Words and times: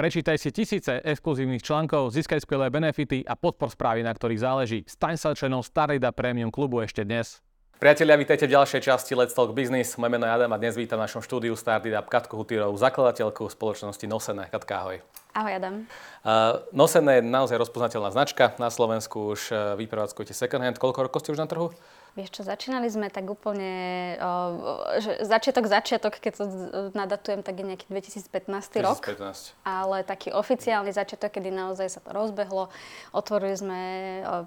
Prečítaj 0.00 0.40
si 0.40 0.48
tisíce 0.48 0.96
exkluzívnych 1.04 1.60
článkov, 1.60 2.08
získaj 2.16 2.48
skvelé 2.48 2.72
benefity 2.72 3.20
a 3.20 3.36
podpor 3.36 3.68
správy, 3.68 4.00
na 4.00 4.16
ktorých 4.16 4.40
záleží. 4.40 4.80
Staň 4.88 5.20
sa 5.20 5.36
členom 5.36 5.60
Starida 5.60 6.08
Premium 6.08 6.48
klubu 6.48 6.80
ešte 6.80 7.04
dnes. 7.04 7.44
Priatelia, 7.76 8.16
vítajte 8.16 8.48
v 8.48 8.56
ďalšej 8.56 8.80
časti 8.80 9.12
Let's 9.12 9.36
Talk 9.36 9.52
Business. 9.52 10.00
Moje 10.00 10.16
meno 10.16 10.24
je 10.24 10.32
Adam 10.32 10.48
a 10.52 10.60
dnes 10.60 10.72
vítam 10.72 10.96
v 10.96 11.04
našom 11.04 11.20
štúdiu 11.20 11.52
Started 11.52 11.92
Up 11.92 12.08
Katku 12.08 12.32
Hutírovú, 12.32 12.80
zakladateľku 12.80 13.44
spoločnosti 13.52 14.08
Nosené. 14.08 14.48
Katka, 14.48 14.72
ahoj. 14.80 15.04
Ahoj 15.36 15.52
Adam. 15.52 15.74
Uh, 16.24 16.64
Nosené 16.72 17.20
je 17.20 17.28
naozaj 17.28 17.60
rozpoznateľná 17.60 18.08
značka. 18.08 18.56
Na 18.56 18.72
Slovensku 18.72 19.36
už 19.36 19.52
uh, 19.52 19.76
vyprevádzkujete 19.76 20.32
second 20.32 20.64
hand. 20.64 20.80
Koľko 20.80 21.12
rokov 21.12 21.28
ste 21.28 21.36
už 21.36 21.44
na 21.44 21.48
trhu? 21.48 21.76
Vieš 22.18 22.30
čo, 22.34 22.42
začínali 22.42 22.90
sme 22.90 23.06
tak 23.06 23.26
úplne, 23.30 24.14
že 24.98 25.22
začiatok, 25.22 25.70
začiatok, 25.70 26.18
keď 26.18 26.32
to 26.42 26.44
nadatujem, 26.92 27.46
tak 27.46 27.54
je 27.54 27.64
nejaký 27.70 27.86
2015 27.86 28.82
rok. 28.82 28.98
2015. 28.98 29.54
Ale 29.62 30.02
taký 30.02 30.34
oficiálny 30.34 30.90
začiatok, 30.90 31.38
kedy 31.38 31.54
naozaj 31.54 31.86
sa 31.86 32.00
to 32.02 32.10
rozbehlo. 32.10 32.66
Otvorili 33.14 33.54
sme 33.54 33.80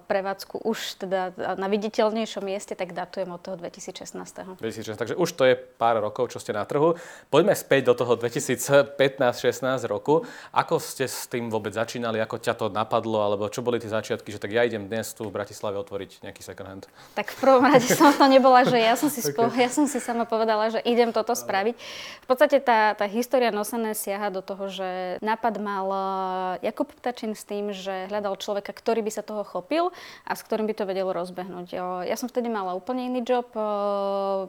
prevádzku 0.06 0.60
už 0.68 1.08
teda 1.08 1.32
na 1.56 1.72
viditeľnejšom 1.72 2.44
mieste, 2.44 2.76
tak 2.76 2.92
datujem 2.92 3.32
od 3.32 3.40
toho 3.40 3.56
2016. 3.56 4.60
2016, 4.60 5.00
takže 5.00 5.16
už 5.16 5.30
to 5.32 5.44
je 5.48 5.56
pár 5.56 6.04
rokov, 6.04 6.36
čo 6.36 6.44
ste 6.44 6.52
na 6.52 6.68
trhu. 6.68 7.00
Poďme 7.32 7.56
späť 7.56 7.90
do 7.90 7.96
toho 7.96 8.20
2015-16 8.20 9.88
roku. 9.88 10.28
Ako 10.52 10.84
ste 10.84 11.08
s 11.08 11.32
tým 11.32 11.48
vôbec 11.48 11.72
začínali, 11.72 12.20
ako 12.20 12.38
ťa 12.44 12.54
to 12.60 12.68
napadlo, 12.68 13.24
alebo 13.24 13.48
čo 13.48 13.64
boli 13.64 13.80
tie 13.80 13.88
začiatky, 13.88 14.36
že 14.36 14.40
tak 14.44 14.52
ja 14.52 14.68
idem 14.68 14.92
dnes 14.92 15.16
tu 15.16 15.24
v 15.28 15.32
Bratislave 15.32 15.80
otvoriť 15.80 16.28
nejaký 16.28 16.44
second 16.44 16.68
hand? 16.68 16.84
Tak 17.16 17.32
v 17.32 17.38
prvom 17.40 17.63
rade 17.66 17.88
som 17.88 18.12
to 18.14 18.26
nebola, 18.28 18.68
že 18.68 18.78
ja 18.78 18.94
som 19.00 19.08
si, 19.08 19.24
spo, 19.24 19.46
okay. 19.50 19.68
ja 19.68 19.70
som 19.72 19.88
si 19.88 20.00
sama 20.04 20.24
povedala, 20.28 20.72
že 20.72 20.80
idem 20.84 21.12
toto 21.16 21.36
spraviť. 21.36 21.76
V 22.24 22.28
podstate 22.28 22.60
tá, 22.64 22.96
tá 22.96 23.06
história 23.08 23.52
nosené 23.52 23.96
siaha 23.96 24.30
do 24.32 24.44
toho, 24.44 24.70
že 24.70 25.20
nápad 25.20 25.54
mal 25.60 25.88
eh, 25.90 26.72
Jakub 26.72 26.90
Ptačin 26.92 27.36
s 27.36 27.44
tým, 27.44 27.76
že 27.76 28.08
hľadal 28.12 28.40
človeka, 28.40 28.72
ktorý 28.76 29.02
by 29.02 29.12
sa 29.12 29.24
toho 29.26 29.44
chopil 29.44 29.96
a 30.28 30.32
s 30.36 30.42
ktorým 30.44 30.68
by 30.70 30.76
to 30.76 30.88
vedel 30.88 31.10
rozbehnúť. 31.12 31.76
Ja 32.08 32.16
som 32.16 32.32
vtedy 32.32 32.48
mala 32.52 32.76
úplne 32.76 33.08
iný 33.08 33.26
job, 33.26 33.50
eh, 33.56 33.64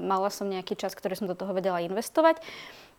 mala 0.03 0.29
som 0.29 0.51
nejaký 0.51 0.77
čas, 0.77 0.95
ktorý 0.95 1.19
som 1.19 1.27
do 1.31 1.39
toho 1.39 1.55
vedela 1.55 1.83
investovať. 1.83 2.43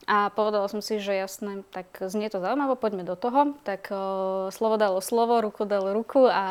A 0.05 0.29
povedala 0.29 0.69
som 0.69 0.85
si, 0.85 1.01
že 1.01 1.17
jasné, 1.17 1.65
tak 1.73 1.97
znie 1.97 2.29
to 2.29 2.37
zaujímavo, 2.37 2.77
poďme 2.77 3.01
do 3.01 3.17
toho. 3.17 3.57
Tak 3.65 3.89
uh, 3.89 4.53
slovo 4.53 4.77
dalo 4.77 5.01
slovo, 5.01 5.41
ruku 5.41 5.65
dalo 5.65 5.97
ruku 5.97 6.29
a 6.29 6.45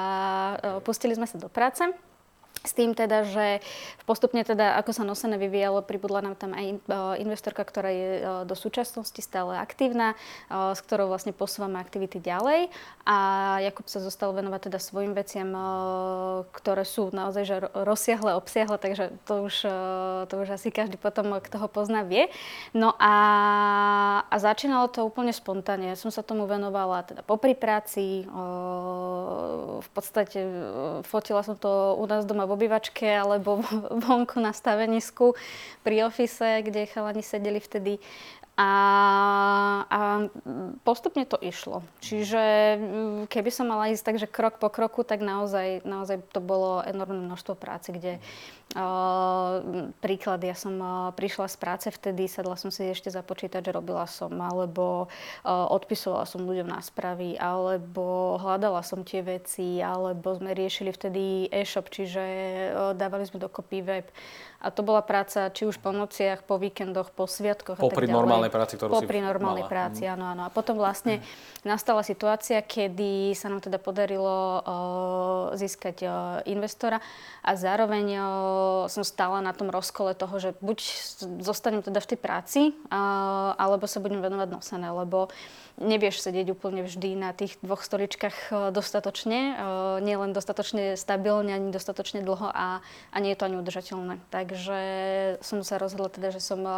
uh, 0.58 0.82
pustili 0.82 1.14
sme 1.14 1.30
sa 1.30 1.38
do 1.38 1.46
práce. 1.46 1.86
S 2.64 2.72
tým 2.72 2.96
teda, 2.96 3.28
že 3.28 3.60
postupne 4.08 4.40
teda, 4.40 4.80
ako 4.80 4.96
sa 4.96 5.04
nosené 5.04 5.36
vyvíjalo, 5.36 5.84
pribudla 5.84 6.24
nám 6.24 6.32
tam 6.32 6.56
aj 6.56 6.66
e, 6.72 6.76
investorka, 7.20 7.60
ktorá 7.60 7.92
je 7.92 8.10
e, 8.16 8.22
do 8.48 8.56
súčasnosti 8.56 9.20
stále 9.20 9.60
aktívna, 9.60 10.16
e, 10.48 10.72
s 10.72 10.80
ktorou 10.80 11.12
vlastne 11.12 11.36
posúvame 11.36 11.76
aktivity 11.76 12.24
ďalej. 12.24 12.72
A 13.04 13.16
Jakub 13.60 13.84
sa 13.84 14.00
zostal 14.00 14.32
venovať 14.32 14.72
teda 14.72 14.80
svojim 14.80 15.12
veciam, 15.12 15.52
ktoré 16.56 16.88
sú 16.88 17.12
naozaj 17.12 17.44
že 17.44 17.56
rozsiahle, 17.76 18.32
obsiahle, 18.32 18.80
takže 18.80 19.12
to 19.28 19.44
už, 19.44 19.56
to 20.32 20.34
už 20.40 20.56
asi 20.56 20.72
každý 20.72 20.96
potom, 20.96 21.36
kto 21.36 21.60
ho 21.60 21.68
pozná, 21.68 22.00
vie. 22.00 22.32
No 22.72 22.96
a, 22.96 23.14
a 24.24 24.36
začínalo 24.40 24.88
to 24.88 25.04
úplne 25.04 25.36
spontánne. 25.36 25.92
Ja 25.92 26.00
som 26.00 26.08
sa 26.08 26.24
tomu 26.24 26.48
venovala 26.48 27.04
teda 27.04 27.20
popri 27.20 27.52
práci, 27.52 28.24
v 29.84 29.88
podstate 29.92 30.48
fotila 31.04 31.44
som 31.44 31.60
to 31.60 32.00
u 32.00 32.04
nás 32.08 32.24
doma 32.24 32.48
v 32.48 32.53
obývačke 32.54 33.04
alebo 33.04 33.60
vonku 34.06 34.38
na 34.38 34.54
stavenisku 34.54 35.34
pri 35.82 36.06
ofise, 36.06 36.62
kde 36.62 36.86
chalani 36.88 37.20
sedeli 37.20 37.58
vtedy. 37.60 37.98
A, 38.54 38.70
a 39.90 40.00
postupne 40.86 41.26
to 41.26 41.34
išlo. 41.42 41.82
Čiže 41.98 42.42
mm, 42.78 43.20
keby 43.26 43.50
som 43.50 43.66
mala 43.66 43.90
ísť 43.90 44.04
tak, 44.06 44.16
že 44.22 44.30
krok 44.30 44.62
po 44.62 44.70
kroku, 44.70 45.02
tak 45.02 45.26
naozaj, 45.26 45.82
naozaj 45.82 46.22
to 46.30 46.38
bolo 46.38 46.78
enormné 46.86 47.18
množstvo 47.18 47.58
práce, 47.58 47.90
kde 47.90 48.22
príklad, 50.02 50.42
ja 50.42 50.58
som 50.58 50.74
uh, 50.82 51.14
prišla 51.14 51.46
z 51.46 51.56
práce 51.62 51.88
vtedy, 51.94 52.26
sadla 52.26 52.58
som 52.58 52.74
si 52.74 52.82
ešte 52.90 53.06
započítať, 53.06 53.62
že 53.62 53.70
robila 53.70 54.02
som, 54.10 54.34
alebo 54.34 55.06
uh, 55.06 55.66
odpisovala 55.70 56.26
som 56.26 56.42
ľuďom 56.42 56.66
na 56.66 56.82
správy, 56.82 57.38
alebo 57.38 58.34
hľadala 58.42 58.82
som 58.82 59.06
tie 59.06 59.22
veci, 59.22 59.78
alebo 59.78 60.34
sme 60.34 60.58
riešili 60.58 60.90
vtedy 60.90 61.46
e-shop, 61.54 61.86
čiže 61.86 62.24
uh, 62.26 62.92
dávali 62.98 63.30
sme 63.30 63.38
dokopy 63.38 63.78
web. 63.86 64.06
A 64.64 64.72
to 64.72 64.80
bola 64.80 65.04
práca 65.04 65.52
či 65.52 65.68
už 65.68 65.76
po 65.76 65.92
nociach, 65.92 66.40
po 66.48 66.56
víkendoch, 66.56 67.12
po 67.12 67.28
sviatkoch 67.28 67.76
Popri 67.76 68.08
a 68.08 68.08
tak 68.08 68.16
normálnej 68.16 68.48
práci, 68.48 68.80
ktorú 68.80 68.96
Popri 68.96 69.20
si 69.20 69.28
normálnej 69.28 69.68
mala. 69.68 69.74
práci, 69.76 70.08
áno, 70.08 70.24
áno. 70.24 70.48
A 70.48 70.50
potom 70.50 70.80
vlastne 70.80 71.20
mm. 71.20 71.68
nastala 71.68 72.00
situácia, 72.00 72.64
kedy 72.64 73.36
sa 73.36 73.52
nám 73.52 73.60
teda 73.60 73.76
podarilo 73.76 74.64
uh, 74.64 75.52
získať 75.52 75.96
uh, 76.08 76.40
investora 76.48 77.04
a 77.44 77.52
zároveň 77.60 78.06
uh, 78.16 78.63
som 78.90 79.02
stála 79.02 79.40
na 79.40 79.52
tom 79.56 79.70
rozkole 79.72 80.14
toho, 80.14 80.36
že 80.38 80.50
buď 80.60 80.78
zostanem 81.40 81.82
teda 81.82 82.00
v 82.02 82.08
tej 82.14 82.18
práci, 82.18 82.60
alebo 83.58 83.88
sa 83.88 84.02
budem 84.02 84.20
venovať 84.20 84.48
nosené, 84.50 84.88
lebo 84.90 85.32
nevieš 85.78 86.22
sedieť 86.22 86.54
úplne 86.54 86.86
vždy 86.86 87.18
na 87.18 87.34
tých 87.34 87.58
dvoch 87.58 87.82
stoličkách 87.82 88.36
e, 88.50 88.52
dostatočne, 88.70 89.38
e, 89.38 89.54
nie 90.06 90.14
len 90.14 90.30
dostatočne 90.30 90.94
stabilne, 90.94 91.50
ani 91.50 91.74
dostatočne 91.74 92.22
dlho 92.22 92.46
a, 92.46 92.78
a 93.10 93.16
nie 93.18 93.34
je 93.34 93.38
to 93.42 93.46
ani 93.50 93.56
udržateľné. 93.58 94.22
Takže 94.30 94.78
som 95.42 95.66
sa 95.66 95.82
rozhodla 95.82 96.14
teda, 96.14 96.30
že 96.30 96.38
som 96.38 96.62
e, 96.62 96.70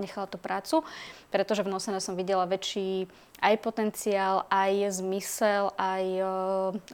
nechala 0.00 0.24
tú 0.24 0.40
prácu, 0.40 0.80
pretože 1.28 1.60
v 1.60 1.72
Nosene 1.76 2.00
som 2.00 2.16
videla 2.16 2.48
väčší 2.48 3.04
aj 3.42 3.54
potenciál, 3.58 4.46
aj 4.46 5.02
zmysel, 5.02 5.74
aj, 5.74 6.06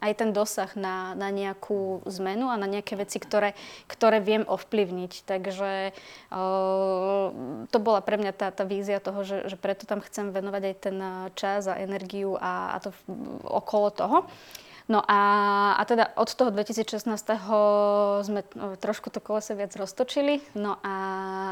aj 0.00 0.12
ten 0.16 0.30
dosah 0.32 0.72
na, 0.72 1.12
na 1.12 1.28
nejakú 1.28 2.00
zmenu 2.08 2.48
a 2.48 2.56
na 2.56 2.64
nejaké 2.64 2.96
veci, 2.96 3.20
ktoré, 3.20 3.52
ktoré 3.84 4.24
viem 4.24 4.48
ovplyvniť. 4.48 5.12
Takže 5.28 5.92
to 7.68 7.78
bola 7.78 8.00
pre 8.00 8.16
mňa 8.16 8.32
tá, 8.32 8.48
tá 8.48 8.64
vízia 8.64 8.98
toho, 9.04 9.20
že, 9.28 9.44
že 9.52 9.60
preto 9.60 9.84
tam 9.84 10.00
chcem 10.00 10.32
venovať 10.32 10.62
aj 10.64 10.76
ten 10.80 10.96
čas 11.36 11.68
a 11.68 11.76
energiu 11.76 12.40
a, 12.40 12.72
a 12.74 12.76
to 12.80 12.90
okolo 13.44 13.92
toho. 13.92 14.18
No 14.88 15.04
a, 15.04 15.20
a 15.76 15.82
teda 15.84 16.16
od 16.16 16.32
toho 16.32 16.48
2016. 16.48 17.04
sme 18.24 18.40
no, 18.56 18.72
trošku 18.80 19.12
to 19.12 19.20
kolese 19.20 19.52
viac 19.52 19.76
roztočili, 19.76 20.40
no 20.56 20.80
a, 20.80 20.96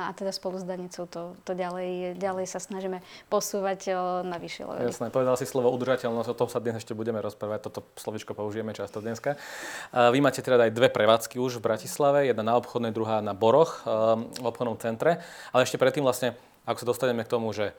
a 0.08 0.10
teda 0.16 0.32
spolu 0.32 0.56
s 0.56 0.64
Danicou 0.64 1.04
to, 1.04 1.36
to 1.44 1.52
ďalej, 1.52 2.16
ďalej 2.16 2.48
sa 2.48 2.64
snažíme 2.64 3.04
posúvať 3.28 3.92
na 4.24 4.40
vyššie 4.40 4.64
level. 4.64 4.88
Jasné, 4.88 5.12
povedal 5.12 5.36
si 5.36 5.44
slovo 5.44 5.68
udržateľnosť, 5.68 6.32
o 6.32 6.38
tom 6.40 6.48
sa 6.48 6.64
dnes 6.64 6.80
ešte 6.80 6.96
budeme 6.96 7.20
rozprávať, 7.20 7.68
toto 7.68 7.84
slovičko 8.00 8.32
použijeme 8.32 8.72
často 8.72 9.04
dneska. 9.04 9.36
Vy 9.92 10.18
máte 10.24 10.40
teda 10.40 10.56
aj 10.56 10.72
dve 10.72 10.88
prevádzky 10.88 11.36
už 11.36 11.60
v 11.60 11.68
Bratislave, 11.68 12.32
jedna 12.32 12.40
na 12.40 12.56
obchodnej, 12.56 12.96
druhá 12.96 13.20
na 13.20 13.36
Boroch 13.36 13.84
v 14.32 14.46
obchodnom 14.48 14.80
centre, 14.80 15.20
ale 15.52 15.68
ešte 15.68 15.76
predtým 15.76 16.08
vlastne, 16.08 16.32
ako 16.64 16.78
sa 16.80 16.86
dostaneme 16.88 17.20
k 17.20 17.28
tomu, 17.36 17.52
že 17.52 17.76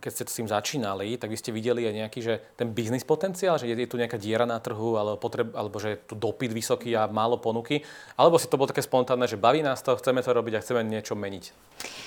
keď 0.00 0.10
ste 0.10 0.24
s 0.24 0.38
tým 0.40 0.48
začínali, 0.48 1.18
tak 1.20 1.28
vy 1.28 1.36
ste 1.36 1.50
videli 1.52 1.84
aj 1.84 1.94
nejaký, 2.06 2.20
že 2.22 2.34
ten 2.56 2.70
biznis 2.70 3.04
potenciál, 3.04 3.60
že 3.60 3.68
je, 3.68 3.76
tu 3.84 3.98
nejaká 4.00 4.16
diera 4.16 4.46
na 4.48 4.56
trhu, 4.62 4.96
alebo, 4.96 5.20
potreb, 5.20 5.52
alebo 5.52 5.76
že 5.82 5.98
je 5.98 5.98
tu 6.06 6.14
dopyt 6.14 6.54
vysoký 6.54 6.94
a 6.96 7.10
málo 7.10 7.36
ponuky, 7.36 7.82
alebo 8.16 8.40
si 8.40 8.48
to 8.48 8.56
bolo 8.56 8.70
také 8.70 8.80
spontánne, 8.80 9.26
že 9.26 9.36
baví 9.36 9.60
nás 9.60 9.82
to, 9.82 9.98
chceme 9.98 10.22
to 10.22 10.30
robiť 10.30 10.54
a 10.56 10.62
chceme 10.62 10.80
niečo 10.86 11.18
meniť? 11.18 11.44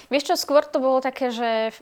Vieš 0.07 0.23
čo, 0.23 0.35
skôr 0.39 0.63
to 0.63 0.79
bolo 0.79 1.03
také, 1.03 1.29
že 1.35 1.75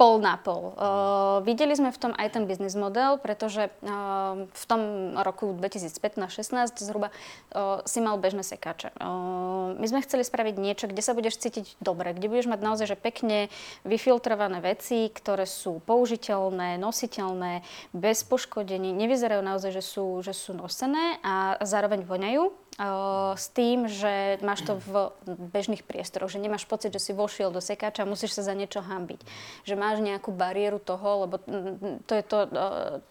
pol 0.00 0.16
na 0.16 0.40
pol. 0.40 0.72
Uh, 0.74 1.44
videli 1.44 1.76
sme 1.76 1.92
v 1.92 2.00
tom 2.00 2.12
aj 2.16 2.32
ten 2.32 2.48
biznis 2.48 2.72
model, 2.72 3.20
pretože 3.20 3.68
uh, 3.68 4.48
v 4.48 4.64
tom 4.64 5.12
roku 5.20 5.52
2015-16 5.52 6.72
zhruba 6.80 7.12
uh, 7.52 7.84
si 7.84 8.00
mal 8.00 8.16
bežné 8.16 8.40
sekáče. 8.40 8.96
Uh, 8.96 9.76
my 9.76 9.86
sme 9.86 10.00
chceli 10.02 10.24
spraviť 10.24 10.54
niečo, 10.56 10.88
kde 10.88 11.04
sa 11.04 11.12
budeš 11.12 11.36
cítiť 11.36 11.76
dobre, 11.84 12.16
kde 12.16 12.32
budeš 12.32 12.48
mať 12.48 12.60
naozaj 12.64 12.86
že 12.86 12.96
pekne 12.96 13.52
vyfiltrované 13.84 14.64
veci, 14.64 14.85
veci, 14.86 15.10
ktoré 15.10 15.50
sú 15.50 15.82
použiteľné, 15.82 16.78
nositeľné, 16.78 17.66
bez 17.90 18.22
poškodení, 18.22 18.94
nevyzerajú 18.94 19.42
naozaj, 19.42 19.74
že 19.74 19.82
sú, 19.82 20.22
že 20.22 20.30
sú 20.30 20.54
nosené 20.54 21.18
a 21.26 21.58
zároveň 21.66 22.06
voňajú 22.06 22.65
s 22.76 23.46
tým, 23.56 23.88
že 23.88 24.36
máš 24.44 24.68
to 24.68 24.76
v 24.76 25.16
bežných 25.24 25.80
priestoroch, 25.80 26.28
že 26.28 26.36
nemáš 26.36 26.68
pocit, 26.68 26.92
že 26.92 27.00
si 27.00 27.16
vošiel 27.16 27.48
do 27.48 27.64
sekáča 27.64 28.04
a 28.04 28.10
musíš 28.10 28.36
sa 28.36 28.44
za 28.44 28.52
niečo 28.52 28.84
hambiť. 28.84 29.24
Že 29.64 29.74
máš 29.80 30.04
nejakú 30.04 30.28
bariéru 30.28 30.76
toho, 30.76 31.24
lebo 31.24 31.40
to 32.04 32.12
je 32.12 32.20
to, 32.20 32.38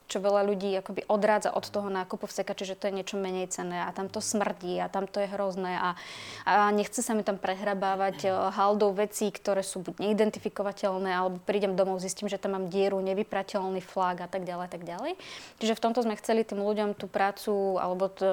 čo 0.05 0.21
veľa 0.21 0.45
ľudí 0.45 0.69
akoby 0.77 1.09
odrádza 1.09 1.49
od 1.49 1.65
toho 1.65 1.89
nákupu 1.89 2.29
v 2.29 2.35
sekači, 2.37 2.69
že 2.69 2.77
to 2.77 2.93
je 2.93 3.01
niečo 3.01 3.17
menej 3.17 3.49
cenné 3.49 3.81
a 3.81 3.89
tam 3.89 4.05
to 4.05 4.21
smrdí 4.21 4.77
a 4.77 4.85
tam 4.85 5.09
to 5.09 5.17
je 5.17 5.33
hrozné 5.33 5.81
a, 5.81 5.97
a 6.45 6.69
nechce 6.69 7.01
sa 7.01 7.17
mi 7.17 7.25
tam 7.25 7.41
prehrabávať 7.41 8.29
haldou 8.53 8.93
vecí, 8.93 9.33
ktoré 9.33 9.65
sú 9.65 9.81
buď 9.81 9.97
neidentifikovateľné, 9.97 11.09
alebo 11.09 11.41
prídem 11.41 11.73
domov, 11.73 12.05
zistím, 12.05 12.29
že 12.29 12.37
tam 12.37 12.53
mám 12.53 12.69
dieru, 12.69 13.01
nevyprateľný 13.01 13.81
flag 13.81 14.21
a 14.21 14.29
tak 14.29 14.45
ďalej 14.45 14.67
tak 14.75 14.83
ďalej. 14.83 15.15
Čiže 15.57 15.73
v 15.73 15.83
tomto 15.87 16.03
sme 16.03 16.19
chceli 16.19 16.43
tým 16.43 16.59
ľuďom 16.59 16.99
tú 16.99 17.07
prácu 17.07 17.79
alebo 17.79 18.11
to, 18.11 18.27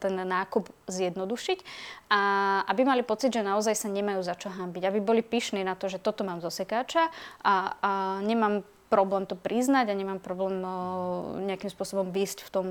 ten 0.00 0.16
nákup 0.16 0.39
nákup 0.40 0.72
zjednodušiť 0.88 1.58
a 2.08 2.20
aby 2.66 2.82
mali 2.88 3.02
pocit, 3.04 3.36
že 3.36 3.44
naozaj 3.44 3.76
sa 3.76 3.88
nemajú 3.92 4.24
za 4.24 4.34
čo 4.34 4.48
hambiť. 4.48 4.82
Aby 4.88 4.98
boli 5.04 5.20
pyšní 5.20 5.62
na 5.62 5.76
to, 5.76 5.92
že 5.92 6.00
toto 6.00 6.24
mám 6.24 6.40
zo 6.40 6.48
sekáča 6.48 7.12
a, 7.44 7.76
a 7.80 7.90
nemám 8.24 8.64
problém 8.90 9.22
to 9.22 9.38
priznať 9.38 9.86
a 9.86 9.94
nemám 9.94 10.18
problém 10.18 10.58
nejakým 11.46 11.70
spôsobom 11.70 12.10
výsť 12.10 12.42
v 12.42 12.50
tom, 12.50 12.66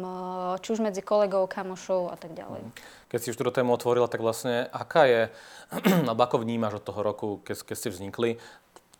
či 0.59 0.75
už 0.75 0.83
medzi 0.83 0.99
kolegou, 0.99 1.47
kamošou 1.47 2.11
a 2.11 2.19
tak 2.19 2.35
ďalej. 2.35 2.59
Keď 3.07 3.19
si 3.23 3.31
už 3.31 3.39
túto 3.39 3.55
tému 3.55 3.71
otvorila, 3.71 4.11
tak 4.11 4.19
vlastne 4.19 4.67
aká 4.69 5.07
je, 5.07 5.21
alebo 6.11 6.19
ako 6.19 6.43
vnímaš 6.43 6.83
od 6.83 6.85
toho 6.91 7.01
roku, 7.01 7.27
keď, 7.47 7.63
keď 7.63 7.75
ste 7.79 7.89
vznikli, 7.95 8.29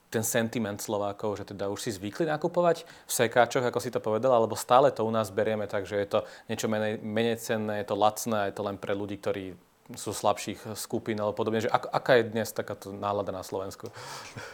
ten 0.10 0.26
sentiment 0.26 0.82
Slovákov, 0.82 1.38
že 1.38 1.46
teda 1.46 1.70
už 1.70 1.86
si 1.86 1.94
zvykli 1.94 2.26
nakupovať 2.26 2.84
v 2.84 3.12
sekáčoch, 3.12 3.66
ako 3.66 3.80
si 3.80 3.94
to 3.94 4.02
povedala, 4.02 4.42
alebo 4.42 4.58
stále 4.58 4.90
to 4.90 5.06
u 5.06 5.12
nás 5.14 5.30
berieme 5.30 5.70
tak, 5.70 5.86
že 5.86 6.02
je 6.02 6.08
to 6.10 6.20
niečo 6.50 6.66
menej, 6.66 6.98
menej 7.00 7.38
cenné, 7.38 7.86
je 7.86 7.94
to 7.94 7.96
lacné, 7.96 8.50
je 8.50 8.56
to 8.58 8.66
len 8.66 8.78
pre 8.82 8.98
ľudí, 8.98 9.22
ktorí 9.22 9.54
sú 9.98 10.14
slabších 10.14 10.78
skupín 10.78 11.18
alebo 11.18 11.34
podobne. 11.34 11.66
Že 11.66 11.74
ak, 11.74 11.84
aká 11.90 12.12
je 12.22 12.30
dnes 12.30 12.46
takáto 12.54 12.94
nálada 12.94 13.34
na 13.34 13.42
Slovensku? 13.42 13.90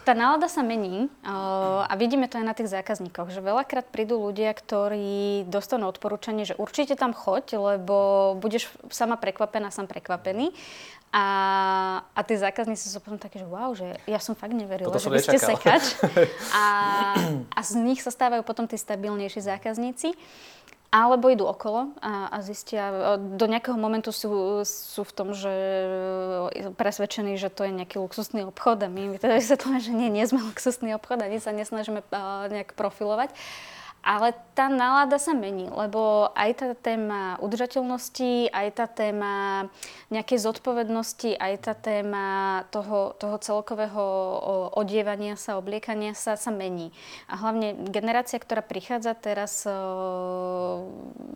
Tá 0.08 0.16
nálada 0.16 0.48
sa 0.48 0.64
mení 0.64 1.12
uh, 1.20 1.84
a 1.84 1.92
vidíme 2.00 2.24
to 2.24 2.40
aj 2.40 2.46
na 2.46 2.56
tých 2.56 2.72
zákazníkoch, 2.72 3.28
že 3.28 3.44
veľakrát 3.44 3.92
prídu 3.92 4.16
ľudia, 4.16 4.56
ktorí 4.56 5.44
dostanú 5.44 5.92
odporúčanie, 5.92 6.48
že 6.48 6.56
určite 6.56 6.96
tam 6.96 7.12
choď, 7.12 7.60
lebo 7.60 7.96
budeš 8.40 8.72
sama 8.88 9.20
prekvapená, 9.20 9.68
som 9.68 9.84
prekvapený. 9.84 10.56
A, 11.16 11.24
a 12.12 12.20
tí 12.28 12.36
zákazníci 12.36 12.92
sú 12.92 13.00
potom 13.00 13.16
takí, 13.16 13.40
že 13.40 13.48
wow, 13.48 13.72
že 13.72 13.96
ja 14.04 14.20
som 14.20 14.36
fakt 14.36 14.52
neverila, 14.52 14.92
Toto 14.92 15.00
že 15.00 15.08
vy 15.08 15.24
ste 15.24 15.40
sekač. 15.40 15.96
A, 16.52 16.64
a 17.56 17.60
z 17.64 17.80
nich 17.80 18.04
sa 18.04 18.12
stávajú 18.12 18.44
potom 18.44 18.68
tí 18.68 18.76
stabilnejší 18.76 19.40
zákazníci. 19.40 20.12
Alebo 20.92 21.32
idú 21.32 21.50
okolo 21.50 21.92
a, 21.98 22.30
a 22.30 22.38
zistia, 22.46 23.18
do 23.18 23.50
nejakého 23.50 23.74
momentu 23.74 24.14
sú, 24.14 24.62
sú 24.62 25.02
v 25.02 25.12
tom, 25.12 25.34
že 25.34 25.50
presvedčení, 26.78 27.34
že 27.36 27.50
to 27.50 27.66
je 27.66 27.74
nejaký 27.74 27.98
luxusný 27.98 28.46
obchod 28.46 28.86
a 28.86 28.88
my 28.88 29.18
teda 29.18 29.40
vysvetlíme, 29.42 29.82
že 29.82 29.92
nie, 29.92 30.08
nie 30.14 30.24
sme 30.24 30.40
luxusný 30.52 30.94
obchod 30.94 31.26
a 31.26 31.32
my 31.32 31.40
sa 31.42 31.50
nesnažíme 31.50 32.06
nejak 32.52 32.78
profilovať. 32.78 33.34
Ale 34.06 34.38
tá 34.54 34.70
nálada 34.70 35.18
sa 35.18 35.34
mení, 35.34 35.66
lebo 35.66 36.30
aj 36.38 36.50
tá 36.62 36.66
téma 36.78 37.42
udržateľnosti, 37.42 38.54
aj 38.54 38.68
tá 38.78 38.86
téma 38.86 39.66
nejakej 40.14 40.46
zodpovednosti, 40.46 41.34
aj 41.34 41.54
tá 41.58 41.74
téma 41.74 42.26
toho, 42.70 43.18
toho 43.18 43.36
celkového 43.42 44.04
odievania 44.78 45.34
sa, 45.34 45.58
obliekania 45.58 46.14
sa 46.14 46.38
sa 46.38 46.54
mení. 46.54 46.94
A 47.26 47.34
hlavne 47.34 47.74
generácia, 47.90 48.38
ktorá 48.38 48.62
prichádza 48.62 49.18
teraz, 49.18 49.66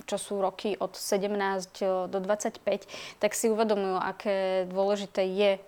čo 0.07 0.17
sú 0.17 0.39
roky 0.39 0.79
od 0.79 0.95
17 0.95 2.07
do 2.07 2.19
25, 2.23 2.63
tak 3.19 3.35
si 3.35 3.51
uvedomujú, 3.51 3.99
aké 3.99 4.71
dôležité 4.71 5.27
je 5.27 5.59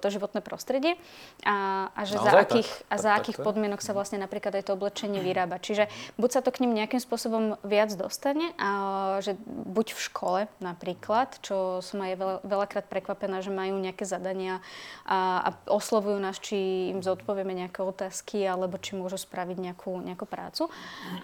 to 0.00 0.06
životné 0.08 0.40
prostredie 0.40 0.96
a, 1.44 1.90
a 1.92 2.00
že 2.08 2.16
za 2.16 2.32
akých, 2.32 2.70
a 2.88 2.94
za 2.96 3.10
akých 3.14 3.38
podmienok 3.44 3.84
sa 3.84 3.92
vlastne 3.92 4.16
napríklad 4.18 4.56
aj 4.56 4.72
to 4.72 4.74
oblečenie 4.74 5.20
vyrába. 5.26 5.60
Čiže 5.62 5.81
že 5.82 5.90
buď 6.14 6.30
sa 6.30 6.40
to 6.44 6.54
k 6.54 6.62
ním 6.62 6.78
nejakým 6.78 7.02
spôsobom 7.02 7.58
viac 7.66 7.90
dostane, 7.98 8.54
a 8.54 8.70
že 9.18 9.34
buď 9.46 9.98
v 9.98 10.00
škole 10.00 10.40
napríklad, 10.62 11.42
čo 11.42 11.82
som 11.82 11.98
aj 12.02 12.14
veľa, 12.14 12.36
veľakrát 12.46 12.86
prekvapená, 12.86 13.42
že 13.42 13.50
majú 13.50 13.82
nejaké 13.82 14.06
zadania 14.06 14.62
a, 15.02 15.42
a 15.42 15.48
oslovujú 15.66 16.18
nás, 16.22 16.38
či 16.38 16.90
im 16.94 17.02
zodpovieme 17.02 17.50
nejaké 17.50 17.82
otázky, 17.82 18.46
alebo 18.46 18.78
či 18.78 18.94
môžu 18.94 19.18
spraviť 19.18 19.58
nejakú, 19.58 19.98
nejakú 19.98 20.24
prácu. 20.28 20.70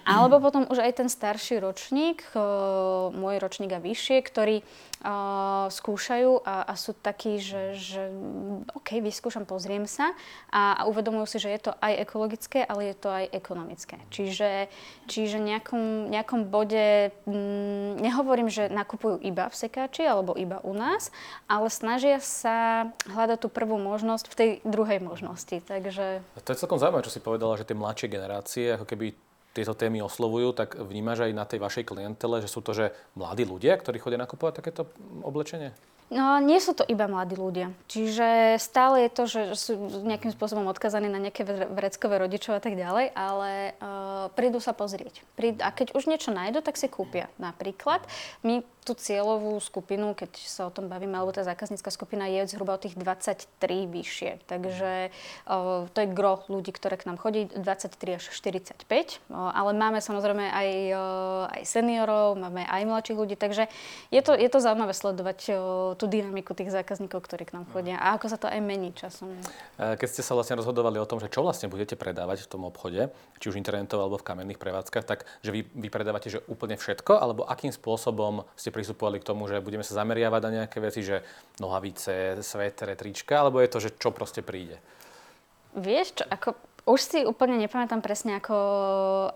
Alebo 0.03 0.43
potom 0.43 0.67
už 0.67 0.83
aj 0.83 0.99
ten 0.99 1.09
starší 1.09 1.63
ročník, 1.63 2.25
môj 3.15 3.35
ročník 3.39 3.71
a 3.71 3.79
vyššie, 3.79 4.17
ktorí 4.25 4.61
uh, 5.03 5.67
skúšajú 5.71 6.43
a, 6.43 6.67
a 6.67 6.73
sú 6.75 6.91
takí, 6.95 7.39
že, 7.39 7.75
že 7.75 8.03
OK, 8.75 8.99
vyskúšam, 8.99 9.47
pozriem 9.47 9.87
sa 9.87 10.11
a, 10.51 10.83
a 10.83 10.91
uvedomujú 10.91 11.25
si, 11.25 11.37
že 11.39 11.49
je 11.55 11.61
to 11.69 11.71
aj 11.79 11.93
ekologické, 12.03 12.59
ale 12.63 12.91
je 12.91 12.95
to 12.99 13.09
aj 13.09 13.25
ekonomické. 13.31 13.97
Čiže, 14.11 14.67
čiže 15.07 15.37
nejakom, 15.39 16.11
nejakom 16.11 16.47
bode 16.47 17.15
mm, 17.23 18.03
nehovorím, 18.03 18.51
že 18.51 18.67
nakupujú 18.67 19.21
iba 19.23 19.47
v 19.47 19.55
sekáči 19.55 20.03
alebo 20.03 20.35
iba 20.35 20.59
u 20.63 20.75
nás, 20.75 21.11
ale 21.47 21.71
snažia 21.71 22.19
sa 22.19 22.89
hľadať 23.07 23.37
tú 23.43 23.49
prvú 23.51 23.79
možnosť 23.79 24.25
v 24.27 24.35
tej 24.35 24.49
druhej 24.67 24.99
možnosti. 24.99 25.63
Takže... 25.63 26.23
To 26.43 26.51
je 26.51 26.59
celkom 26.59 26.79
zaujímavé, 26.81 27.07
čo 27.07 27.13
si 27.15 27.23
povedala, 27.23 27.55
že 27.55 27.67
tie 27.67 27.77
mladšie 27.77 28.07
generácie 28.11 28.65
ako 28.75 28.85
keby 28.87 29.28
tieto 29.59 29.75
témy 29.75 29.99
oslovujú, 29.99 30.55
tak 30.55 30.79
vnímaš 30.79 31.27
aj 31.27 31.31
na 31.35 31.43
tej 31.43 31.59
vašej 31.59 31.83
klientele, 31.83 32.39
že 32.39 32.47
sú 32.47 32.63
to 32.63 32.71
že 32.71 32.95
mladí 33.19 33.43
ľudia, 33.43 33.75
ktorí 33.75 33.99
chodia 33.99 34.23
nakupovať 34.23 34.63
takéto 34.63 34.87
oblečenie? 35.27 35.75
No, 36.09 36.41
nie 36.41 36.57
sú 36.57 36.73
to 36.73 36.81
iba 36.89 37.05
mladí 37.05 37.37
ľudia. 37.37 37.69
Čiže 37.85 38.57
stále 38.57 39.05
je 39.05 39.09
to, 39.13 39.23
že 39.29 39.41
sú 39.53 39.77
nejakým 40.01 40.33
spôsobom 40.33 40.65
odkazaní 40.65 41.05
na 41.05 41.21
nejaké 41.21 41.45
vreckové 41.45 42.17
rodičov 42.17 42.57
a 42.57 42.61
tak 42.65 42.73
ďalej, 42.73 43.13
ale 43.13 43.77
uh, 43.77 44.25
prídu 44.33 44.57
sa 44.57 44.73
pozrieť. 44.73 45.21
Prídu, 45.37 45.61
a 45.61 45.69
keď 45.69 45.93
už 45.93 46.09
niečo 46.09 46.33
nájdu, 46.33 46.65
tak 46.65 46.81
si 46.81 46.89
kúpia. 46.89 47.29
Napríklad, 47.37 48.01
my 48.41 48.65
tú 48.89 48.97
cieľovú 48.97 49.53
skupinu, 49.61 50.17
keď 50.17 50.33
sa 50.49 50.65
o 50.65 50.73
tom 50.73 50.89
bavíme, 50.89 51.13
alebo 51.13 51.29
tá 51.29 51.45
zákaznícka 51.45 51.93
skupina 51.93 52.25
je 52.25 52.49
zhruba 52.49 52.73
od 52.73 52.81
tých 52.81 52.97
23 52.97 53.45
vyššie. 53.85 54.49
Takže 54.49 55.13
uh, 55.45 55.85
to 55.93 55.97
je 56.01 56.09
gro 56.09 56.41
ľudí, 56.49 56.73
ktoré 56.73 56.97
k 56.97 57.05
nám 57.05 57.21
chodí, 57.21 57.53
23 57.53 58.17
až 58.17 58.25
45. 58.33 58.81
Uh, 59.29 59.53
ale 59.53 59.77
máme 59.77 60.01
samozrejme 60.01 60.41
aj, 60.41 60.69
uh, 60.89 61.53
aj 61.53 61.61
seniorov, 61.69 62.33
máme 62.33 62.65
aj 62.65 62.81
mladších 62.89 63.19
ľudí, 63.21 63.37
takže 63.37 63.69
je 64.09 64.21
to, 64.25 64.33
je 64.33 64.49
to 64.49 64.57
zaujímavé 64.57 64.97
sledovať 64.97 65.39
tú 65.99 66.07
dynamiku 66.07 66.55
tých 66.55 66.71
zákazníkov, 66.71 67.27
ktorí 67.27 67.43
k 67.43 67.59
nám 67.59 67.67
chodia 67.75 67.99
a 67.99 68.15
ako 68.15 68.31
sa 68.31 68.39
to 68.39 68.47
aj 68.47 68.63
mení 68.63 68.95
časom. 68.95 69.35
Keď 69.75 70.07
ste 70.07 70.23
sa 70.23 70.31
vlastne 70.31 70.55
rozhodovali 70.55 70.95
o 70.95 71.03
tom, 71.03 71.19
že 71.19 71.27
čo 71.27 71.43
vlastne 71.43 71.67
budete 71.67 71.99
predávať 71.99 72.47
v 72.47 72.51
tom 72.55 72.63
obchode, 72.63 73.11
či 73.43 73.45
už 73.51 73.59
internetov 73.59 73.99
alebo 73.99 74.15
v 74.15 74.23
kamenných 74.23 74.55
prevádzkach, 74.63 75.03
tak 75.03 75.27
že 75.43 75.51
vy, 75.51 75.67
vy 75.67 75.87
predávate 75.91 76.31
že 76.31 76.39
úplne 76.47 76.79
všetko, 76.79 77.19
alebo 77.19 77.43
akým 77.43 77.75
spôsobom 77.75 78.47
ste 78.55 78.71
pristupovali 78.71 79.19
k 79.19 79.27
tomu, 79.27 79.51
že 79.51 79.59
budeme 79.59 79.83
sa 79.83 79.99
zameriavať 79.99 80.41
na 80.47 80.51
nejaké 80.63 80.79
veci, 80.79 81.03
že 81.03 81.27
nohavice, 81.59 82.39
svetre, 82.39 82.95
trička, 82.95 83.43
alebo 83.43 83.59
je 83.59 83.67
to, 83.67 83.83
že 83.83 83.99
čo 83.99 84.15
proste 84.15 84.39
príde? 84.39 84.79
Vieš 85.75 86.21
čo, 86.21 86.25
ako 86.25 86.55
už 86.89 86.99
si 87.05 87.19
úplne 87.21 87.61
nepamätám 87.61 88.01
presne, 88.01 88.41
ako, 88.41 88.57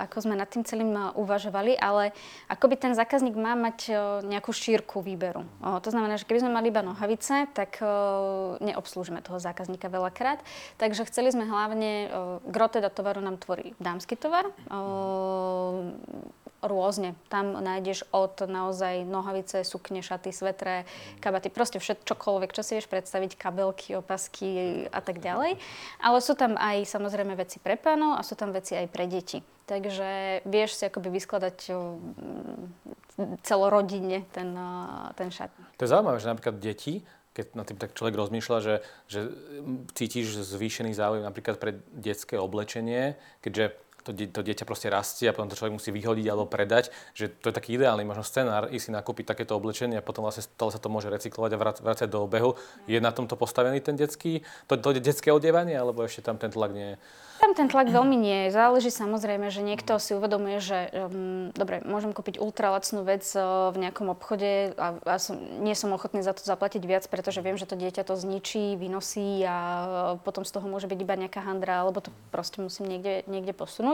ako 0.01 0.17
sme 0.25 0.33
nad 0.33 0.50
tým 0.50 0.65
celým 0.65 0.89
uh, 0.97 1.13
uvažovali, 1.13 1.77
ale 1.77 2.09
ako 2.50 2.65
by 2.65 2.75
ten 2.81 2.94
zákazník 2.97 3.38
má 3.38 3.53
mať 3.53 3.79
uh, 3.94 3.97
nejakú 4.25 4.50
šírku 4.50 5.05
výberu. 5.05 5.45
To 5.61 5.89
znamená, 5.94 6.17
že 6.17 6.25
keby 6.25 6.41
sme 6.41 6.55
mali 6.57 6.73
iba 6.73 6.81
nohavice, 6.81 7.45
tak 7.53 7.77
uh, 7.77 8.57
neobslúžime 8.57 9.21
toho 9.21 9.37
zákazníka 9.37 9.85
veľakrát. 9.94 10.42
Takže 10.81 11.06
chceli 11.06 11.30
sme 11.30 11.45
hlavne, 11.45 12.09
gro 12.49 12.68
teda 12.71 12.89
tovaru 12.89 13.21
nám 13.21 13.37
tvorí 13.37 13.78
dámsky 13.78 14.18
tovar, 14.18 14.49
rôzne. 16.63 17.13
Tam 17.27 17.53
nájdeš 17.53 18.07
od 18.15 18.47
naozaj 18.47 19.03
nohavice, 19.03 19.61
sukne, 19.67 19.99
šaty, 19.99 20.31
svetre, 20.31 20.87
kabaty, 21.19 21.51
proste 21.51 21.83
čokoľvek, 21.83 22.55
čo 22.55 22.63
si 22.63 22.79
vieš 22.79 22.87
predstaviť, 22.87 23.35
kabelky, 23.35 23.99
opasky 23.99 24.83
a 24.89 24.99
tak 25.03 25.19
ďalej. 25.19 25.59
Ale 25.99 26.17
sú 26.23 26.33
tam 26.33 26.55
aj 26.55 26.87
samozrejme 26.87 27.35
veci 27.35 27.59
pre 27.59 27.75
pánov 27.75 28.15
a 28.15 28.25
sú 28.25 28.33
tam 28.39 28.55
veci 28.55 28.73
aj 28.73 28.87
pre 28.89 29.05
deti. 29.05 29.43
Takže 29.63 30.43
vieš 30.43 30.75
si 30.75 30.83
akoby 30.87 31.07
vyskladať 31.07 31.71
celorodine 33.45 34.27
ten, 34.33 34.49
ten 35.15 35.29
šat. 35.31 35.53
To 35.79 35.83
je 35.85 35.91
zaujímavé, 35.91 36.17
že 36.19 36.31
napríklad 36.31 36.57
deti, 36.59 37.05
keď 37.33 37.45
na 37.57 37.63
tým 37.65 37.77
tak 37.81 37.97
človek 37.97 38.13
rozmýšľa, 38.13 38.57
že, 38.61 38.75
že 39.09 39.19
cítiš 39.97 40.37
zvýšený 40.37 40.93
záujem 40.93 41.25
napríklad 41.25 41.57
pre 41.57 41.81
detské 41.89 42.37
oblečenie, 42.37 43.17
keďže 43.41 43.73
to, 44.04 44.12
to 44.12 44.42
dieťa 44.44 44.68
proste 44.68 44.92
rastie 44.92 45.31
a 45.31 45.33
potom 45.33 45.48
to 45.48 45.56
človek 45.56 45.80
musí 45.80 45.90
vyhodiť 45.95 46.26
alebo 46.28 46.45
predať, 46.45 46.92
že 47.16 47.31
to 47.31 47.50
je 47.50 47.56
taký 47.56 47.80
ideálny 47.80 48.04
možno 48.04 48.28
scenár, 48.28 48.69
ísť 48.69 48.83
si 48.88 48.92
nakúpiť 48.92 49.31
takéto 49.31 49.56
oblečenie 49.56 49.98
a 50.00 50.06
potom 50.06 50.28
vlastne 50.28 50.44
stále 50.44 50.72
sa 50.76 50.80
to 50.80 50.92
môže 50.92 51.07
recyklovať 51.07 51.52
a 51.56 51.62
vrácať 51.81 52.07
do 52.12 52.19
obehu. 52.22 52.60
Je 52.86 53.00
na 53.00 53.16
tomto 53.16 53.40
postavený 53.40 53.80
ten 53.80 53.95
detský, 53.95 54.44
to, 54.68 54.76
to 54.76 55.00
detské 55.00 55.31
odievanie, 55.31 55.80
alebo 55.80 56.04
ešte 56.04 56.22
tam 56.22 56.36
ten 56.36 56.52
tlak 56.52 56.76
nie 56.76 56.95
je? 56.95 56.98
Tam 57.44 57.52
ten 57.52 57.68
tlak 57.68 57.92
veľmi 57.92 58.16
nie 58.16 58.40
je. 58.48 58.56
Záleží 58.56 58.88
samozrejme, 58.88 59.52
že 59.52 59.60
niekto 59.66 60.00
si 60.00 60.16
uvedomuje, 60.16 60.64
že 60.64 60.88
um, 60.95 61.52
dobre, 61.52 61.83
môžem 61.83 62.16
kúpiť 62.16 62.40
ultralacnú 62.40 63.04
vec 63.04 63.28
uh, 63.36 63.68
v 63.76 63.83
nejakom 63.83 64.07
obchode 64.16 64.72
a, 64.80 64.95
a 65.04 65.16
som, 65.19 65.36
nie 65.60 65.76
som 65.76 65.92
ochotný 65.92 66.24
za 66.24 66.31
to 66.31 66.40
zaplatiť 66.40 66.80
viac, 66.88 67.04
pretože 67.12 67.44
viem, 67.44 67.60
že 67.60 67.68
to 67.68 67.76
dieťa 67.76 68.07
to 68.07 68.16
zničí, 68.16 68.80
vynosí 68.80 69.44
a 69.44 69.57
uh, 69.60 69.86
potom 70.24 70.48
z 70.48 70.56
toho 70.56 70.72
môže 70.72 70.88
byť 70.88 71.00
iba 71.04 71.19
nejaká 71.19 71.44
handra, 71.44 71.83
alebo 71.83 72.00
to 72.00 72.16
proste 72.31 72.64
musím 72.64 72.88
niekde, 72.88 73.28
niekde 73.28 73.52
posunúť. 73.52 73.93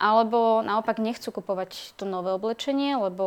Alebo 0.00 0.64
naopak 0.64 0.96
nechcú 0.96 1.28
kupovať 1.28 1.94
to 2.00 2.08
nové 2.08 2.32
oblečenie, 2.32 2.96
lebo 2.96 3.26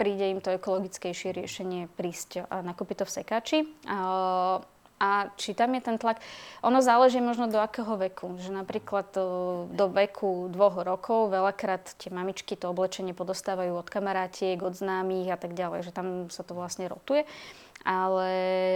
príde 0.00 0.32
im 0.32 0.40
to 0.40 0.56
ekologickejšie 0.56 1.36
riešenie 1.36 1.92
prísť 1.92 2.48
a 2.48 2.64
nakúpiť 2.64 3.02
to 3.02 3.04
v 3.04 3.14
sekáči. 3.20 3.58
Uh, 3.84 4.64
A 5.02 5.34
či 5.34 5.50
tam 5.50 5.74
je 5.74 5.82
ten 5.82 5.98
tlak? 5.98 6.22
Ono 6.62 6.78
záleží 6.78 7.18
možno 7.18 7.50
do 7.50 7.58
akého 7.58 7.98
veku. 7.98 8.38
Že 8.38 8.54
napríklad 8.54 9.10
do, 9.10 9.26
do 9.74 9.90
veku 9.90 10.46
dvoch 10.46 10.78
rokov 10.86 11.34
veľakrát 11.34 11.98
tie 11.98 12.14
mamičky 12.14 12.54
to 12.54 12.70
oblečenie 12.70 13.10
podostávajú 13.10 13.74
od 13.74 13.90
kamarátiek, 13.90 14.62
od 14.62 14.78
známych 14.78 15.34
a 15.34 15.38
tak 15.42 15.58
ďalej, 15.58 15.90
že 15.90 15.92
tam 15.92 16.30
sa 16.30 16.46
to 16.46 16.54
vlastne 16.54 16.86
rotuje 16.86 17.26
ale, 17.82 18.30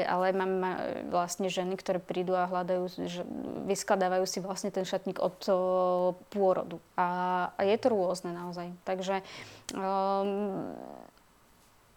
ale 0.06 0.34
mám 0.34 0.52
vlastne 1.10 1.46
ženy, 1.46 1.78
ktoré 1.78 2.02
prídu 2.02 2.34
a 2.34 2.50
hľadajú, 2.50 2.82
že 3.06 3.22
vyskladávajú 3.66 4.24
si 4.26 4.38
vlastne 4.42 4.74
ten 4.74 4.82
šatník 4.82 5.22
od 5.22 5.38
o, 5.46 5.56
pôrodu. 6.30 6.82
A, 6.98 7.06
a 7.54 7.60
je 7.62 7.76
to 7.78 7.94
rôzne 7.94 8.34
naozaj. 8.34 8.74
Takže 8.82 9.22
um, 9.74 10.74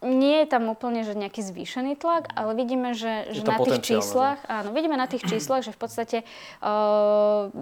nie 0.00 0.40
je 0.44 0.46
tam 0.48 0.72
úplne 0.72 1.04
že 1.04 1.12
nejaký 1.12 1.44
zvýšený 1.44 2.00
tlak, 2.00 2.32
ale 2.32 2.56
vidíme, 2.56 2.96
že, 2.96 3.28
že 3.36 3.44
na 3.44 3.60
tých 3.60 3.84
číslach, 3.84 4.40
áno, 4.48 4.72
vidíme 4.72 4.96
na 4.96 5.04
tých 5.04 5.28
číslach, 5.28 5.60
že 5.60 5.76
v 5.76 5.80
podstate 5.80 6.18
uh, 6.64 7.52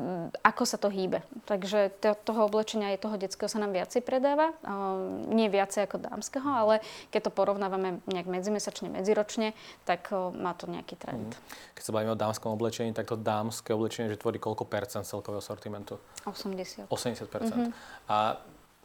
ako 0.46 0.62
sa 0.62 0.78
to 0.78 0.86
hýbe. 0.86 1.26
Takže 1.50 1.90
to, 1.98 2.14
toho 2.14 2.46
oblečenia 2.46 2.94
aj 2.94 3.02
toho 3.02 3.16
detského 3.18 3.50
sa 3.50 3.58
nám 3.58 3.74
viacej 3.74 4.06
predáva. 4.06 4.54
Uh, 4.62 5.26
nie 5.34 5.50
viacej 5.50 5.90
ako 5.90 5.98
dámskeho, 5.98 6.46
ale 6.46 6.74
keď 7.10 7.26
to 7.26 7.30
porovnávame 7.34 7.98
nejak 8.06 8.30
medzimesačne, 8.30 8.86
medziročne, 8.86 9.58
tak 9.82 10.14
uh, 10.14 10.30
má 10.30 10.54
to 10.54 10.70
nejaký 10.70 10.94
trend. 10.94 11.34
Mm. 11.34 11.74
Keď 11.74 11.82
sa 11.82 11.90
bavíme 11.90 12.14
o 12.14 12.18
dámskom 12.18 12.54
oblečení, 12.54 12.94
tak 12.94 13.10
to 13.10 13.18
dámske 13.18 13.74
oblečenie, 13.74 14.14
že 14.14 14.18
tvorí 14.18 14.38
koľko 14.38 14.62
percent 14.62 15.02
celkového 15.02 15.42
sortimentu? 15.42 15.98
80. 16.22 16.86
80 16.86 17.26
percent. 17.26 17.74
Mm-hmm. 17.74 18.14
A 18.14 18.38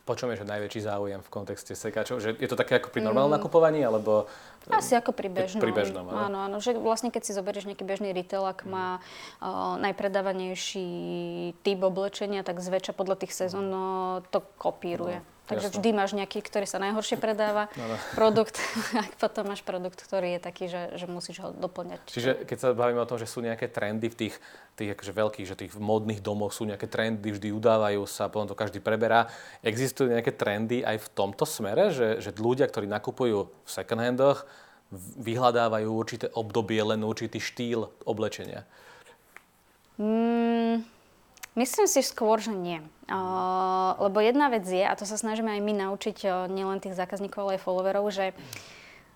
po 0.03 0.19
čom 0.19 0.35
je 0.35 0.43
že 0.43 0.45
najväčší 0.47 0.83
záujem 0.83 1.23
v 1.23 1.29
kontexte 1.31 1.79
sekáčov? 1.79 2.19
Že 2.19 2.35
je 2.35 2.49
to 2.51 2.59
také 2.59 2.75
ako 2.75 2.91
pri 2.91 2.99
normálnom 3.07 3.31
mm. 3.31 3.37
nakupovaní, 3.39 3.79
alebo... 3.87 4.27
Asi 4.67 4.99
ako 4.99 5.15
pri 5.15 5.31
bežnom. 5.31 5.63
Pri 5.63 5.71
bežnom, 5.71 6.03
áno. 6.11 6.19
áno, 6.27 6.37
áno. 6.51 6.57
Že 6.59 6.79
vlastne 6.83 7.07
keď 7.07 7.23
si 7.23 7.31
zoberieš 7.31 7.67
nejaký 7.71 7.87
bežný 7.87 8.11
retail, 8.11 8.43
ak 8.43 8.67
má 8.67 8.99
uh, 8.99 9.79
najpredávanejší 9.79 10.87
typ 11.63 11.79
oblečenia, 11.83 12.43
tak 12.43 12.59
zväčša 12.59 12.91
podľa 12.95 13.23
tých 13.23 13.31
sezón 13.31 13.67
uh, 13.71 14.19
to 14.27 14.43
kopíruje. 14.59 15.23
No. 15.23 15.32
Takže 15.43 15.67
Jasne. 15.69 15.77
vždy 15.83 15.89
máš 15.91 16.11
nejaký, 16.15 16.39
ktorý 16.39 16.63
sa 16.63 16.79
najhoršie 16.79 17.19
predáva, 17.19 17.67
no, 17.75 17.83
no. 17.83 17.95
produkt, 18.15 18.55
a 18.99 19.03
potom 19.19 19.51
máš 19.51 19.59
produkt, 19.59 19.99
ktorý 19.99 20.39
je 20.39 20.39
taký, 20.39 20.71
že, 20.71 20.95
že 20.95 21.03
musíš 21.03 21.43
ho 21.43 21.49
doplňať. 21.51 21.99
Čiže 22.07 22.31
keď 22.47 22.57
sa 22.57 22.67
bavíme 22.71 23.03
o 23.03 23.09
tom, 23.09 23.19
že 23.19 23.27
sú 23.27 23.43
nejaké 23.43 23.67
trendy 23.67 24.07
v 24.07 24.15
tých, 24.15 24.35
tých 24.79 24.95
akože 24.95 25.11
veľkých, 25.11 25.47
že 25.51 25.59
tých 25.59 25.75
modných 25.75 26.23
domoch 26.23 26.55
sú 26.55 26.63
nejaké 26.63 26.87
trendy, 26.87 27.35
vždy 27.35 27.51
udávajú 27.59 28.07
sa, 28.07 28.31
potom 28.31 28.47
to 28.47 28.55
každý 28.55 28.79
preberá. 28.79 29.27
Existujú 29.67 30.15
nejaké 30.15 30.31
trendy 30.31 30.79
aj 30.79 31.03
v 31.03 31.07
tomto 31.11 31.43
smere, 31.43 31.91
že, 31.91 32.23
že 32.23 32.31
ľudia, 32.39 32.63
ktorí 32.63 32.87
nakupujú 32.87 33.37
v 33.43 33.69
second 33.69 33.99
handoch, 33.99 34.47
vyhľadávajú 35.19 35.89
určité 35.91 36.31
obdobie, 36.31 36.79
len 36.79 37.03
určitý 37.03 37.43
štýl 37.43 37.91
oblečenia? 38.07 38.63
Mm, 39.99 40.87
Myslím 41.53 41.85
si 41.85 42.01
skôr, 42.01 42.41
že 42.41 42.53
nie. 42.53 42.81
Uh, 43.05 43.93
lebo 44.01 44.17
jedna 44.23 44.49
vec 44.49 44.65
je, 44.65 44.81
a 44.81 44.97
to 44.97 45.05
sa 45.05 45.21
snažíme 45.21 45.53
aj 45.53 45.61
my 45.61 45.73
naučiť 45.85 46.17
uh, 46.25 46.33
nielen 46.49 46.81
tých 46.81 46.97
zákazníkov, 46.97 47.45
ale 47.45 47.53
aj 47.57 47.63
followerov, 47.63 48.05
že 48.09 48.33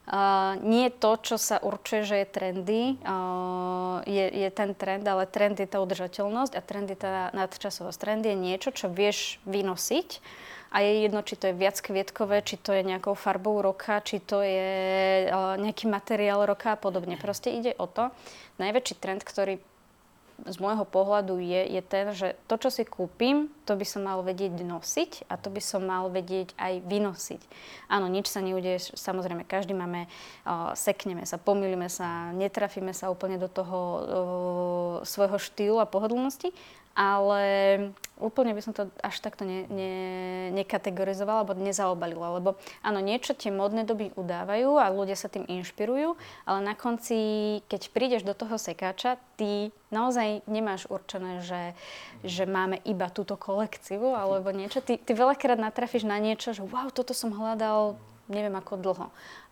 Uh, 0.07 0.55
nie 0.63 0.87
to, 0.87 1.19
čo 1.19 1.35
sa 1.35 1.59
určuje, 1.59 2.07
že 2.07 2.15
je 2.23 2.27
trendy, 2.31 2.95
uh, 3.03 3.99
je, 4.07 4.23
je 4.23 4.49
ten 4.55 4.71
trend, 4.71 5.03
ale 5.03 5.27
trend 5.27 5.59
je 5.59 5.67
tá 5.67 5.83
udržateľnosť 5.83 6.55
a 6.55 6.63
trend 6.63 6.87
je 6.87 6.95
tá 6.95 7.27
nadčasovosť. 7.35 7.99
Trend 7.99 8.23
je 8.23 8.31
niečo, 8.31 8.71
čo 8.71 8.87
vieš 8.87 9.43
vynosiť 9.43 10.23
a 10.71 10.79
je 10.79 11.03
jedno, 11.03 11.19
či 11.27 11.35
to 11.35 11.51
je 11.51 11.59
viac 11.59 11.75
kvietkové, 11.83 12.39
či 12.39 12.55
to 12.55 12.71
je 12.71 12.87
nejakou 12.87 13.19
farbou 13.19 13.59
roka, 13.59 13.99
či 13.99 14.23
to 14.23 14.39
je 14.39 15.27
uh, 15.27 15.59
nejaký 15.59 15.91
materiál 15.91 16.47
roka 16.47 16.71
a 16.71 16.79
podobne. 16.79 17.19
Proste 17.19 17.51
ide 17.51 17.75
o 17.75 17.83
to. 17.83 18.07
Najväčší 18.63 18.95
trend, 19.03 19.27
ktorý 19.27 19.59
z 20.45 20.57
môjho 20.61 20.85
pohľadu 20.85 21.41
je, 21.41 21.61
je 21.73 21.81
ten, 21.81 22.13
že 22.13 22.37
to, 22.45 22.61
čo 22.61 22.69
si 22.69 22.85
kúpim, 22.85 23.49
to 23.65 23.73
by 23.73 23.85
som 23.87 24.05
mal 24.05 24.21
vedieť 24.21 24.53
nosiť 24.61 25.25
a 25.25 25.33
to 25.35 25.49
by 25.49 25.57
som 25.57 25.81
mal 25.81 26.13
vedieť 26.13 26.53
aj 26.61 26.85
vynosiť. 26.85 27.41
Áno, 27.89 28.05
nič 28.05 28.29
sa 28.29 28.45
neudeje, 28.45 28.93
samozrejme, 28.93 29.49
každý 29.49 29.73
máme, 29.73 30.05
uh, 30.05 30.77
sekneme 30.77 31.25
sa, 31.25 31.41
pomýlime 31.41 31.89
sa, 31.89 32.29
netrafíme 32.37 32.93
sa 32.93 33.09
úplne 33.09 33.41
do 33.41 33.49
toho 33.49 33.79
uh, 33.81 34.01
svojho 35.01 35.41
štýlu 35.41 35.81
a 35.81 35.89
pohodlnosti, 35.89 36.53
ale 36.93 37.41
úplne 38.17 38.53
by 38.53 38.61
som 38.61 38.73
to 38.73 38.89
až 39.01 39.21
takto 39.21 39.45
ne, 39.45 39.65
ne, 39.69 39.93
nekategorizovala 40.53 41.45
alebo 41.45 41.57
nezaobalila, 41.57 42.41
lebo 42.41 42.57
áno, 42.81 42.99
niečo 43.01 43.37
tie 43.37 43.53
modné 43.53 43.85
doby 43.85 44.13
udávajú 44.17 44.77
a 44.77 44.89
ľudia 44.89 45.15
sa 45.17 45.29
tým 45.29 45.45
inšpirujú, 45.45 46.17
ale 46.45 46.59
na 46.65 46.73
konci, 46.73 47.61
keď 47.69 47.81
prídeš 47.93 48.23
do 48.25 48.33
toho 48.33 48.57
sekáča, 48.57 49.21
ty 49.37 49.69
naozaj 49.93 50.43
nemáš 50.49 50.89
určené, 50.89 51.45
že, 51.45 51.77
že 52.25 52.43
máme 52.49 52.81
iba 52.83 53.07
túto 53.13 53.37
kolekciu 53.39 54.17
alebo 54.17 54.49
niečo. 54.51 54.81
Ty, 54.81 54.97
ty 54.97 55.11
veľakrát 55.13 55.61
natrafíš 55.61 56.03
na 56.03 56.17
niečo, 56.17 56.51
že 56.51 56.65
wow, 56.65 56.89
toto 56.91 57.13
som 57.13 57.31
hľadal 57.31 57.95
neviem 58.27 58.53
ako 58.55 58.79
dlho. 58.79 59.07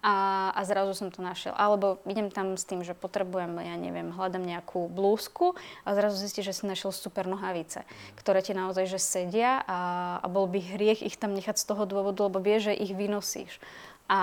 A, 0.06 0.14
a 0.54 0.62
zrazu 0.68 0.94
som 0.94 1.10
to 1.10 1.24
našiel. 1.24 1.56
Alebo 1.58 1.98
idem 2.06 2.30
tam 2.30 2.60
s 2.60 2.68
tým, 2.68 2.86
že 2.86 2.94
potrebujem, 2.94 3.58
ja 3.58 3.76
neviem, 3.80 4.14
hľadám 4.14 4.46
nejakú 4.46 4.86
blúzku 4.92 5.58
a 5.82 5.98
zrazu 5.98 6.22
zistíš, 6.22 6.54
že 6.54 6.56
si 6.62 6.64
našiel 6.70 6.94
super 6.94 7.26
nohavice, 7.26 7.88
ktoré 8.20 8.46
ti 8.46 8.54
naozaj 8.54 8.86
že 8.86 9.00
sedia 9.02 9.66
a, 9.66 9.80
a 10.22 10.28
bol 10.30 10.46
by 10.46 10.62
hriech 10.62 11.02
ich 11.02 11.18
tam 11.18 11.34
nechať 11.34 11.58
z 11.58 11.66
toho 11.66 11.90
dôvodu, 11.90 12.30
lebo 12.30 12.38
vieš, 12.38 12.70
že 12.72 12.78
ich 12.78 12.94
vynosíš. 12.94 13.58
A, 14.06 14.22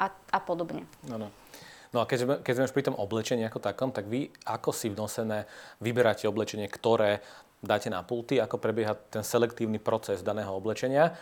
a, 0.00 0.06
a 0.08 0.38
podobne. 0.40 0.88
No, 1.04 1.20
no. 1.20 1.28
No 1.92 2.00
a 2.00 2.08
keď, 2.08 2.40
keď 2.40 2.52
sme 2.56 2.66
už 2.72 2.72
pri 2.72 2.88
tom 2.88 2.96
oblečení 2.96 3.44
ako 3.44 3.60
takom, 3.60 3.92
tak 3.92 4.08
vy 4.08 4.32
ako 4.48 4.72
si 4.72 4.88
vnosené 4.88 5.44
vyberáte 5.84 6.24
oblečenie, 6.24 6.64
ktoré 6.64 7.20
dáte 7.60 7.92
na 7.92 8.00
pulty, 8.00 8.40
ako 8.40 8.56
prebieha 8.56 8.96
ten 9.12 9.20
selektívny 9.20 9.76
proces 9.76 10.24
daného 10.24 10.50
oblečenia 10.56 11.12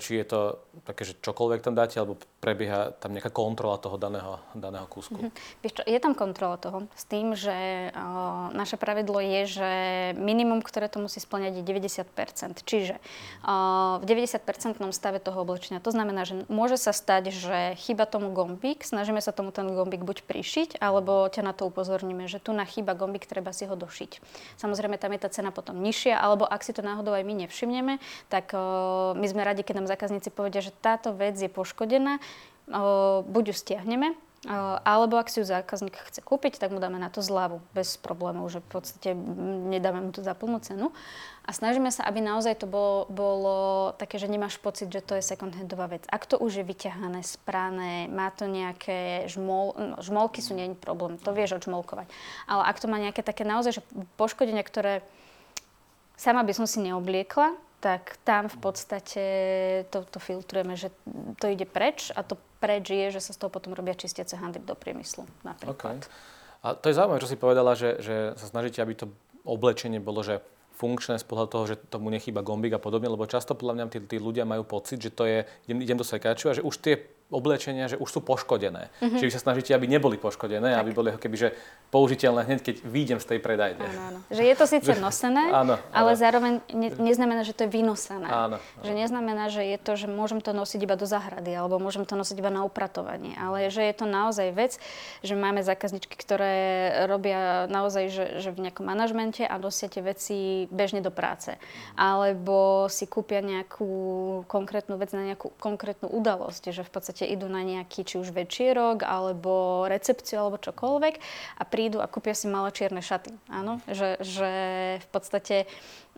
či 0.00 0.16
je 0.16 0.24
to 0.24 0.40
také, 0.88 1.04
že 1.04 1.12
čokoľvek 1.20 1.60
tam 1.60 1.76
dáte, 1.76 2.00
alebo 2.00 2.16
prebieha 2.40 2.96
tam 2.96 3.12
nejaká 3.12 3.28
kontrola 3.28 3.76
toho 3.76 4.00
daného, 4.00 4.40
daného 4.56 4.88
kúsku? 4.88 5.28
Mm-hmm. 5.28 5.84
Je 5.84 5.98
tam 6.00 6.16
kontrola 6.16 6.56
toho 6.56 6.88
s 6.96 7.04
tým, 7.04 7.36
že 7.36 7.92
uh, 7.92 8.48
naše 8.56 8.80
pravidlo 8.80 9.20
je, 9.20 9.42
že 9.44 9.70
minimum, 10.16 10.64
ktoré 10.64 10.88
to 10.88 10.96
musí 10.96 11.20
splňať 11.20 11.60
je 11.60 11.62
90%. 11.68 12.64
Čiže 12.64 12.96
uh, 13.44 14.00
v 14.00 14.04
90% 14.08 14.80
stave 14.96 15.20
toho 15.20 15.44
oblečenia. 15.44 15.84
To 15.84 15.92
znamená, 15.92 16.24
že 16.24 16.48
môže 16.48 16.80
sa 16.80 16.96
stať, 16.96 17.28
že 17.28 17.76
chyba 17.84 18.08
tomu 18.08 18.32
gombík, 18.32 18.88
snažíme 18.88 19.20
sa 19.20 19.36
tomu 19.36 19.52
ten 19.52 19.68
gombík 19.68 20.08
buď 20.08 20.24
prišiť, 20.24 20.80
alebo 20.80 21.28
ťa 21.28 21.44
na 21.44 21.52
to 21.52 21.68
upozorníme, 21.68 22.32
že 22.32 22.40
tu 22.40 22.56
na 22.56 22.64
chyba 22.64 22.96
gombík, 22.96 23.28
treba 23.28 23.52
si 23.52 23.68
ho 23.68 23.76
došiť. 23.76 24.24
Samozrejme, 24.56 24.96
tam 24.96 25.12
je 25.12 25.20
tá 25.20 25.28
cena 25.28 25.52
potom 25.52 25.76
nižšia, 25.84 26.16
alebo 26.16 26.48
ak 26.48 26.64
si 26.64 26.72
to 26.72 26.80
náhodou 26.80 27.12
aj 27.12 27.28
my 27.28 27.44
nevšimneme, 27.44 28.00
tak 28.32 28.56
uh, 28.56 29.12
my 29.12 29.26
sme 29.28 29.44
radi, 29.44 29.60
keď 29.60 29.81
nám 29.82 29.90
zákazníci 29.90 30.30
povedia, 30.30 30.62
že 30.62 30.70
táto 30.70 31.10
vec 31.10 31.34
je 31.34 31.50
poškodená, 31.50 32.22
buď 33.26 33.44
ju 33.50 33.54
stiahneme, 33.58 34.14
alebo 34.82 35.22
ak 35.22 35.30
si 35.30 35.38
ju 35.38 35.46
zákazník 35.46 35.94
chce 36.10 36.18
kúpiť, 36.18 36.58
tak 36.58 36.74
mu 36.74 36.82
dáme 36.82 36.98
na 36.98 37.06
to 37.06 37.22
zľavu 37.22 37.62
bez 37.78 37.94
problémov, 37.94 38.50
že 38.50 38.58
v 38.58 38.68
podstate 38.74 39.14
nedáme 39.70 40.02
mu 40.02 40.10
to 40.10 40.18
za 40.26 40.34
plnú 40.34 40.58
cenu. 40.58 40.90
A 41.46 41.54
snažíme 41.54 41.90
sa, 41.94 42.06
aby 42.06 42.18
naozaj 42.22 42.58
to 42.62 42.66
bolo, 42.66 43.06
bolo 43.06 43.58
také, 43.98 44.18
že 44.18 44.30
nemáš 44.30 44.58
pocit, 44.58 44.90
že 44.90 45.02
to 45.02 45.18
je 45.18 45.26
second-handová 45.26 45.90
vec. 45.94 46.06
Ak 46.10 46.26
to 46.26 46.42
už 46.42 46.58
je 46.58 46.64
vyťahané, 46.66 47.22
spráne, 47.22 48.10
má 48.10 48.34
to 48.34 48.50
nejaké 48.50 49.30
žmol, 49.30 49.74
no, 49.74 49.98
žmolky 50.02 50.42
sú 50.42 50.58
nie 50.58 50.74
problém, 50.74 51.18
to 51.22 51.30
vieš 51.30 51.62
odžmolkovať. 51.62 52.10
Ale 52.50 52.62
ak 52.66 52.78
to 52.82 52.90
má 52.90 52.98
nejaké 52.98 53.22
také 53.22 53.46
naozaj 53.46 53.78
že 53.78 53.82
poškodenia, 54.18 54.66
ktoré 54.66 55.06
sama 56.18 56.42
by 56.42 56.54
som 56.54 56.66
si 56.66 56.82
neobliekla, 56.82 57.54
tak 57.82 58.22
tam 58.22 58.46
v 58.46 58.58
podstate 58.62 59.24
to, 59.90 60.06
to 60.06 60.22
filtrujeme, 60.22 60.78
že 60.78 60.94
to 61.42 61.50
ide 61.50 61.66
preč 61.66 62.14
a 62.14 62.22
to 62.22 62.38
preč 62.62 62.94
je, 62.94 63.10
že 63.10 63.18
sa 63.18 63.34
z 63.34 63.42
toho 63.42 63.50
potom 63.50 63.74
robia 63.74 63.98
čistiace 63.98 64.38
handry 64.38 64.62
do 64.62 64.78
priemyslu 64.78 65.26
napríklad. 65.42 66.06
Okay. 66.06 66.62
A 66.62 66.78
to 66.78 66.86
je 66.86 66.94
zaujímavé, 66.94 67.18
čo 67.18 67.26
si 67.26 67.34
povedala, 67.34 67.74
že, 67.74 67.98
že 67.98 68.38
sa 68.38 68.46
snažíte, 68.46 68.78
aby 68.78 68.94
to 68.94 69.10
oblečenie 69.42 69.98
bolo, 69.98 70.22
že 70.22 70.38
funkčné 70.78 71.18
z 71.18 71.26
pohľadu 71.26 71.50
toho, 71.50 71.64
že 71.66 71.76
tomu 71.90 72.08
nechýba 72.14 72.46
gombík 72.46 72.78
a 72.78 72.80
podobne, 72.82 73.10
lebo 73.10 73.26
často 73.26 73.58
podľa 73.58 73.74
mňa 73.74 73.84
tí, 73.90 73.98
tí 74.06 74.16
ľudia 74.22 74.46
majú 74.46 74.62
pocit, 74.62 75.02
že 75.02 75.10
to 75.10 75.26
je, 75.26 75.42
idem, 75.66 75.78
idem 75.82 75.98
do 75.98 76.06
sekáču 76.06 76.48
a 76.48 76.56
že 76.56 76.62
už 76.62 76.74
tie 76.78 77.02
oblečenia, 77.32 77.88
že 77.88 77.96
už 77.96 78.08
sú 78.08 78.20
poškodené. 78.20 78.92
Mm-hmm. 79.00 79.16
Čiže 79.16 79.28
vy 79.28 79.34
sa 79.34 79.42
snažíte, 79.42 79.72
aby 79.72 79.88
neboli 79.88 80.20
poškodené, 80.20 80.76
tak. 80.76 80.80
aby 80.84 80.90
boli 80.92 81.08
keby, 81.16 81.36
že 81.36 81.48
použiteľné 81.88 82.44
hneď, 82.44 82.60
keď 82.60 82.76
výjdem 82.84 83.18
z 83.18 83.26
tej 83.32 83.38
predajne. 83.40 83.80
Áno, 83.82 84.00
áno. 84.12 84.18
Že 84.28 84.42
je 84.44 84.54
to 84.54 84.66
síce 84.68 84.90
nosené, 85.00 85.44
áno, 85.50 85.80
ale 85.90 86.10
zároveň 86.14 86.60
ne, 86.70 86.88
neznamená, 87.00 87.42
že 87.42 87.56
to 87.56 87.64
je 87.64 87.70
vynosené. 87.72 88.28
Áno, 88.28 88.60
áno. 88.60 88.84
Že 88.84 88.92
neznamená, 88.92 89.48
že 89.48 89.64
je 89.64 89.78
to, 89.80 89.92
že 89.96 90.06
môžem 90.06 90.44
to 90.44 90.52
nosiť 90.52 90.80
iba 90.84 90.94
do 90.94 91.08
zahrady, 91.08 91.56
alebo 91.56 91.80
môžem 91.80 92.04
to 92.04 92.14
nosiť 92.14 92.36
iba 92.36 92.52
na 92.52 92.68
upratovanie. 92.68 93.32
Ale 93.40 93.72
že 93.72 93.80
je 93.80 93.94
to 93.96 94.04
naozaj 94.04 94.52
vec, 94.52 94.76
že 95.24 95.32
máme 95.32 95.64
zákazničky, 95.64 96.14
ktoré 96.20 96.54
robia 97.08 97.64
naozaj, 97.72 98.04
že, 98.12 98.24
že 98.44 98.50
v 98.52 98.68
nejakom 98.68 98.84
manažmente 98.84 99.48
a 99.48 99.56
nosia 99.56 99.88
tie 99.88 100.04
veci 100.04 100.68
bežne 100.68 101.00
do 101.00 101.08
práce. 101.08 101.56
Alebo 101.96 102.86
si 102.92 103.08
kúpia 103.08 103.40
nejakú 103.40 104.44
konkrétnu 104.50 105.00
vec 105.00 105.14
na 105.16 105.32
nejakú 105.32 105.54
konkrétnu 105.56 106.12
udalosť, 106.12 106.74
že 106.74 106.82
v 106.84 106.90
podstate 106.92 107.21
podstate 107.22 107.38
idú 107.38 107.46
na 107.46 107.62
nejaký 107.62 108.02
či 108.02 108.18
už 108.18 108.34
večierok, 108.34 109.06
alebo 109.06 109.86
recepciu, 109.86 110.42
alebo 110.42 110.58
čokoľvek 110.58 111.14
a 111.58 111.62
prídu 111.62 112.02
a 112.02 112.10
kúpia 112.10 112.34
si 112.34 112.50
malé 112.50 112.74
čierne 112.74 112.98
šaty. 112.98 113.30
Áno, 113.46 113.78
že, 113.86 114.18
že 114.18 114.50
v 114.98 115.08
podstate 115.14 115.56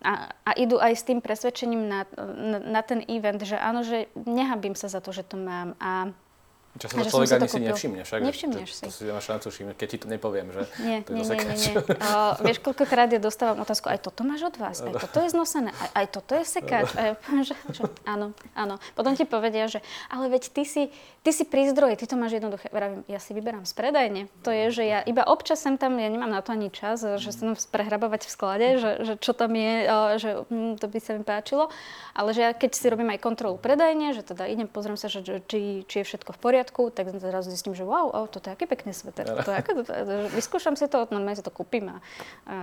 a, 0.01 0.33
a 0.49 0.51
idú 0.57 0.81
aj 0.81 0.97
s 0.97 1.05
tým 1.05 1.21
presvedčením 1.21 1.83
na, 1.85 2.01
na, 2.17 2.59
na 2.81 2.81
ten 2.81 3.05
event, 3.05 3.45
že 3.45 3.61
áno, 3.61 3.85
že 3.85 4.09
nehabím 4.25 4.73
sa 4.73 4.89
za 4.89 5.05
to, 5.05 5.13
že 5.13 5.29
to 5.29 5.37
mám 5.37 5.77
a 5.77 6.09
Často 6.75 6.99
sa 6.99 7.07
človek 7.07 7.31
ani 7.39 7.47
si 7.47 7.61
nevšimne 7.63 8.03
však. 8.03 8.21
Nevšimneš 8.27 8.71
si. 8.75 8.83
To, 8.83 8.91
to 8.91 8.99
si 8.99 9.03
máš 9.07 9.31
šancu 9.31 9.47
všimnúť, 9.55 9.77
keď 9.79 9.89
ti 9.95 9.99
to 10.03 10.07
nepoviem, 10.11 10.51
že 10.51 10.63
nie, 10.83 11.07
to 11.07 11.15
nie, 11.15 11.23
nie, 11.23 11.39
nie, 11.39 11.55
nie. 11.55 11.75
Uh, 12.03 12.35
vieš, 12.43 12.59
koľkokrát 12.67 13.07
ja 13.15 13.23
dostávam 13.23 13.63
otázku, 13.63 13.87
aj 13.87 14.03
toto 14.03 14.27
máš 14.27 14.43
od 14.51 14.59
vás, 14.59 14.83
aj 14.83 14.99
toto 14.99 15.23
je 15.23 15.29
znosené, 15.31 15.71
aj, 15.71 15.91
aj 15.95 16.07
toto 16.11 16.33
je 16.35 16.43
sekáč. 16.43 16.91
Aj, 16.99 17.15
že, 17.47 17.55
že, 17.71 17.83
áno, 18.03 18.35
áno. 18.59 18.83
Potom 18.99 19.15
ti 19.15 19.23
povedia, 19.23 19.71
že 19.71 19.79
ale 20.11 20.27
veď 20.27 20.51
ty 20.51 20.67
si, 20.67 20.91
ty 21.25 21.33
si 21.33 21.49
pri 21.49 21.73
zdroji, 21.73 21.97
ty 21.97 22.05
to 22.05 22.21
máš 22.21 22.37
jednoduché. 22.37 22.69
Vravím, 22.69 23.01
ja 23.09 23.17
si 23.17 23.33
vyberám 23.33 23.65
z 23.65 23.73
predajne. 23.73 24.29
To 24.45 24.53
je, 24.53 24.69
že 24.69 24.85
ja 24.85 25.01
iba 25.01 25.25
občas 25.25 25.65
sem 25.65 25.81
tam, 25.81 25.97
ja 25.97 26.13
nemám 26.13 26.29
na 26.29 26.45
to 26.45 26.53
ani 26.53 26.69
čas, 26.69 27.01
že 27.01 27.33
sa 27.33 27.49
tam 27.49 27.57
prehrabovať 27.57 28.29
v 28.29 28.31
sklade, 28.31 28.67
že, 28.77 28.91
že 29.01 29.13
čo 29.17 29.33
tam 29.33 29.57
je, 29.57 29.73
že 30.21 30.31
hm, 30.53 30.77
to 30.77 30.87
by 30.87 30.99
sa 31.01 31.17
mi 31.17 31.25
páčilo. 31.25 31.73
Ale 32.13 32.37
že 32.37 32.45
ja 32.45 32.53
keď 32.53 32.71
si 32.77 32.87
robím 32.93 33.09
aj 33.17 33.25
kontrolu 33.25 33.57
predajne, 33.57 34.13
že 34.13 34.21
teda 34.21 34.45
idem, 34.45 34.69
pozriem 34.69 35.01
sa, 35.01 35.09
že, 35.09 35.25
či, 35.25 35.89
či 35.89 35.97
je 36.03 36.07
všetko 36.07 36.37
v 36.37 36.39
poriadku, 36.45 36.93
tak 36.93 37.09
zrazu 37.17 37.49
zistím, 37.49 37.73
že 37.73 37.89
wow, 37.89 38.13
oh, 38.13 38.29
toto 38.29 38.53
je 38.53 38.61
aký 38.61 38.69
pekný 38.69 38.93
sveter. 38.93 39.25
Toto 39.25 39.49
je, 39.49 39.65
toto, 39.65 39.93
vyskúšam 40.37 40.77
si 40.77 40.85
to, 40.93 41.09
normálne 41.09 41.41
si 41.41 41.43
to 41.43 41.49
kúpim 41.49 41.89
a, 41.89 41.97
a, 42.45 42.57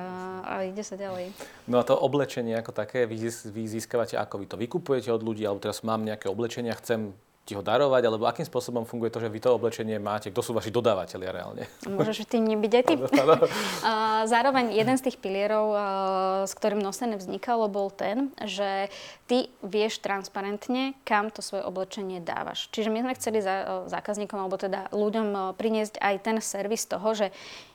a 0.46 0.54
ide 0.70 0.86
sa 0.86 0.94
ďalej. 0.94 1.34
No 1.66 1.82
a 1.82 1.84
to 1.84 1.98
oblečenie 1.98 2.54
ako 2.62 2.78
také, 2.78 3.10
vy, 3.10 3.18
získavate 3.66 4.22
ako? 4.22 4.46
Vy 4.46 4.46
to 4.46 4.58
vykupujete 4.62 5.10
od 5.10 5.26
ľudí, 5.26 5.42
alebo 5.50 5.66
teraz 5.66 5.82
mám 5.82 6.06
nejaké 6.06 6.30
oblečenia, 6.30 6.78
chcem 6.78 7.18
ti 7.42 7.58
ho 7.58 7.66
darovať, 7.66 8.06
alebo 8.06 8.30
akým 8.30 8.46
spôsobom 8.46 8.86
funguje 8.86 9.10
to, 9.10 9.18
že 9.18 9.34
vy 9.34 9.42
to 9.42 9.50
oblečenie 9.52 9.98
máte? 9.98 10.30
Kto 10.30 10.46
sú 10.46 10.52
vaši 10.54 10.70
dodávateľia 10.70 11.30
reálne? 11.34 11.64
Môžeš 11.90 12.30
tým 12.30 12.46
nebyť 12.46 12.72
aj 12.78 12.84
ty. 12.86 12.94
Zároveň 14.34 14.72
jeden 14.72 14.96
z 14.96 15.10
tých 15.10 15.18
pilierov, 15.18 15.74
s 16.46 16.54
ktorým 16.54 16.78
nosené 16.78 17.18
vznikalo, 17.18 17.66
bol 17.66 17.90
ten, 17.90 18.30
že 18.46 18.94
ty 19.26 19.50
vieš 19.66 20.00
transparentne, 20.06 20.94
kam 21.02 21.34
to 21.34 21.42
svoje 21.42 21.66
oblečenie 21.66 22.22
dávaš. 22.22 22.70
Čiže 22.70 22.94
my 22.94 23.10
sme 23.10 23.18
chceli 23.18 23.40
zákazníkom, 23.90 24.38
alebo 24.38 24.62
teda 24.62 24.94
ľuďom 24.94 25.58
priniesť 25.58 25.98
aj 25.98 26.16
ten 26.22 26.38
servis 26.40 26.86
toho, 26.86 27.18
že 27.18 27.34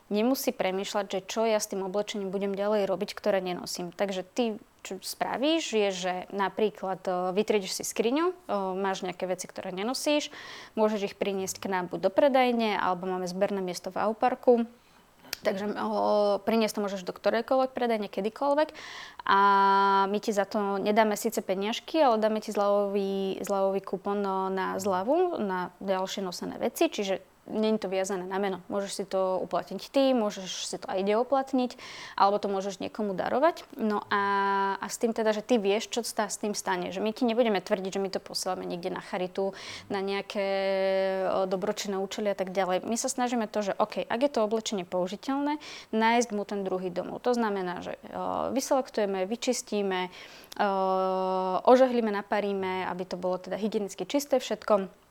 nemusí 0.08 0.54
premýšľať, 0.54 1.06
že 1.10 1.20
čo 1.26 1.42
ja 1.46 1.58
s 1.58 1.70
tým 1.70 1.82
oblečením 1.86 2.30
budem 2.30 2.54
ďalej 2.54 2.86
robiť, 2.86 3.10
ktoré 3.14 3.42
nenosím. 3.42 3.90
Takže 3.90 4.22
ty 4.22 4.58
čo 4.86 5.02
spravíš, 5.02 5.74
je, 5.74 5.88
že 5.90 6.14
napríklad 6.30 7.02
e, 7.02 7.10
vytriediš 7.34 7.82
si 7.82 7.84
skriňu, 7.84 8.30
e, 8.30 8.34
máš 8.78 9.02
nejaké 9.02 9.26
veci, 9.26 9.50
ktoré 9.50 9.74
nenosíš, 9.74 10.30
môžeš 10.78 11.10
ich 11.10 11.18
priniesť 11.18 11.58
k 11.58 11.66
nám 11.66 11.90
buď 11.90 12.06
do 12.06 12.10
predajne, 12.14 12.78
alebo 12.78 13.10
máme 13.10 13.26
zberné 13.26 13.58
miesto 13.58 13.90
v 13.90 13.98
Auparku, 13.98 14.70
Takže 15.44 15.78
o, 15.78 16.42
priniesť 16.42 16.74
to 16.74 16.82
môžeš 16.82 17.02
do 17.06 17.14
ktorejkoľvek 17.14 17.70
predajne, 17.70 18.08
kedykoľvek. 18.10 18.68
A 19.28 19.38
my 20.10 20.18
ti 20.18 20.34
za 20.34 20.42
to 20.42 20.82
nedáme 20.82 21.14
síce 21.14 21.38
peniažky, 21.38 22.02
ale 22.02 22.18
dáme 22.18 22.42
ti 22.42 22.50
zľavový, 22.50 23.44
zľavový 23.46 23.80
kupon 23.84 24.26
na 24.50 24.80
zľavu, 24.80 25.38
na 25.38 25.70
ďalšie 25.78 26.24
nosené 26.24 26.58
veci. 26.58 26.90
Čiže 26.90 27.35
není 27.46 27.78
to 27.78 27.88
viazané 27.88 28.26
na 28.26 28.38
meno. 28.42 28.60
Môžeš 28.66 28.92
si 28.92 29.04
to 29.06 29.38
uplatniť 29.42 29.82
ty, 29.90 30.12
môžeš 30.12 30.66
si 30.66 30.76
to 30.76 30.86
aj 30.90 31.02
ide 31.02 31.14
uplatniť, 31.14 31.78
alebo 32.18 32.36
to 32.42 32.50
môžeš 32.50 32.82
niekomu 32.82 33.14
darovať. 33.14 33.64
No 33.78 34.02
a, 34.10 34.22
a 34.82 34.86
s 34.90 34.98
tým 34.98 35.14
teda, 35.14 35.30
že 35.30 35.46
ty 35.46 35.56
vieš, 35.56 35.88
čo 35.88 36.02
sa 36.02 36.26
s 36.26 36.36
tým 36.42 36.52
stane. 36.52 36.90
Že 36.90 37.00
my 37.00 37.10
ti 37.14 37.22
nebudeme 37.24 37.62
tvrdiť, 37.62 37.96
že 37.96 38.02
my 38.02 38.10
to 38.10 38.20
posielame 38.20 38.66
niekde 38.66 38.90
na 38.90 39.00
charitu, 39.00 39.54
na 39.86 40.02
nejaké 40.02 40.46
dobročinné 41.46 41.96
účely 41.96 42.30
a 42.30 42.36
tak 42.36 42.50
ďalej. 42.50 42.82
My 42.82 42.98
sa 42.98 43.06
snažíme 43.06 43.46
to, 43.46 43.62
že 43.62 43.78
OK, 43.78 44.02
ak 44.02 44.20
je 44.20 44.30
to 44.30 44.42
oblečenie 44.42 44.82
použiteľné, 44.82 45.62
nájsť 45.94 46.28
mu 46.34 46.42
ten 46.42 46.66
druhý 46.66 46.90
domov. 46.90 47.22
To 47.22 47.32
znamená, 47.32 47.80
že 47.80 47.94
vyselektujeme, 48.52 49.24
vyčistíme, 49.30 50.10
ožehlíme, 51.62 52.10
naparíme, 52.10 52.90
aby 52.90 53.04
to 53.06 53.16
bolo 53.16 53.38
teda 53.38 53.54
hygienicky 53.60 54.02
čisté 54.08 54.42
všetko 54.42 55.05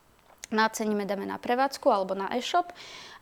naceníme, 0.51 1.05
dáme 1.05 1.25
na 1.25 1.37
prevádzku 1.37 1.87
alebo 1.89 2.13
na 2.13 2.29
e-shop. 2.35 2.69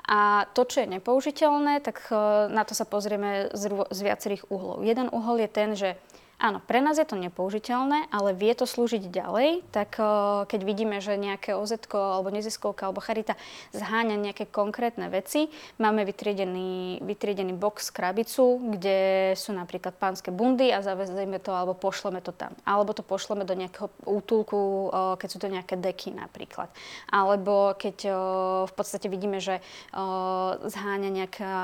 A 0.03 0.43
to, 0.51 0.67
čo 0.67 0.83
je 0.83 0.99
nepoužiteľné, 0.99 1.79
tak 1.79 2.11
e, 2.11 2.15
na 2.51 2.67
to 2.67 2.75
sa 2.75 2.83
pozrieme 2.83 3.47
z, 3.55 3.71
z 3.71 3.99
viacerých 4.03 4.51
uhlov. 4.51 4.83
Jeden 4.83 5.07
uhol 5.07 5.39
je 5.39 5.49
ten, 5.49 5.69
že 5.79 5.95
Áno, 6.43 6.59
pre 6.59 6.83
nás 6.83 6.99
je 6.99 7.07
to 7.07 7.15
nepoužiteľné, 7.15 8.11
ale 8.11 8.35
vie 8.35 8.51
to 8.51 8.67
slúžiť 8.67 9.07
ďalej, 9.07 9.63
tak 9.71 9.95
keď 10.51 10.59
vidíme, 10.67 10.99
že 10.99 11.15
nejaké 11.15 11.55
OZ 11.55 11.87
alebo 11.95 12.27
neziskovka 12.35 12.91
alebo 12.91 12.99
charita 12.99 13.39
zháňa 13.71 14.19
nejaké 14.19 14.51
konkrétne 14.51 15.07
veci, 15.07 15.47
máme 15.79 16.03
vytriedený, 16.03 16.99
vytriedený 16.99 17.55
box, 17.55 17.95
krabicu, 17.95 18.59
kde 18.59 19.31
sú 19.39 19.55
napríklad 19.55 19.95
pánske 19.95 20.35
bundy 20.35 20.67
a 20.75 20.83
zavezeme 20.83 21.39
to 21.39 21.55
alebo 21.55 21.79
pošleme 21.79 22.19
to 22.19 22.35
tam. 22.35 22.51
Alebo 22.67 22.91
to 22.91 23.07
pošleme 23.07 23.47
do 23.47 23.55
nejakého 23.55 23.87
útulku, 24.03 24.91
keď 25.15 25.29
sú 25.31 25.39
to 25.39 25.47
nejaké 25.47 25.79
deky 25.79 26.11
napríklad. 26.11 26.67
Alebo 27.07 27.71
keď 27.79 27.97
v 28.67 28.73
podstate 28.75 29.07
vidíme, 29.07 29.39
že 29.39 29.63
zháňa 30.59 31.07
nejaká, 31.07 31.55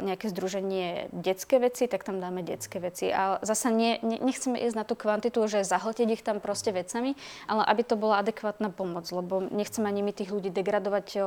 nejaké 0.00 0.32
združenie 0.32 1.12
detské 1.12 1.60
veci, 1.60 1.92
tak 1.92 2.08
tam 2.08 2.24
dáme 2.24 2.40
detské 2.40 2.80
veci. 2.80 3.12
A 3.12 3.36
zasa 3.44 3.68
nie, 3.68 4.00
nie 4.00 4.13
nechceme 4.20 4.60
ísť 4.60 4.76
na 4.76 4.84
tú 4.84 4.94
kvantitu, 4.94 5.40
že 5.46 5.66
zahltiť 5.66 6.08
ich 6.14 6.22
tam 6.22 6.38
proste 6.38 6.70
vecami, 6.70 7.14
ale 7.46 7.62
aby 7.64 7.82
to 7.82 7.94
bola 7.98 8.20
adekvátna 8.20 8.70
pomoc, 8.70 9.08
lebo 9.10 9.44
nechceme 9.48 9.86
ani 9.88 10.02
my 10.02 10.12
tých 10.12 10.30
ľudí 10.30 10.50
degradovať 10.50 11.06
o, 11.18 11.26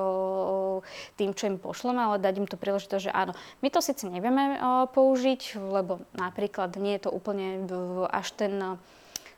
tým, 1.15 1.31
čo 1.33 1.49
im 1.51 1.57
pošleme, 1.57 1.99
ale 1.99 2.23
dať 2.23 2.33
im 2.43 2.47
to 2.47 2.59
príležitosť, 2.59 3.03
že 3.07 3.11
áno, 3.11 3.33
my 3.63 3.67
to 3.71 3.79
síce 3.81 4.05
nevieme 4.05 4.59
o, 4.59 4.85
použiť, 4.91 5.57
lebo 5.57 6.03
napríklad 6.15 6.75
nie 6.77 6.95
je 6.99 7.07
to 7.07 7.11
úplne 7.13 7.65
až 8.11 8.27
ten 8.37 8.79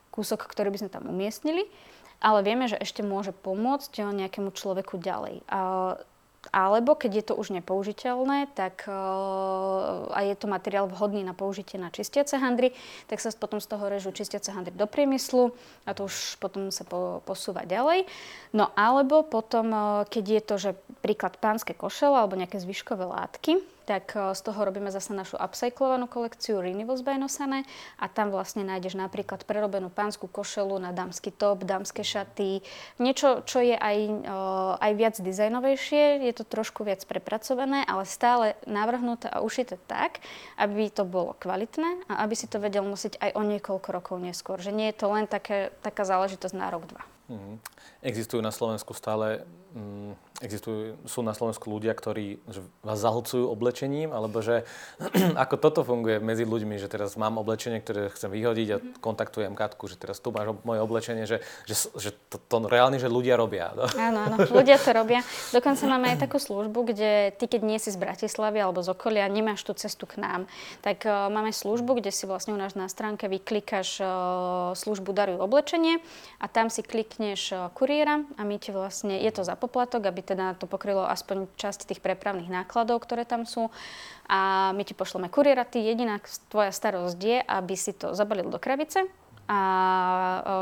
kúsok, 0.09 0.45
ktorý 0.49 0.73
by 0.73 0.79
sme 0.83 0.91
tam 0.91 1.07
umiestnili, 1.07 1.69
ale 2.19 2.43
vieme, 2.43 2.67
že 2.67 2.75
ešte 2.75 2.99
môže 2.99 3.31
pomôcť 3.31 4.11
nejakému 4.11 4.51
človeku 4.51 4.99
ďalej. 4.99 5.47
A 5.47 5.59
alebo 6.55 6.95
keď 6.95 7.11
je 7.19 7.25
to 7.29 7.33
už 7.35 7.51
nepoužiteľné, 7.51 8.55
tak 8.55 8.87
uh, 8.87 10.07
a 10.15 10.19
je 10.23 10.35
to 10.39 10.47
materiál 10.47 10.87
vhodný 10.87 11.19
na 11.19 11.35
použitie 11.35 11.75
na 11.75 11.91
čistiace 11.91 12.39
handry, 12.39 12.71
tak 13.11 13.19
sa 13.19 13.29
potom 13.35 13.59
z 13.59 13.67
toho 13.67 13.91
režú 13.91 14.15
čistiace 14.15 14.55
handry 14.55 14.71
do 14.71 14.87
priemyslu 14.87 15.51
a 15.83 15.91
to 15.91 16.07
už 16.07 16.39
potom 16.39 16.71
sa 16.71 16.87
po, 16.87 17.19
posúva 17.27 17.67
ďalej. 17.67 18.07
No 18.55 18.71
alebo 18.79 19.27
potom, 19.27 19.67
uh, 19.75 20.07
keď 20.07 20.23
je 20.23 20.41
to, 20.41 20.55
že 20.55 20.71
príklad 21.03 21.35
pánske 21.37 21.75
košele 21.75 22.15
alebo 22.15 22.39
nejaké 22.39 22.57
zvyškové 22.63 23.03
látky, 23.03 23.59
tak 23.89 24.13
e, 24.13 24.37
z 24.37 24.41
toho 24.45 24.61
robíme 24.61 24.93
zase 24.93 25.17
našu 25.17 25.41
upcyclovanú 25.41 26.05
kolekciu 26.05 26.61
Renewables 26.61 27.01
by 27.01 27.17
Nosané 27.17 27.65
a 27.97 28.05
tam 28.05 28.29
vlastne 28.29 28.61
nájdeš 28.61 28.93
napríklad 28.93 29.49
prerobenú 29.49 29.89
pánsku 29.89 30.29
košelu 30.29 30.77
na 30.77 30.93
dámsky 30.93 31.33
top, 31.33 31.65
dámske 31.65 32.05
šaty, 32.05 32.61
niečo, 33.01 33.41
čo 33.49 33.65
je 33.65 33.73
aj, 33.73 33.97
e, 34.05 34.35
aj 34.77 34.91
viac 34.93 35.15
dizajnovejšie, 35.17 36.21
je 36.29 36.33
to 36.37 36.45
trošku 36.45 36.85
viac 36.85 37.01
prepracované, 37.09 37.81
ale 37.89 38.05
stále 38.05 38.53
navrhnuté 38.69 39.25
a 39.25 39.41
ušité 39.41 39.81
tak, 39.89 40.21
aby 40.61 40.93
to 40.93 41.01
bolo 41.01 41.33
kvalitné 41.41 42.05
a 42.05 42.21
aby 42.21 42.37
si 42.37 42.45
to 42.45 42.61
vedel 42.61 42.85
nosiť 42.85 43.17
aj 43.17 43.31
o 43.33 43.41
niekoľko 43.41 43.89
rokov 43.89 44.21
neskôr. 44.21 44.61
Že 44.61 44.77
nie 44.77 44.93
je 44.93 44.99
to 45.01 45.09
len 45.09 45.25
také, 45.25 45.73
taká 45.81 46.05
záležitosť 46.05 46.53
na 46.53 46.69
rok, 46.69 46.85
dva. 46.85 47.01
Mm-hmm. 47.29 47.55
Existujú 48.05 48.41
na 48.41 48.49
Slovensku 48.49 48.93
stále 48.97 49.45
mm, 49.73 50.28
existujú, 50.39 50.95
sú 51.03 51.19
na 51.19 51.35
Slovensku 51.35 51.67
ľudia, 51.67 51.91
ktorí 51.91 52.39
že 52.47 52.63
vás 52.79 52.99
zahlcujú 52.99 53.51
oblečením, 53.51 54.15
alebo 54.15 54.39
že 54.39 54.63
ako 55.43 55.55
toto 55.59 55.81
funguje 55.83 56.23
medzi 56.23 56.47
ľuďmi, 56.47 56.79
že 56.79 56.87
teraz 56.87 57.19
mám 57.19 57.35
oblečenie, 57.39 57.83
ktoré 57.83 58.07
chcem 58.15 58.31
vyhodiť 58.31 58.67
a 58.71 58.77
mhm. 58.79 58.85
kontaktujem 59.03 59.53
Katku, 59.53 59.91
že 59.91 59.99
teraz 59.99 60.23
tu 60.23 60.31
máš 60.31 60.55
moje 60.63 60.79
oblečenie, 60.79 61.27
že, 61.27 61.43
že, 61.67 61.91
že 61.99 62.09
to, 62.31 62.39
to 62.39 62.55
reálne, 62.71 62.95
že 62.97 63.11
ľudia 63.11 63.35
robia. 63.35 63.71
No? 63.75 63.85
Áno, 64.09 64.25
áno, 64.25 64.37
ľudia 64.47 64.79
to 64.79 64.95
robia. 64.95 65.21
Dokonca 65.53 65.83
máme 65.85 66.15
aj 66.15 66.25
takú 66.25 66.41
službu, 66.41 66.95
kde 66.95 67.35
ty, 67.35 67.45
keď 67.45 67.61
nie 67.61 67.77
si 67.77 67.91
z 67.93 67.99
Bratislavy 67.99 68.57
alebo 68.63 68.81
z 68.81 68.89
okolia, 68.95 69.29
nemáš 69.29 69.61
tú 69.67 69.75
cestu 69.75 70.07
k 70.09 70.17
nám, 70.17 70.49
tak 70.81 71.03
uh, 71.05 71.29
máme 71.29 71.51
službu, 71.53 71.99
kde 71.99 72.09
si 72.09 72.25
vlastne 72.25 72.55
u 72.55 72.59
nás 72.59 72.73
na 72.73 72.87
stránke 72.87 73.27
vyklikáš 73.27 74.01
uh, 74.01 74.07
službu 74.73 75.11
Darujú 75.13 75.43
oblečenie 75.43 75.99
a 76.39 76.45
tam 76.47 76.71
si 76.71 76.81
klikneš 76.81 77.53
uh, 77.53 77.69
kuriéra 77.75 78.23
a 78.39 78.41
my 78.47 78.55
ti 78.57 78.71
vlastne, 78.71 79.19
je 79.19 79.31
to 79.35 79.43
za 79.43 79.59
poplatok, 79.59 80.07
aby 80.07 80.21
teda 80.29 80.53
to 80.61 80.69
pokrylo 80.69 81.09
aspoň 81.09 81.49
časť 81.57 81.89
tých 81.89 82.03
prepravných 82.05 82.53
nákladov, 82.53 83.01
ktoré 83.01 83.25
tam 83.25 83.49
sú. 83.49 83.73
A 84.29 84.69
my 84.77 84.85
ti 84.85 84.93
pošleme 84.93 85.33
kuriéra, 85.33 85.65
ty 85.65 85.81
jediná 85.81 86.21
tvoja 86.53 86.69
starosť 86.69 87.17
je, 87.17 87.37
aby 87.41 87.73
si 87.73 87.97
to 87.97 88.13
zabalil 88.13 88.53
do 88.53 88.61
krabice 88.61 89.09
a 89.49 89.59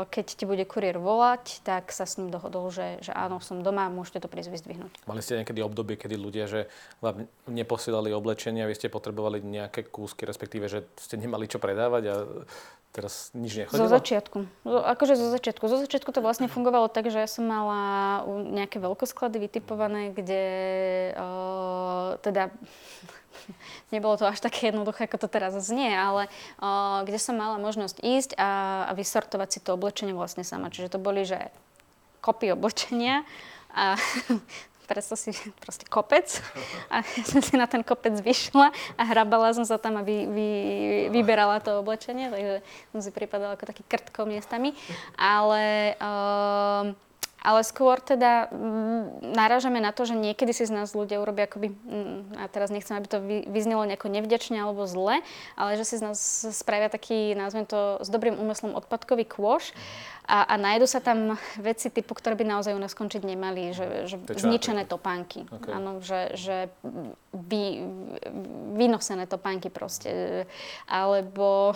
keď 0.08 0.26
ti 0.32 0.44
bude 0.48 0.64
kuriér 0.64 0.96
volať, 0.96 1.60
tak 1.60 1.92
sa 1.92 2.08
s 2.08 2.16
ním 2.16 2.32
dohodol, 2.32 2.72
že, 2.72 3.04
že 3.04 3.12
áno, 3.12 3.36
som 3.36 3.60
doma, 3.60 3.92
môžete 3.92 4.24
to 4.24 4.32
prísť 4.32 4.48
vyzdvihnúť. 4.48 5.04
Mali 5.04 5.20
ste 5.20 5.36
niekedy 5.36 5.60
obdobie, 5.60 6.00
kedy 6.00 6.16
ľudia, 6.16 6.48
že 6.48 6.72
vám 7.04 7.28
neposielali 7.44 8.16
oblečenie 8.16 8.64
a 8.64 8.70
vy 8.70 8.72
ste 8.72 8.88
potrebovali 8.88 9.44
nejaké 9.44 9.92
kúsky, 9.92 10.24
respektíve, 10.24 10.72
že 10.72 10.88
ste 10.96 11.20
nemali 11.20 11.44
čo 11.44 11.60
predávať 11.60 12.02
a 12.08 12.14
teraz 12.92 13.30
nič 13.36 13.64
nechodilo? 13.64 13.86
Zo 13.86 13.92
začiatku. 13.92 14.38
Akože 14.64 15.14
zo 15.14 15.28
začiatku. 15.28 15.64
Zo 15.68 15.78
začiatku 15.84 16.10
to 16.10 16.24
vlastne 16.24 16.48
fungovalo 16.48 16.88
tak, 16.88 17.12
že 17.12 17.20
ja 17.20 17.28
som 17.28 17.44
mala 17.46 18.24
nejaké 18.28 18.80
veľkosklady 18.80 19.38
vytipované, 19.38 20.10
kde 20.12 20.44
uh, 21.14 22.16
teda 22.24 22.48
nebolo 23.94 24.16
to 24.16 24.24
až 24.24 24.40
také 24.40 24.72
jednoduché, 24.72 25.06
ako 25.06 25.20
to 25.20 25.28
teraz 25.28 25.54
znie, 25.60 25.92
ale 25.92 26.32
uh, 26.58 27.04
kde 27.04 27.18
som 27.20 27.36
mala 27.36 27.60
možnosť 27.60 27.96
ísť 28.00 28.30
a, 28.40 28.50
a 28.88 28.92
vysortovať 28.96 29.48
si 29.48 29.58
to 29.60 29.76
oblečenie 29.76 30.16
vlastne 30.16 30.42
sama. 30.42 30.72
Čiže 30.72 30.96
to 30.96 30.98
boli, 30.98 31.28
že 31.28 31.52
kopy 32.24 32.50
oblečenia 32.50 33.22
a 33.72 33.94
predstav 34.88 35.20
si 35.20 35.36
proste 35.62 35.84
kopec 35.84 36.40
a 36.88 37.04
ja 37.04 37.24
som 37.28 37.44
si 37.44 37.60
na 37.60 37.68
ten 37.68 37.84
kopec 37.84 38.16
vyšla 38.24 38.72
a 38.96 39.02
hrabala 39.04 39.52
som 39.52 39.68
sa 39.68 39.76
tam 39.76 40.00
a 40.00 40.02
vy, 40.02 40.24
vy, 40.24 40.48
vyberala 41.12 41.60
to 41.60 41.84
oblečenie, 41.84 42.32
takže 42.32 42.64
som 42.96 43.00
si 43.04 43.10
pripadala 43.12 43.54
ako 43.60 43.68
taký 43.68 43.84
krtko 43.84 44.24
miestami. 44.24 44.72
Ale 45.20 45.94
uh, 46.00 46.96
ale 47.38 47.62
skôr 47.62 48.02
teda 48.02 48.50
mm, 48.50 49.34
narážame 49.34 49.78
na 49.78 49.94
to, 49.94 50.04
že 50.04 50.18
niekedy 50.18 50.50
si 50.50 50.66
z 50.66 50.74
nás 50.74 50.90
ľudia 50.92 51.22
urobia 51.22 51.46
akoby, 51.46 51.70
mm, 51.70 52.38
a 52.38 52.44
teraz 52.50 52.74
nechcem, 52.74 52.98
aby 52.98 53.06
to 53.06 53.18
vyznelo 53.46 53.86
nejako 53.86 54.10
nevďačne 54.10 54.58
alebo 54.58 54.90
zle, 54.90 55.22
ale 55.54 55.70
že 55.78 55.84
si 55.86 55.94
z 55.98 56.02
nás 56.02 56.18
spravia 56.50 56.90
taký, 56.90 57.38
nazvem 57.38 57.62
to, 57.64 58.02
s 58.02 58.08
dobrým 58.10 58.34
úmyslom 58.34 58.74
odpadkový 58.74 59.22
kôš 59.22 59.70
a, 60.28 60.44
a 60.44 60.54
nájdu 60.60 60.84
sa 60.84 61.00
tam 61.00 61.40
veci 61.56 61.88
typu, 61.88 62.12
ktoré 62.12 62.36
by 62.36 62.44
naozaj 62.44 62.76
u 62.76 62.82
nás 62.82 62.92
skončiť 62.92 63.22
nemali, 63.24 63.72
že, 63.72 64.04
že 64.10 64.16
zničené 64.20 64.84
topánky, 64.84 65.48
okay. 65.48 65.72
áno, 65.72 66.04
že, 66.04 66.36
že 66.36 66.56
vy, 67.32 67.80
vynosené 68.76 69.24
topánky 69.24 69.72
proste, 69.72 70.44
alebo 70.84 71.72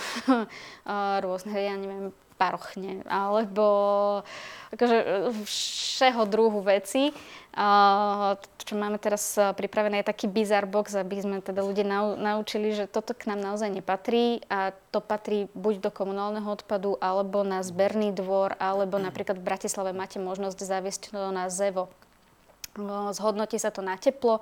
rôzne, 1.24 1.54
ja 1.56 1.74
neviem, 1.80 2.12
parochne, 2.42 3.06
alebo 3.06 3.66
akože 4.74 4.98
všeho 5.46 6.26
druhu 6.26 6.58
veci. 6.66 7.14
Čo 8.62 8.74
máme 8.74 8.98
teraz 8.98 9.38
pripravené 9.38 10.02
je 10.02 10.10
taký 10.10 10.26
bizar 10.26 10.66
box, 10.66 10.98
aby 10.98 11.22
sme 11.22 11.38
teda 11.38 11.62
ľudí 11.62 11.86
naučili, 12.18 12.74
že 12.74 12.90
toto 12.90 13.14
k 13.14 13.30
nám 13.30 13.38
naozaj 13.38 13.70
nepatrí. 13.70 14.42
A 14.50 14.74
to 14.90 14.98
patrí 14.98 15.46
buď 15.54 15.86
do 15.86 15.90
komunálneho 15.94 16.50
odpadu, 16.50 16.98
alebo 16.98 17.46
na 17.46 17.62
zberný 17.62 18.10
dvor, 18.10 18.58
alebo 18.58 18.98
napríklad 18.98 19.38
v 19.38 19.46
Bratislave 19.46 19.94
máte 19.94 20.18
možnosť 20.18 20.58
zaviesť 20.58 21.14
to 21.14 21.30
na 21.30 21.46
ZEVO 21.46 21.86
zhodnotí 23.12 23.60
sa 23.60 23.68
to 23.68 23.84
na 23.84 24.00
teplo. 24.00 24.40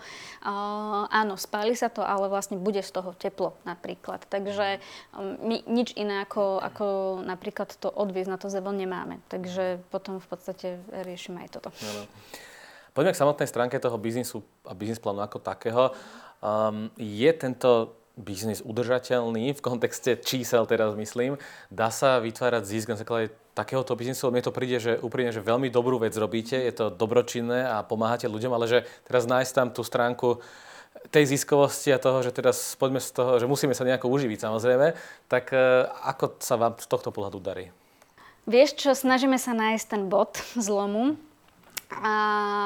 Áno, 1.10 1.34
spáli 1.34 1.74
sa 1.74 1.90
to, 1.90 2.06
ale 2.06 2.30
vlastne 2.30 2.58
bude 2.58 2.78
z 2.78 2.90
toho 2.94 3.10
teplo 3.18 3.58
napríklad. 3.66 4.22
Takže 4.30 4.78
um, 5.14 5.34
my 5.42 5.56
nič 5.66 5.94
iné 5.98 6.22
ako, 6.22 6.62
ako 6.62 6.86
napríklad 7.26 7.74
to 7.78 7.90
odviezť 7.90 8.30
na 8.30 8.38
to 8.38 8.46
zebel 8.46 8.70
nemáme. 8.70 9.18
Takže 9.26 9.82
potom 9.90 10.22
v 10.22 10.26
podstate 10.30 10.66
riešime 10.90 11.42
aj 11.46 11.58
toto. 11.58 11.68
Poďme 12.94 13.14
k 13.14 13.20
samotnej 13.22 13.48
stránke 13.50 13.78
toho 13.78 13.98
biznisu 13.98 14.42
a 14.66 14.74
biznis 14.74 15.02
plánu 15.02 15.22
ako 15.22 15.38
takého. 15.42 15.94
Um, 16.42 16.90
je 16.98 17.30
tento 17.34 18.00
biznis 18.18 18.60
udržateľný 18.60 19.56
v 19.56 19.60
kontexte 19.64 20.18
čísel 20.20 20.66
teraz 20.66 20.92
myslím? 20.98 21.40
Dá 21.72 21.88
sa 21.88 22.20
vytvárať 22.20 22.62
zisk 22.66 22.86
na 22.92 22.98
základe 22.98 23.32
takéhoto 23.60 23.92
biznisu? 23.92 24.32
Mne 24.32 24.40
to 24.40 24.56
príde, 24.56 24.80
že 24.80 24.92
úprimne, 25.04 25.36
že 25.36 25.44
veľmi 25.44 25.68
dobrú 25.68 26.00
vec 26.00 26.16
robíte, 26.16 26.56
je 26.56 26.72
to 26.72 26.88
dobročinné 26.88 27.68
a 27.68 27.84
pomáhate 27.84 28.24
ľuďom, 28.24 28.52
ale 28.56 28.64
že 28.64 28.78
teraz 29.04 29.28
nájsť 29.28 29.52
tam 29.52 29.68
tú 29.68 29.84
stránku 29.84 30.40
tej 31.12 31.36
ziskovosti 31.36 31.92
a 31.92 32.02
toho, 32.02 32.24
že 32.24 32.34
teraz 32.34 32.74
poďme 32.80 32.98
z 32.98 33.12
toho, 33.12 33.36
že 33.38 33.46
musíme 33.46 33.76
sa 33.76 33.86
nejako 33.86 34.10
uživiť 34.10 34.38
samozrejme, 34.42 34.96
tak 35.28 35.54
e, 35.54 35.86
ako 35.86 36.40
sa 36.42 36.58
vám 36.58 36.76
z 36.76 36.86
tohto 36.88 37.14
pohľadu 37.14 37.38
darí? 37.40 37.72
Vieš 38.48 38.76
čo, 38.80 38.90
snažíme 38.96 39.38
sa 39.38 39.52
nájsť 39.54 39.86
ten 39.86 40.02
bod 40.10 40.40
zlomu 40.58 41.20
a 41.90 42.14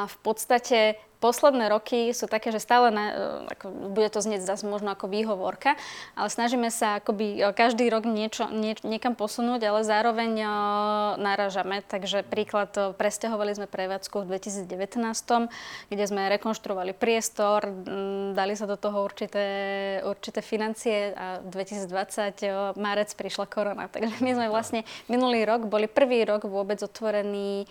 v 0.08 0.16
podstate 0.20 1.00
posledné 1.24 1.72
roky 1.72 2.12
sú 2.12 2.28
také, 2.28 2.52
že 2.52 2.60
stále, 2.60 2.92
na, 2.92 3.04
e, 3.08 3.14
ako, 3.56 3.96
bude 3.96 4.12
to 4.12 4.20
znieť 4.20 4.44
zase 4.44 4.68
možno 4.68 4.92
ako 4.92 5.08
výhovorka, 5.08 5.80
ale 6.12 6.28
snažíme 6.28 6.68
sa 6.68 7.00
akoby 7.00 7.40
e, 7.40 7.48
každý 7.56 7.88
rok 7.88 8.04
niečo, 8.04 8.52
nie, 8.52 8.76
niekam 8.84 9.16
posunúť, 9.16 9.64
ale 9.64 9.80
zároveň 9.86 10.32
uh, 10.44 10.50
naražame. 11.16 11.80
Takže 11.80 12.26
príklad, 12.26 12.76
uh, 12.76 12.92
presťahovali 12.92 13.56
sme 13.56 13.66
prevádzku 13.70 14.26
v 14.26 14.36
2019, 14.36 14.68
kde 15.88 16.04
sme 16.04 16.28
rekonštruovali 16.36 16.92
priestor, 16.92 17.64
m, 17.64 18.36
dali 18.36 18.52
sa 18.52 18.68
do 18.68 18.76
toho 18.76 19.00
určité, 19.00 19.46
určité 20.04 20.44
financie 20.44 21.16
a 21.16 21.40
2020 21.40 21.88
uh, 21.88 22.76
marec 22.76 23.08
prišla 23.16 23.48
korona. 23.48 23.88
Takže 23.94 24.20
my 24.20 24.30
sme 24.36 24.46
vlastne 24.52 24.80
minulý 25.08 25.48
rok 25.48 25.64
boli 25.64 25.88
prvý 25.88 26.28
rok 26.28 26.44
vôbec 26.44 26.76
otvorený 26.84 27.64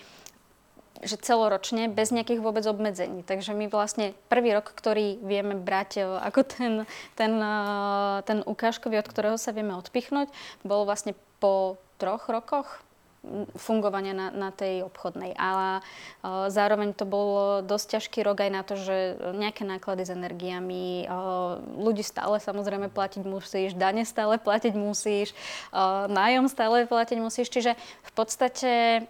že 1.01 1.17
celoročne 1.17 1.89
bez 1.89 2.13
nejakých 2.13 2.43
vôbec 2.43 2.61
obmedzení. 2.69 3.25
Takže 3.25 3.57
my 3.57 3.65
vlastne 3.67 4.13
prvý 4.29 4.53
rok, 4.53 4.69
ktorý 4.69 5.17
vieme 5.25 5.57
brať 5.57 5.89
e, 5.97 6.01
ako 6.05 6.39
ten, 6.45 6.73
ten, 7.17 7.33
e, 7.33 7.55
ten 8.29 8.39
ukážkový, 8.45 9.01
od 9.01 9.09
ktorého 9.09 9.37
sa 9.41 9.49
vieme 9.49 9.73
odpichnúť, 9.73 10.29
bol 10.61 10.85
vlastne 10.85 11.17
po 11.41 11.81
troch 11.97 12.29
rokoch 12.29 12.85
fungovania 13.55 14.11
na, 14.11 14.27
na 14.29 14.49
tej 14.51 14.83
obchodnej. 14.83 15.31
Ale 15.39 15.79
uh, 15.79 16.51
zároveň 16.51 16.91
to 16.91 17.07
bol 17.07 17.61
dosť 17.63 17.99
ťažký 17.99 18.19
rok 18.23 18.43
aj 18.43 18.51
na 18.51 18.61
to, 18.67 18.75
že 18.75 19.15
nejaké 19.35 19.63
náklady 19.63 20.03
s 20.03 20.11
energiami, 20.11 21.07
uh, 21.07 21.59
ľudí 21.79 22.03
stále 22.03 22.37
samozrejme 22.43 22.91
platiť 22.91 23.23
musíš, 23.23 23.75
dane 23.79 24.03
stále 24.03 24.35
platiť 24.35 24.75
musíš, 24.75 25.31
uh, 25.71 26.05
nájom 26.11 26.51
stále 26.51 26.83
platiť 26.83 27.17
musíš. 27.19 27.47
Čiže 27.47 27.79
v 27.79 28.11
podstate 28.13 29.05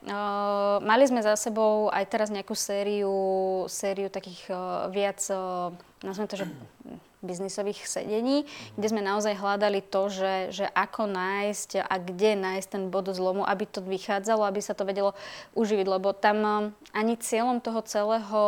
mali 0.84 1.04
sme 1.08 1.23
za 1.23 1.36
sebou 1.36 1.89
aj 1.91 2.06
teraz 2.08 2.30
nejakú 2.30 2.56
sériu, 2.56 3.15
sériu 3.67 4.08
takých 4.08 4.47
viac, 4.91 5.19
uh, 5.32 5.73
to, 6.04 6.36
že 6.36 6.45
biznisových 7.24 7.88
sedení, 7.88 8.44
kde 8.76 8.88
sme 8.92 9.00
naozaj 9.00 9.40
hľadali 9.40 9.80
to, 9.82 10.12
že, 10.12 10.36
že 10.52 10.66
ako 10.76 11.08
nájsť 11.08 11.88
a 11.88 11.96
kde 11.98 12.36
nájsť 12.36 12.68
ten 12.68 12.84
bod 12.92 13.08
zlomu, 13.10 13.48
aby 13.48 13.64
to 13.64 13.80
vychádzalo, 13.80 14.44
aby 14.44 14.60
sa 14.60 14.76
to 14.76 14.84
vedelo 14.84 15.16
uživiť, 15.56 15.88
lebo 15.88 16.12
tam 16.12 16.38
um, 16.44 16.64
ani 16.92 17.16
cieľom 17.16 17.64
toho 17.64 17.82
celého 17.88 18.44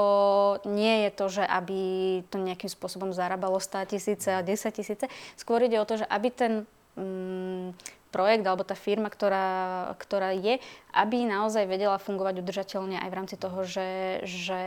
nie 0.67 1.07
je 1.07 1.09
to, 1.15 1.25
že 1.41 1.43
aby 1.47 1.79
to 2.27 2.37
nejakým 2.37 2.69
spôsobom 2.69 3.15
zarábalo 3.15 3.57
100 3.57 3.95
tisíce 3.95 4.29
a 4.29 4.43
10 4.43 4.69
tisíce. 4.75 5.05
Skôr 5.39 5.63
ide 5.63 5.79
o 5.79 5.87
to, 5.87 6.03
že 6.03 6.05
aby 6.05 6.29
ten 6.29 6.53
um, 6.99 7.71
projekt 8.15 8.47
alebo 8.47 8.63
tá 8.63 8.79
firma, 8.79 9.11
ktorá, 9.11 9.91
ktorá 9.99 10.31
je, 10.31 10.63
aby 10.95 11.27
naozaj 11.27 11.67
vedela 11.67 11.99
fungovať 11.99 12.39
udržateľne 12.39 13.03
aj 13.03 13.09
v 13.11 13.17
rámci 13.19 13.35
toho, 13.35 13.67
že, 13.67 14.23
že 14.23 14.61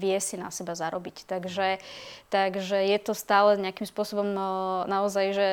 vie 0.00 0.16
si 0.16 0.40
na 0.40 0.48
seba 0.48 0.72
zarobiť. 0.72 1.28
Takže, 1.28 1.84
takže 2.32 2.78
je 2.88 2.98
to 3.04 3.12
stále 3.12 3.60
nejakým 3.60 3.84
spôsobom 3.84 4.24
naozaj, 4.88 5.26
že 5.36 5.48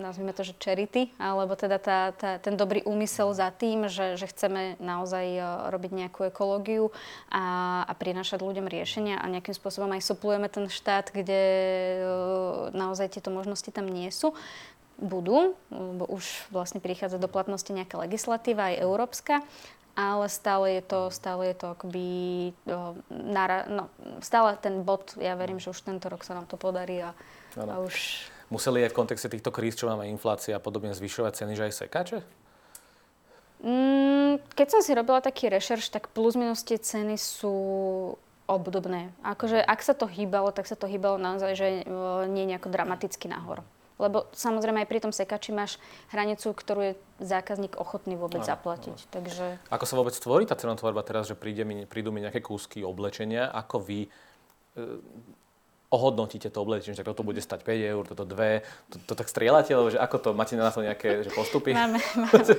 nazvime 0.00 0.32
to, 0.32 0.48
že 0.48 0.56
charity, 0.56 1.12
alebo 1.20 1.52
teda 1.52 1.76
tá, 1.76 2.16
tá, 2.16 2.40
ten 2.40 2.56
dobrý 2.56 2.80
úmysel 2.88 3.36
za 3.36 3.52
tým, 3.52 3.92
že, 3.92 4.16
že 4.16 4.32
chceme 4.32 4.80
naozaj 4.80 5.26
robiť 5.68 5.92
nejakú 5.92 6.32
ekológiu 6.32 6.88
a, 7.28 7.84
a 7.84 7.92
prinášať 7.92 8.40
ľuďom 8.40 8.64
riešenia 8.64 9.20
a 9.20 9.28
nejakým 9.28 9.52
spôsobom 9.52 9.92
aj 9.92 10.08
suplujeme 10.08 10.48
ten 10.48 10.72
štát, 10.72 11.12
kde 11.12 11.42
naozaj 12.72 13.12
tieto 13.12 13.28
možnosti 13.28 13.68
tam 13.68 13.84
nie 13.92 14.08
sú 14.08 14.32
budú, 15.02 15.58
lebo 15.68 16.06
už 16.06 16.46
vlastne 16.54 16.78
prichádza 16.78 17.18
do 17.18 17.26
platnosti 17.26 17.68
nejaká 17.68 17.98
legislatíva, 17.98 18.70
aj 18.70 18.82
európska, 18.86 19.34
ale 19.92 20.30
stále 20.32 20.80
je 20.80 20.82
to, 20.86 21.00
stále 21.12 21.52
je 21.52 21.56
to 21.58 21.66
akoby, 21.76 22.06
o, 22.64 22.96
nara, 23.12 23.68
no, 23.68 23.92
stále 24.24 24.56
ten 24.56 24.80
bod, 24.80 25.12
ja 25.20 25.36
verím, 25.36 25.60
že 25.60 25.68
už 25.68 25.84
tento 25.84 26.08
rok 26.08 26.24
sa 26.24 26.32
nám 26.32 26.48
to 26.48 26.56
podarí 26.56 27.04
a, 27.04 27.12
a 27.58 27.76
už... 27.82 28.24
Museli 28.48 28.84
aj 28.84 28.92
v 28.92 28.98
kontexte 29.04 29.28
týchto 29.28 29.52
kríz, 29.52 29.76
čo 29.76 29.88
máme 29.88 30.08
inflácia 30.08 30.56
a 30.56 30.64
podobne, 30.64 30.96
zvyšovať 30.96 31.44
ceny, 31.44 31.52
že 31.56 31.66
aj 31.68 31.74
sekáče? 31.76 32.18
Mm, 33.62 34.40
keď 34.56 34.66
som 34.68 34.80
si 34.80 34.96
robila 34.96 35.20
taký 35.20 35.52
rešerš, 35.52 35.92
tak 35.92 36.08
plus 36.10 36.36
minus 36.36 36.64
tie 36.64 36.80
ceny 36.80 37.20
sú 37.20 37.54
obdobné. 38.48 39.12
Akože 39.22 39.60
ak 39.60 39.80
sa 39.80 39.94
to 39.94 40.08
hýbalo, 40.10 40.50
tak 40.50 40.66
sa 40.66 40.74
to 40.74 40.90
hýbalo 40.90 41.16
naozaj, 41.16 41.52
že 41.54 41.66
nie 42.28 42.44
nejako 42.44 42.68
dramaticky 42.68 43.30
nahor. 43.30 43.62
Lebo 44.02 44.26
samozrejme 44.34 44.82
aj 44.82 44.88
pri 44.90 45.00
tom 45.00 45.14
sekači 45.14 45.54
máš 45.54 45.78
hranicu, 46.10 46.50
ktorú 46.50 46.80
je 46.82 46.92
zákazník 47.22 47.78
ochotný 47.78 48.18
vôbec 48.18 48.42
no, 48.42 48.50
zaplatiť. 48.50 48.98
No. 48.98 49.10
Takže... 49.14 49.46
Ako 49.70 49.84
sa 49.86 49.94
vôbec 49.94 50.14
tvorí 50.18 50.44
tá 50.44 50.58
cenotvorba 50.58 51.06
teraz, 51.06 51.30
že 51.30 51.38
príde 51.38 51.62
mi, 51.62 51.86
prídu 51.86 52.10
mi 52.10 52.18
nejaké 52.18 52.42
kúsky 52.42 52.82
oblečenia, 52.82 53.46
ako 53.54 53.76
vy 53.78 54.00
e, 54.04 54.08
ohodnotíte 55.92 56.48
to 56.48 56.64
oblečenie, 56.64 56.96
že 56.96 57.04
toto 57.04 57.20
bude 57.20 57.44
stať 57.44 57.68
5 57.68 57.92
eur, 57.92 58.02
toto 58.08 58.24
2, 58.24 58.64
to, 58.88 58.96
to 59.04 59.12
tak 59.12 59.28
strieľate, 59.28 59.76
alebo 59.76 59.92
že 59.92 60.00
ako 60.00 60.16
to, 60.16 60.28
máte 60.32 60.56
na 60.56 60.72
to 60.72 60.80
nejaké 60.80 61.20
že 61.20 61.28
postupy? 61.36 61.76
Máme, 61.76 62.00
máme, 62.16 62.54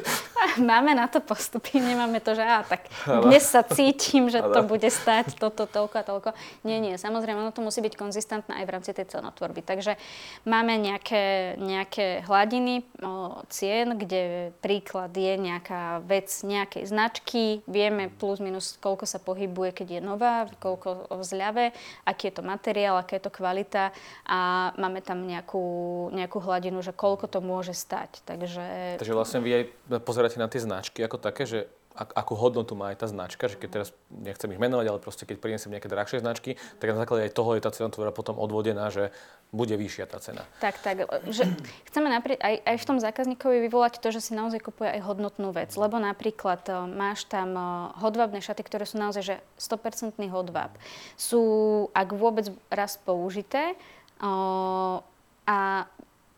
máme 0.61 0.91
na 0.93 1.09
to 1.09 1.17
postupy, 1.17 1.81
nemáme 1.81 2.21
to, 2.21 2.37
že 2.37 2.45
á, 2.45 2.61
tak 2.61 2.85
dnes 3.25 3.41
sa 3.41 3.65
cítim, 3.65 4.29
že 4.29 4.37
to 4.45 4.61
bude 4.61 4.85
stať 4.85 5.33
toto, 5.41 5.65
toľko 5.65 5.95
a 5.97 6.03
toľko. 6.05 6.29
Nie, 6.61 6.77
nie, 6.77 6.93
samozrejme, 6.93 7.41
ono 7.41 7.49
to 7.49 7.65
musí 7.65 7.81
byť 7.81 7.97
konzistentné 7.97 8.61
aj 8.61 8.65
v 8.69 8.73
rámci 8.77 8.91
tej 8.93 9.09
cenotvorby. 9.09 9.65
Takže 9.65 9.97
máme 10.45 10.77
nejaké, 10.77 11.57
nejaké 11.57 12.21
hladiny 12.29 12.85
o, 13.01 13.41
cien, 13.49 13.97
kde 13.97 14.53
príklad 14.61 15.09
je 15.09 15.33
nejaká 15.41 16.05
vec 16.05 16.29
nejakej 16.29 16.85
značky, 16.85 17.65
vieme 17.65 18.13
plus 18.13 18.37
minus, 18.37 18.77
koľko 18.77 19.09
sa 19.09 19.17
pohybuje, 19.17 19.73
keď 19.73 19.87
je 19.97 20.01
nová, 20.05 20.45
koľko 20.61 21.09
v 21.09 21.23
zľave, 21.25 21.65
aký 22.05 22.29
je 22.29 22.35
to 22.37 22.43
materiál, 22.45 23.01
je 23.15 23.22
to 23.23 23.31
kvalita 23.31 23.95
a 24.27 24.71
máme 24.75 24.99
tam 24.99 25.23
nejakú, 25.23 25.63
nejakú 26.11 26.43
hladinu, 26.43 26.83
že 26.83 26.91
koľko 26.91 27.31
to 27.31 27.39
môže 27.39 27.71
stať. 27.71 28.19
Takže... 28.27 28.99
Takže 28.99 29.15
vlastne 29.15 29.39
vy 29.39 29.51
aj 29.55 29.63
pozeráte 30.03 30.35
na 30.35 30.51
tie 30.51 30.59
značky 30.59 30.99
ako 30.99 31.17
také, 31.23 31.47
že 31.47 31.59
akú 31.93 32.33
hodnotu 32.33 32.73
má 32.73 32.89
aj 32.89 33.05
tá 33.05 33.07
značka, 33.09 33.45
že 33.45 33.57
keď 33.57 33.69
teraz 33.69 33.89
nechcem 34.09 34.49
ich 34.49 34.61
menovať, 34.61 34.85
ale 34.89 34.99
proste 34.99 35.29
keď 35.29 35.37
prinesem 35.37 35.69
nejaké 35.69 35.85
drahšie 35.85 36.25
značky, 36.25 36.57
tak 36.81 36.93
na 36.93 36.97
základe 36.97 37.29
aj 37.29 37.37
toho 37.37 37.53
je 37.53 37.61
tá 37.61 37.69
cena 37.69 37.93
tvorba 37.93 38.09
potom 38.09 38.37
odvodená, 38.41 38.89
že 38.89 39.13
bude 39.53 39.77
vyššia 39.77 40.09
tá 40.09 40.17
cena. 40.17 40.41
Tak, 40.57 40.81
tak. 40.81 41.05
Že 41.29 41.45
chceme 41.93 42.09
napríklad 42.09 42.41
aj, 42.41 42.55
aj 42.65 42.77
v 42.81 42.87
tom 42.89 42.97
zákazníkovi 42.97 43.57
vyvolať 43.69 44.01
to, 44.01 44.09
že 44.09 44.25
si 44.25 44.33
naozaj 44.33 44.65
kupuje 44.65 44.89
aj 44.89 45.05
hodnotnú 45.05 45.53
vec. 45.53 45.69
Lebo 45.77 46.01
napríklad 46.01 46.65
e, 46.65 46.73
máš 46.89 47.29
tam 47.29 47.53
e, 47.53 47.61
hodvábne 48.01 48.41
šaty, 48.41 48.65
ktoré 48.65 48.89
sú 48.89 48.97
naozaj 48.97 49.21
že 49.21 49.35
100% 49.61 50.17
hodváb. 50.33 50.73
Sú, 51.13 51.41
ak 51.93 52.09
vôbec 52.17 52.49
raz 52.73 52.97
použité, 52.97 53.77
o, 54.17 55.05
a 55.43 55.85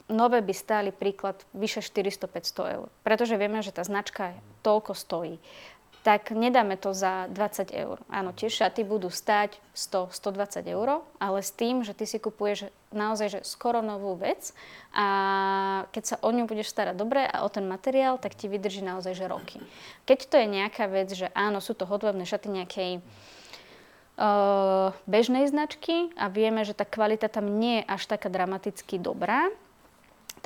nové 0.09 0.41
by 0.41 0.53
stáli 0.53 0.89
príklad 0.93 1.41
vyše 1.53 1.81
400-500 1.81 2.75
eur. 2.77 2.87
Pretože 3.01 3.39
vieme, 3.39 3.61
že 3.65 3.73
tá 3.73 3.81
značka 3.81 4.37
toľko 4.61 4.93
stojí. 4.93 5.37
Tak 6.05 6.37
nedáme 6.37 6.77
to 6.77 6.93
za 6.93 7.25
20 7.33 7.73
eur. 7.73 7.97
Áno, 8.13 8.29
tie 8.29 8.45
šaty 8.45 8.85
budú 8.85 9.09
stať 9.09 9.57
100-120 9.73 10.61
eur, 10.69 11.01
ale 11.17 11.41
s 11.41 11.49
tým, 11.49 11.81
že 11.81 11.97
ty 11.97 12.05
si 12.05 12.21
kupuješ 12.21 12.69
naozaj 12.93 13.27
že 13.27 13.39
skoro 13.41 13.81
novú 13.81 14.13
vec 14.13 14.53
a 14.93 15.07
keď 15.89 16.03
sa 16.05 16.15
o 16.21 16.29
ňu 16.29 16.45
budeš 16.45 16.69
starať 16.69 16.93
dobre 16.93 17.25
a 17.25 17.41
o 17.41 17.49
ten 17.49 17.65
materiál, 17.65 18.21
tak 18.21 18.37
ti 18.37 18.45
vydrží 18.45 18.85
naozaj 18.85 19.17
že 19.17 19.25
roky. 19.25 19.57
Keď 20.05 20.19
to 20.29 20.35
je 20.37 20.47
nejaká 20.47 20.85
vec, 20.85 21.09
že 21.09 21.33
áno, 21.33 21.57
sú 21.57 21.73
to 21.73 21.89
hodlebné 21.89 22.29
šaty 22.29 22.53
nejakej 22.53 22.91
uh, 24.21 24.93
bežnej 25.09 25.49
značky 25.49 26.13
a 26.15 26.29
vieme, 26.29 26.61
že 26.63 26.77
tá 26.77 26.85
kvalita 26.85 27.33
tam 27.33 27.57
nie 27.57 27.81
je 27.81 27.89
až 27.89 28.05
taká 28.05 28.29
dramaticky 28.29 29.01
dobrá, 29.01 29.49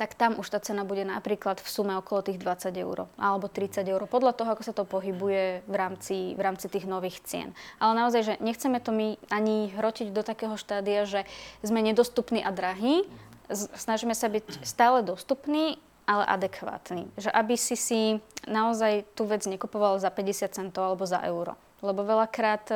tak 0.00 0.16
tam 0.16 0.40
už 0.40 0.48
tá 0.48 0.56
cena 0.64 0.88
bude 0.88 1.04
napríklad 1.04 1.60
v 1.60 1.68
sume 1.68 1.92
okolo 2.00 2.24
tých 2.24 2.40
20 2.40 2.72
eur 2.72 3.04
alebo 3.20 3.52
30 3.52 3.84
eur, 3.84 4.00
podľa 4.08 4.32
toho, 4.32 4.56
ako 4.56 4.64
sa 4.64 4.72
to 4.72 4.88
pohybuje 4.88 5.60
v 5.68 5.74
rámci, 5.76 6.32
v 6.32 6.40
rámci 6.40 6.72
tých 6.72 6.88
nových 6.88 7.20
cien. 7.20 7.52
Ale 7.76 7.92
naozaj, 8.00 8.20
že 8.24 8.34
nechceme 8.40 8.80
to 8.80 8.96
my 8.96 9.20
ani 9.28 9.68
hrotiť 9.76 10.08
do 10.08 10.24
takého 10.24 10.56
štádia, 10.56 11.04
že 11.04 11.28
sme 11.60 11.84
nedostupní 11.84 12.40
a 12.40 12.48
drahí. 12.48 13.04
Snažíme 13.52 14.16
sa 14.16 14.32
byť 14.32 14.64
stále 14.64 15.04
dostupní, 15.04 15.76
ale 16.08 16.24
adekvátny. 16.24 17.12
Že 17.20 17.30
aby 17.36 17.54
si 17.60 17.76
si 17.76 18.00
naozaj 18.48 19.04
tú 19.12 19.28
vec 19.28 19.44
nekupoval 19.44 20.00
za 20.00 20.08
50 20.08 20.48
centov 20.48 20.88
alebo 20.88 21.04
za 21.04 21.20
euro. 21.28 21.60
Lebo 21.84 22.08
veľakrát 22.08 22.72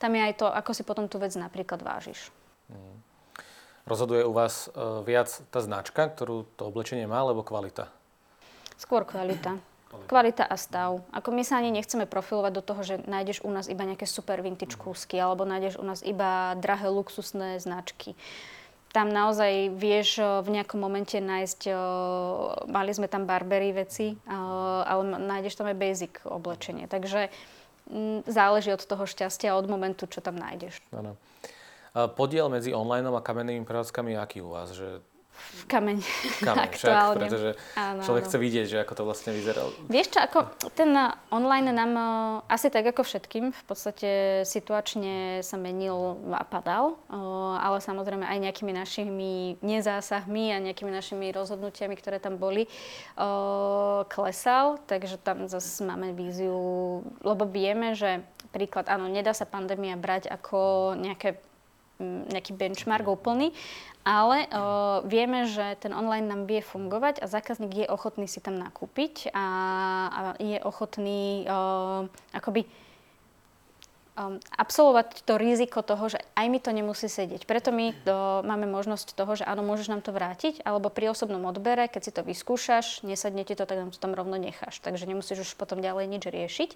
tam 0.00 0.10
je 0.16 0.22
aj 0.24 0.34
to, 0.40 0.48
ako 0.48 0.72
si 0.72 0.88
potom 0.88 1.04
tú 1.04 1.20
vec 1.20 1.36
napríklad 1.36 1.84
vážiš. 1.84 2.32
Mm. 3.86 3.90
Rozhoduje 3.90 4.26
u 4.26 4.34
vás 4.34 4.66
e, 4.66 4.70
viac 5.06 5.30
tá 5.54 5.62
značka, 5.62 6.10
ktorú 6.10 6.42
to 6.58 6.66
oblečenie 6.66 7.06
má, 7.06 7.22
alebo 7.22 7.46
kvalita? 7.46 7.86
Skôr 8.74 9.06
kvalita. 9.06 9.62
Kvalita 10.10 10.44
a 10.44 10.58
stav. 10.58 11.00
Ako 11.14 11.30
my 11.30 11.46
sa 11.46 11.62
ani 11.62 11.70
nechceme 11.70 12.04
profilovať 12.04 12.52
do 12.52 12.62
toho, 12.66 12.82
že 12.82 12.94
nájdeš 13.06 13.40
u 13.46 13.50
nás 13.54 13.70
iba 13.70 13.86
nejaké 13.86 14.04
super 14.04 14.42
vintage 14.42 14.74
mhm. 14.74 14.82
kúsky, 14.82 15.16
alebo 15.22 15.46
nájdeš 15.46 15.78
u 15.78 15.86
nás 15.86 16.02
iba 16.02 16.58
drahé 16.58 16.90
luxusné 16.90 17.62
značky. 17.62 18.18
Tam 18.90 19.06
naozaj 19.06 19.70
vieš 19.78 20.18
e, 20.18 20.42
v 20.42 20.58
nejakom 20.58 20.82
momente 20.82 21.22
nájsť, 21.22 21.70
e, 21.70 21.72
mali 22.66 22.90
sme 22.90 23.06
tam 23.06 23.22
Barbery 23.22 23.70
veci, 23.70 24.18
ale 24.26 25.02
nájdeš 25.14 25.62
tam 25.62 25.70
aj 25.70 25.78
basic 25.78 26.12
oblečenie. 26.26 26.90
Takže 26.90 27.30
záleží 28.26 28.74
od 28.74 28.82
toho 28.82 29.06
šťastia, 29.06 29.54
od 29.54 29.70
momentu, 29.70 30.10
čo 30.10 30.18
tam 30.18 30.34
nájdeš. 30.34 30.82
Ano. 30.90 31.14
Podiel 31.96 32.52
medzi 32.52 32.76
online 32.76 33.08
a 33.08 33.24
kamennými 33.24 33.64
prevádzkami 33.64 34.12
je 34.12 34.18
aký 34.20 34.38
u 34.44 34.52
vás? 34.52 34.68
Že 34.76 35.00
Kameň. 35.66 35.98
Kameň, 36.42 36.70
však, 36.78 37.18
pretože 37.18 37.50
áno, 37.74 38.00
človek 38.04 38.24
áno. 38.24 38.28
chce 38.30 38.38
vidieť, 38.38 38.66
že 38.66 38.78
ako 38.82 38.92
to 38.96 39.02
vlastne 39.04 39.30
vyzerá. 39.34 39.66
Vieš 39.90 40.16
čo, 40.16 40.18
ako 40.22 40.38
ten 40.72 40.90
online 41.28 41.70
nám 41.74 41.92
asi 42.46 42.70
tak 42.70 42.86
ako 42.88 43.02
všetkým 43.02 43.50
v 43.50 43.62
podstate 43.66 44.10
situačne 44.46 45.40
sa 45.42 45.56
menil 45.58 46.20
a 46.32 46.44
padal, 46.46 47.00
ale 47.60 47.78
samozrejme 47.82 48.24
aj 48.24 48.38
nejakými 48.48 48.72
našimi 48.72 49.32
nezásahmi 49.60 50.54
a 50.54 50.62
nejakými 50.62 50.92
našimi 50.92 51.32
rozhodnutiami, 51.34 51.94
ktoré 51.98 52.22
tam 52.22 52.38
boli, 52.38 52.70
klesal, 54.08 54.80
takže 54.86 55.18
tam 55.20 55.50
zase 55.50 55.82
máme 55.82 56.14
víziu, 56.14 57.02
lebo 57.20 57.44
vieme, 57.48 57.92
že 57.96 58.22
príklad, 58.54 58.88
áno, 58.88 59.10
nedá 59.10 59.36
sa 59.36 59.44
pandémia 59.44 59.98
brať 59.98 60.30
ako 60.30 60.94
nejaké 60.96 61.36
nejaký 62.02 62.52
benchmark 62.52 63.08
úplný, 63.08 63.52
ale 64.06 64.46
uh, 64.46 65.02
vieme, 65.02 65.50
že 65.50 65.74
ten 65.82 65.90
online 65.90 66.30
nám 66.30 66.42
vie 66.46 66.62
fungovať 66.62 67.24
a 67.24 67.26
zákazník 67.26 67.72
je 67.74 67.86
ochotný 67.90 68.30
si 68.30 68.38
tam 68.38 68.54
nakúpiť 68.60 69.34
a, 69.34 69.46
a 70.06 70.20
je 70.38 70.58
ochotný 70.62 71.48
uh, 71.48 72.06
akoby 72.30 72.68
um, 74.16 74.40
absolvovať 74.56 75.22
to 75.22 75.36
riziko 75.36 75.84
toho, 75.84 76.08
že 76.10 76.18
aj 76.34 76.46
mi 76.48 76.58
to 76.58 76.72
nemusí 76.72 77.06
sedieť. 77.06 77.44
Preto 77.44 77.70
my 77.70 77.92
do, 78.02 78.42
máme 78.42 78.64
možnosť 78.66 79.12
toho, 79.12 79.36
že 79.36 79.44
áno, 79.44 79.62
môžeš 79.62 79.92
nám 79.92 80.02
to 80.02 80.10
vrátiť, 80.16 80.64
alebo 80.64 80.88
pri 80.88 81.12
osobnom 81.12 81.44
odbere, 81.44 81.86
keď 81.86 82.02
si 82.02 82.12
to 82.12 82.24
vyskúšaš, 82.24 83.04
nesadne 83.04 83.44
ti 83.44 83.52
to, 83.52 83.68
tak 83.68 83.76
nám 83.76 83.92
to 83.92 84.00
tam 84.00 84.16
rovno 84.16 84.40
necháš. 84.40 84.80
Takže 84.80 85.04
nemusíš 85.04 85.52
už 85.52 85.60
potom 85.60 85.84
ďalej 85.84 86.08
nič 86.08 86.24
riešiť. 86.26 86.70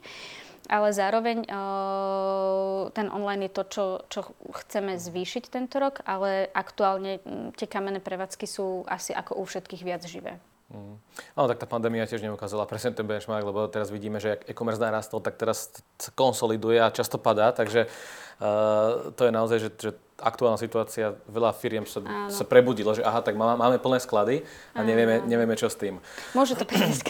Ale 0.69 0.93
zároveň 0.93 1.49
uh, 1.49 2.93
ten 2.93 3.09
online 3.09 3.49
je 3.49 3.53
to, 3.57 3.63
čo, 3.65 3.85
čo 4.13 4.21
chceme 4.61 5.01
zvýšiť 5.01 5.49
tento 5.49 5.81
rok, 5.81 6.05
ale 6.05 6.53
aktuálne 6.53 7.25
tie 7.57 7.65
kamenné 7.65 8.05
prevádzky 8.05 8.45
sú 8.45 8.85
asi 8.85 9.17
ako 9.17 9.41
u 9.41 9.49
všetkých 9.49 9.83
viac 9.83 10.05
živé. 10.05 10.37
Mm. 10.71 10.97
Áno, 11.35 11.47
tak 11.51 11.59
tá 11.59 11.67
pandémia 11.67 12.07
tiež 12.07 12.23
neukázala 12.23 12.63
presne 12.63 12.95
ten 12.95 13.03
benchmark, 13.03 13.43
lebo 13.43 13.67
teraz 13.67 13.91
vidíme, 13.91 14.23
že 14.23 14.39
ak 14.39 14.55
e-commerce 14.55 14.79
narastol, 14.79 15.19
tak 15.19 15.35
teraz 15.35 15.83
konsoliduje 16.15 16.79
a 16.79 16.95
často 16.95 17.19
padá, 17.19 17.51
takže 17.51 17.91
uh, 18.39 19.11
to 19.19 19.27
je 19.27 19.33
naozaj, 19.35 19.59
že, 19.59 19.71
že 19.75 19.91
aktuálna 20.23 20.63
situácia, 20.63 21.19
veľa 21.27 21.51
firiem 21.59 21.91
sa, 21.91 21.99
sa 22.31 22.45
prebudilo, 22.47 22.95
že 22.95 23.03
aha, 23.03 23.19
tak 23.19 23.35
máme 23.35 23.83
plné 23.83 23.99
sklady 23.99 24.37
a 24.77 24.87
nevieme, 24.87 25.27
nevieme 25.27 25.59
čo 25.59 25.67
s 25.67 25.75
tým. 25.75 25.99
Môže 26.39 26.55
to 26.55 26.63
priniesť 26.63 27.03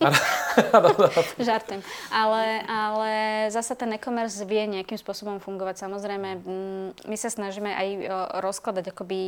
Žartujem. 1.36 1.84
Ale, 2.08 2.64
ale 2.64 3.12
zasa 3.52 3.76
ten 3.76 3.92
e-commerce 3.92 4.40
vie 4.48 4.64
nejakým 4.64 4.96
spôsobom 4.96 5.38
fungovať. 5.38 5.84
Samozrejme, 5.84 6.40
mm, 6.40 6.88
my 7.04 7.16
sa 7.20 7.28
snažíme 7.28 7.68
aj 7.68 7.88
rozkladať 8.40 8.96
akoby 8.96 9.20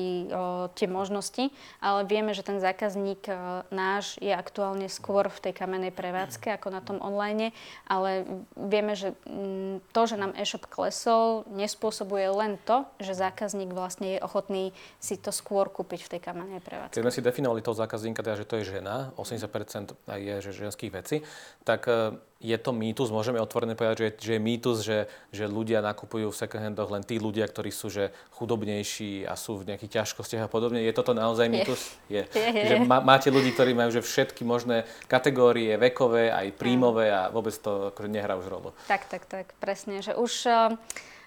tie 0.75 0.89
možnosti, 0.89 1.53
ale 1.79 2.09
vieme, 2.09 2.33
že 2.33 2.41
ten 2.47 2.57
zákazník 2.57 3.29
náš 3.69 4.17
je 4.19 4.33
aktuálne 4.33 4.89
skôr 4.89 5.29
v 5.29 5.39
tej 5.45 5.53
kamenej 5.53 5.93
prevádzke 5.93 6.57
ako 6.57 6.69
na 6.73 6.81
tom 6.81 6.99
online, 7.05 7.53
ale 7.85 8.25
vieme, 8.57 8.97
že 8.97 9.13
mm, 9.29 9.93
to, 9.93 10.01
že 10.09 10.17
nám 10.17 10.33
e-shop 10.41 10.65
klesol, 10.73 11.45
nespôsobuje 11.53 12.33
len 12.33 12.57
to, 12.65 12.89
že 12.97 13.13
zákazník 13.13 13.77
vlastne 13.77 14.17
je 14.17 14.21
ochotný 14.25 14.73
si 14.99 15.21
to 15.21 15.29
skôr 15.35 15.69
kúpiť 15.69 16.09
v 16.09 16.11
tej 16.17 16.21
kamenej 16.25 16.61
prevádzke. 16.65 16.97
Keď 16.97 17.05
sme 17.05 17.15
si 17.15 17.21
definovali 17.21 17.61
toho 17.61 17.77
zákazníka, 17.77 18.25
teda, 18.25 18.41
že 18.41 18.49
to 18.49 18.57
je 18.61 18.81
žena, 18.81 19.13
80% 19.21 19.93
je, 20.09 20.35
že 20.41 20.62
ženských 20.69 20.93
vecí, 20.93 21.17
tak 21.67 21.91
e, 21.91 22.19
je 22.43 22.59
to 22.59 22.75
mýtus, 22.75 23.15
môžeme 23.15 23.39
otvorene 23.39 23.79
povedať, 23.79 23.97
že, 23.99 24.09
že 24.19 24.33
je 24.35 24.43
mýtus, 24.43 24.77
že, 24.83 24.99
že 25.31 25.47
ľudia 25.47 25.79
nakupujú 25.79 26.31
v 26.31 26.39
second 26.39 26.63
handoch 26.63 26.91
len 26.91 27.07
tí 27.07 27.23
ľudia, 27.23 27.47
ktorí 27.47 27.71
sú 27.71 27.87
že 27.87 28.11
chudobnejší 28.35 29.27
a 29.31 29.39
sú 29.39 29.63
v 29.63 29.71
nejakých 29.71 30.03
ťažkostiach 30.03 30.47
a 30.47 30.51
podobne. 30.51 30.83
Je 30.83 30.91
toto 30.91 31.15
naozaj 31.15 31.47
mýtus? 31.47 31.95
Je. 32.11 32.27
je. 32.27 32.49
je. 32.51 32.65
Že 32.75 32.77
má, 32.83 32.99
máte 32.99 33.31
ľudí, 33.31 33.55
ktorí 33.55 33.79
majú 33.79 33.95
že 33.95 34.03
všetky 34.03 34.43
možné 34.43 34.89
kategórie 35.07 35.79
vekové, 35.79 36.35
aj 36.35 36.59
príjmové 36.59 37.15
a 37.15 37.31
vôbec 37.31 37.55
to 37.55 37.95
akože 37.95 38.11
nehrá 38.11 38.35
už 38.35 38.47
rolu. 38.51 38.75
Tak, 38.91 39.07
tak, 39.07 39.23
tak, 39.31 39.55
presne. 39.63 40.03
Že 40.03 40.19
už 40.19 40.33
uh, 40.51 40.75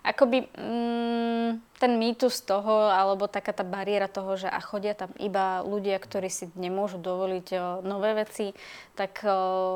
akoby 0.05 0.45
mm, 0.53 1.49
ten 1.81 1.91
mýtus 1.99 2.45
toho, 2.45 2.87
alebo 2.87 3.27
taká 3.27 3.51
tá 3.51 3.65
bariéra 3.65 4.07
toho, 4.07 4.37
že 4.39 4.47
a 4.47 4.61
chodia 4.63 4.95
tam 4.95 5.11
iba 5.19 5.65
ľudia, 5.65 5.99
ktorí 5.99 6.29
si 6.31 6.47
nemôžu 6.55 7.01
dovoliť 7.01 7.81
nové 7.83 8.15
veci, 8.15 8.55
tak 8.95 9.25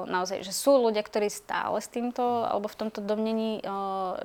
naozaj, 0.08 0.46
že 0.46 0.54
sú 0.56 0.80
ľudia, 0.80 1.04
ktorí 1.04 1.28
stále 1.28 1.82
s 1.82 1.92
týmto, 1.92 2.24
alebo 2.48 2.72
v 2.72 2.80
tomto 2.80 3.04
domnení 3.04 3.60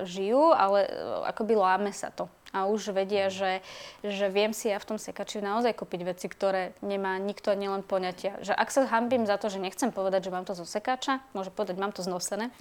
žijú, 0.07 0.55
ale 0.55 0.87
o, 0.87 1.27
akoby 1.27 1.53
láme 1.57 1.91
sa 1.91 2.13
to 2.13 2.31
a 2.55 2.71
už 2.71 2.95
vedia, 2.95 3.27
že, 3.27 3.59
že 3.99 4.31
viem 4.31 4.55
si 4.55 4.71
ja 4.71 4.79
v 4.79 4.95
tom 4.95 4.97
sekači 4.97 5.43
naozaj 5.43 5.75
kúpiť 5.75 6.07
veci, 6.07 6.31
ktoré 6.31 6.71
nemá 6.79 7.19
nikto 7.19 7.51
ani 7.51 7.67
len 7.67 7.83
poňatia. 7.83 8.39
Že 8.39 8.55
ak 8.55 8.69
sa 8.71 8.87
hambím 8.87 9.27
za 9.27 9.35
to, 9.35 9.51
že 9.51 9.59
nechcem 9.59 9.91
povedať, 9.91 10.31
že 10.31 10.31
mám 10.31 10.47
to 10.47 10.55
zo 10.55 10.63
sekáča, 10.63 11.19
môže 11.35 11.51
povedať, 11.51 11.75
mám 11.75 11.91
to 11.91 11.99
znosené. 11.99 12.55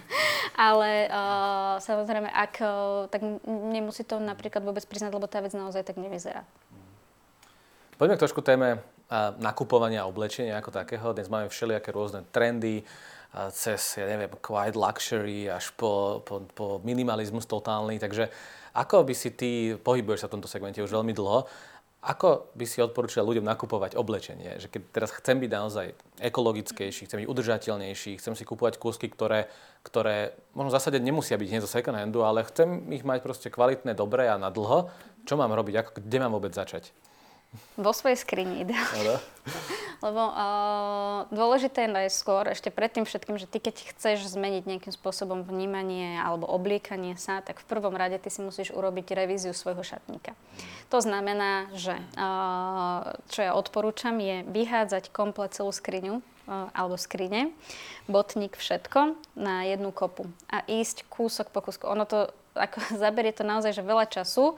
Ale 0.56 1.12
uh, 1.12 1.76
samozrejme, 1.84 2.32
ak, 2.32 2.54
uh, 2.64 3.04
tak 3.12 3.20
nemusí 3.44 4.08
to 4.08 4.16
napríklad 4.16 4.64
vôbec 4.64 4.88
priznať, 4.88 5.12
lebo 5.12 5.28
tá 5.28 5.44
vec 5.44 5.52
naozaj 5.52 5.84
tak 5.84 6.00
nevyzerá. 6.00 6.48
Poďme 8.00 8.16
k 8.16 8.24
trošku 8.24 8.40
téme 8.40 8.80
nakupovania 9.38 10.02
a 10.02 10.10
oblečenia 10.10 10.58
ako 10.58 10.72
takého. 10.72 11.12
Dnes 11.12 11.30
máme 11.30 11.52
všelijaké 11.52 11.92
rôzne 11.92 12.24
trendy, 12.32 12.82
cez, 13.50 13.98
ja 13.98 14.06
neviem, 14.06 14.30
quiet 14.38 14.78
luxury 14.78 15.50
až 15.50 15.74
po, 15.74 16.22
po, 16.22 16.46
po 16.54 16.66
minimalizmus 16.86 17.50
totálny. 17.50 17.98
Takže 17.98 18.30
ako 18.74 19.06
by 19.06 19.14
si 19.14 19.30
ty, 19.32 19.78
pohybuješ 19.78 20.26
sa 20.26 20.28
v 20.28 20.34
tomto 20.38 20.50
segmente 20.50 20.82
už 20.82 20.90
veľmi 20.90 21.14
dlho, 21.14 21.46
ako 22.04 22.52
by 22.52 22.68
si 22.68 22.84
odporúčal 22.84 23.24
ľuďom 23.24 23.48
nakupovať 23.48 23.96
oblečenie? 23.96 24.60
Že 24.60 24.68
keď 24.68 24.80
teraz 24.92 25.10
chcem 25.16 25.40
byť 25.40 25.50
naozaj 25.50 25.86
ekologickejší, 26.20 27.08
chcem 27.08 27.24
byť 27.24 27.28
udržateľnejší, 27.32 28.20
chcem 28.20 28.36
si 28.36 28.44
kupovať 28.44 28.76
kúsky, 28.76 29.08
ktoré, 29.08 29.48
ktoré 29.80 30.36
možno 30.52 30.68
v 30.68 30.76
zásade 30.76 31.00
nemusia 31.00 31.40
byť 31.40 31.48
hneď 31.48 31.62
zo 31.64 31.70
second 31.72 31.96
handu, 31.96 32.20
ale 32.20 32.44
chcem 32.44 32.92
ich 32.92 33.08
mať 33.08 33.24
proste 33.24 33.48
kvalitné, 33.48 33.96
dobré 33.96 34.28
a 34.28 34.36
na 34.36 34.52
dlho. 34.52 34.92
Čo 35.24 35.40
mám 35.40 35.56
robiť? 35.56 35.74
Ako, 35.80 35.90
kde 36.04 36.18
mám 36.20 36.36
vôbec 36.36 36.52
začať? 36.52 36.92
Vo 37.80 37.96
svojej 37.96 38.20
skrini 38.20 38.68
ideálne. 38.68 39.16
Lebo 40.02 40.22
uh, 40.30 41.30
dôležité 41.30 41.86
je 41.86 41.94
najskôr, 41.94 42.50
ešte 42.50 42.72
pred 42.74 42.90
tým 42.90 43.06
všetkým, 43.06 43.36
že 43.38 43.46
ty 43.46 43.62
keď 43.62 43.94
chceš 43.94 44.34
zmeniť 44.34 44.66
nejakým 44.66 44.94
spôsobom 44.94 45.46
vnímanie 45.46 46.18
alebo 46.18 46.50
obliekanie 46.50 47.14
sa, 47.14 47.44
tak 47.44 47.62
v 47.62 47.68
prvom 47.70 47.94
rade 47.94 48.18
ty 48.18 48.32
si 48.32 48.42
musíš 48.42 48.74
urobiť 48.74 49.14
revíziu 49.14 49.54
svojho 49.54 49.84
šatníka. 49.84 50.34
To 50.90 50.98
znamená, 50.98 51.70
že 51.76 51.94
uh, 52.18 53.14
čo 53.30 53.40
ja 53.44 53.52
odporúčam 53.54 54.18
je 54.18 54.42
vyhádzať 54.48 55.14
komplet 55.14 55.54
celú 55.54 55.70
skriňu 55.70 56.24
alebo 56.48 57.00
skrine, 57.00 57.52
botník, 58.06 58.56
všetko 58.60 59.16
na 59.36 59.64
jednu 59.64 59.90
kopu 59.90 60.28
a 60.52 60.60
ísť 60.68 61.08
kúsok 61.08 61.48
po 61.50 61.64
kúsku. 61.64 61.88
Ono 61.88 62.04
to 62.04 62.28
ako 62.54 62.78
zaberie 63.02 63.34
to 63.34 63.42
naozaj 63.42 63.74
že 63.74 63.82
veľa 63.82 64.06
času. 64.08 64.54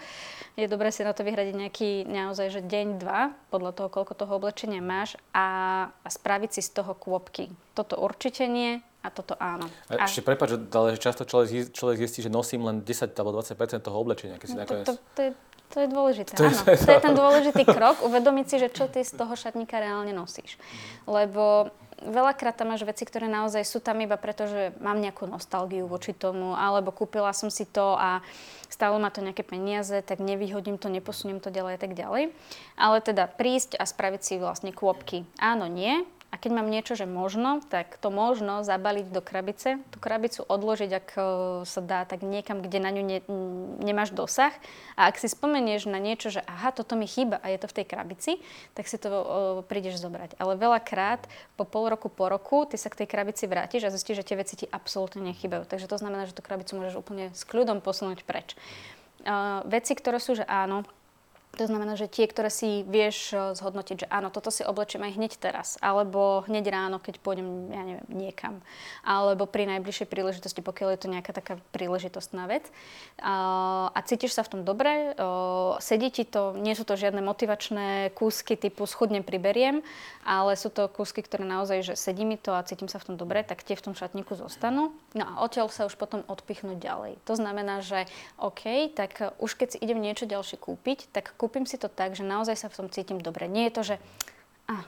Je 0.54 0.68
dobré 0.68 0.92
si 0.92 1.02
na 1.02 1.16
to 1.16 1.24
vyhradiť 1.24 1.54
nejaký 1.56 1.90
naozaj 2.06 2.52
že 2.52 2.60
deň, 2.62 3.00
dva, 3.00 3.32
podľa 3.48 3.72
toho, 3.72 3.88
koľko 3.88 4.12
toho 4.14 4.32
oblečenia 4.36 4.84
máš 4.84 5.16
a, 5.32 5.88
a 5.90 6.08
spraviť 6.08 6.60
si 6.60 6.62
z 6.62 6.80
toho 6.80 6.92
kôpky. 6.92 7.50
Toto 7.72 7.96
určite 7.96 8.44
nie 8.46 8.80
a 9.06 9.08
toto 9.08 9.38
áno. 9.38 9.70
A, 9.86 10.02
a 10.02 10.10
ešte 10.10 10.26
prepáč, 10.26 10.58
ale 10.58 10.98
často 10.98 11.22
človek, 11.22 11.70
človek 11.70 11.96
zistí, 12.02 12.26
že 12.26 12.30
nosím 12.32 12.66
len 12.66 12.82
10 12.82 13.14
alebo 13.14 13.38
20% 13.38 13.86
toho 13.86 13.96
oblečenia, 14.02 14.36
keď 14.36 14.48
si 14.50 14.56
no, 14.58 14.60
nakoniec... 14.66 14.86
To, 14.86 14.94
to, 14.98 15.02
to, 15.14 15.20
je, 15.22 15.30
to 15.70 15.82
je 15.82 15.88
dôležité, 15.90 16.32
to 16.38 16.46
áno. 16.46 16.54
Je, 16.54 16.78
to 16.78 16.90
je 16.90 17.00
ten 17.02 17.14
dôležitý 17.22 17.62
krok, 17.66 18.02
uvedomiť 18.06 18.46
si, 18.46 18.56
že 18.62 18.68
čo 18.70 18.86
ty 18.86 19.02
z 19.02 19.12
toho 19.14 19.32
šatníka 19.34 19.78
reálne 19.78 20.14
nosíš. 20.14 20.58
Lebo 21.06 21.74
veľakrát 22.02 22.56
tam 22.56 22.72
máš 22.72 22.84
veci, 22.84 23.08
ktoré 23.08 23.26
naozaj 23.26 23.64
sú 23.64 23.80
tam 23.80 23.96
iba 24.04 24.20
preto, 24.20 24.44
že 24.44 24.76
mám 24.78 25.00
nejakú 25.00 25.24
nostalgiu 25.24 25.88
voči 25.88 26.12
tomu, 26.12 26.52
alebo 26.52 26.92
kúpila 26.92 27.32
som 27.32 27.48
si 27.48 27.64
to 27.64 27.96
a 27.96 28.20
stálo 28.68 29.00
ma 29.00 29.08
to 29.08 29.24
nejaké 29.24 29.42
peniaze, 29.46 29.94
tak 30.04 30.20
nevyhodím 30.20 30.76
to, 30.76 30.92
neposuniem 30.92 31.40
to 31.40 31.48
ďalej 31.48 31.76
a 31.76 31.80
tak 31.80 31.92
ďalej. 31.96 32.34
Ale 32.76 32.96
teda 33.00 33.30
prísť 33.30 33.80
a 33.80 33.84
spraviť 33.88 34.20
si 34.20 34.34
vlastne 34.36 34.70
kôpky. 34.76 35.24
Áno, 35.40 35.64
nie, 35.70 36.04
a 36.26 36.34
keď 36.34 36.50
mám 36.58 36.68
niečo, 36.68 36.98
že 36.98 37.06
možno, 37.06 37.62
tak 37.70 37.96
to 38.02 38.10
možno 38.10 38.66
zabaliť 38.66 39.14
do 39.14 39.22
krabice, 39.22 39.78
tú 39.94 40.02
krabicu 40.02 40.42
odložiť, 40.42 40.90
ak 40.90 41.08
e, 41.14 41.20
sa 41.62 41.80
dá, 41.80 42.02
tak 42.02 42.26
niekam, 42.26 42.60
kde 42.60 42.82
na 42.82 42.90
ňu 42.90 43.02
ne, 43.06 43.18
nemáš 43.78 44.10
dosah. 44.10 44.50
A 44.98 45.06
ak 45.06 45.22
si 45.22 45.30
spomenieš 45.30 45.86
na 45.86 46.02
niečo, 46.02 46.34
že 46.34 46.42
aha, 46.42 46.74
toto 46.74 46.98
mi 46.98 47.06
chýba 47.06 47.38
a 47.40 47.54
je 47.54 47.62
to 47.62 47.70
v 47.70 47.76
tej 47.78 47.86
krabici, 47.86 48.32
tak 48.74 48.90
si 48.90 48.98
to 48.98 49.08
o, 49.08 49.20
e, 49.22 49.56
prídeš 49.70 50.02
zobrať. 50.02 50.34
Ale 50.42 50.58
veľakrát 50.58 51.24
po 51.54 51.62
pol 51.62 51.94
roku, 51.94 52.10
po 52.10 52.26
roku, 52.26 52.66
ty 52.66 52.74
sa 52.74 52.90
k 52.90 53.06
tej 53.06 53.08
krabici 53.08 53.46
vrátiš 53.46 53.86
a 53.86 53.94
zistíš, 53.94 54.20
že 54.20 54.26
tie 54.34 54.36
veci 54.36 54.58
ti 54.58 54.66
absolútne 54.66 55.22
nechybajú. 55.30 55.62
Takže 55.62 55.86
to 55.86 55.96
znamená, 55.96 56.26
že 56.26 56.34
tú 56.34 56.42
krabicu 56.42 56.74
môžeš 56.74 56.98
úplne 56.98 57.30
s 57.32 57.46
kľudom 57.46 57.78
posunúť 57.78 58.26
preč. 58.26 58.58
Uh, 59.26 59.66
veci, 59.66 59.98
ktoré 59.98 60.22
sú, 60.22 60.38
že 60.38 60.46
áno, 60.46 60.86
to 61.56 61.64
znamená, 61.66 61.96
že 61.96 62.06
tie, 62.06 62.28
ktoré 62.28 62.52
si 62.52 62.84
vieš 62.84 63.32
eh, 63.32 63.56
zhodnotiť, 63.56 64.04
že 64.04 64.10
áno, 64.12 64.28
toto 64.28 64.52
si 64.52 64.62
oblečím 64.62 65.02
aj 65.08 65.16
hneď 65.16 65.32
teraz, 65.40 65.68
alebo 65.80 66.44
hneď 66.46 66.68
ráno, 66.70 67.00
keď 67.00 67.18
pôjdem, 67.24 67.72
ja 67.72 67.82
neviem, 67.82 68.06
niekam, 68.12 68.60
alebo 69.02 69.48
pri 69.48 69.66
najbližšej 69.66 70.06
príležitosti, 70.06 70.60
pokiaľ 70.60 70.88
je 70.94 71.00
to 71.00 71.12
nejaká 71.12 71.32
taká 71.32 71.58
príležitostná 71.72 72.46
vec. 72.46 72.68
A, 73.18 73.88
a 73.90 73.98
cítiš 74.04 74.36
sa 74.36 74.44
v 74.44 74.52
tom 74.52 74.62
dobre, 74.62 75.16
o, 75.16 75.80
sedí 75.80 76.12
ti 76.12 76.28
to, 76.28 76.52
nie 76.54 76.76
sú 76.76 76.84
to 76.84 76.94
žiadne 76.94 77.24
motivačné 77.24 78.12
kúsky 78.12 78.54
typu 78.54 78.84
schudnem, 78.84 79.24
priberiem, 79.24 79.80
ale 80.22 80.54
sú 80.54 80.68
to 80.68 80.86
kúsky, 80.92 81.24
ktoré 81.24 81.48
naozaj, 81.48 81.82
že 81.82 81.94
sedí 81.96 82.28
mi 82.28 82.36
to 82.36 82.52
a 82.52 82.66
cítim 82.66 82.90
sa 82.90 83.00
v 83.00 83.12
tom 83.12 83.16
dobre, 83.16 83.40
tak 83.42 83.64
tie 83.64 83.78
v 83.78 83.90
tom 83.90 83.94
šatníku 83.96 84.36
zostanú. 84.36 84.92
No 85.16 85.24
a 85.24 85.32
odtiaľ 85.42 85.72
sa 85.72 85.88
už 85.88 85.96
potom 85.96 86.20
odpichnúť 86.28 86.76
ďalej. 86.76 87.12
To 87.24 87.34
znamená, 87.34 87.80
že 87.80 88.04
OK, 88.36 88.92
tak 88.92 89.32
už 89.40 89.56
keď 89.56 89.68
si 89.76 89.78
idem 89.80 90.02
niečo 90.02 90.28
ďalšie 90.28 90.58
kúpiť, 90.60 91.08
tak 91.14 91.32
kúpim 91.46 91.62
si 91.62 91.78
to 91.78 91.86
tak, 91.86 92.18
že 92.18 92.26
naozaj 92.26 92.58
sa 92.58 92.66
v 92.66 92.74
tom 92.82 92.88
cítim 92.90 93.22
dobre. 93.22 93.46
Nie 93.46 93.70
je 93.70 93.74
to, 93.78 93.82
že 93.94 93.96
a, 94.66 94.82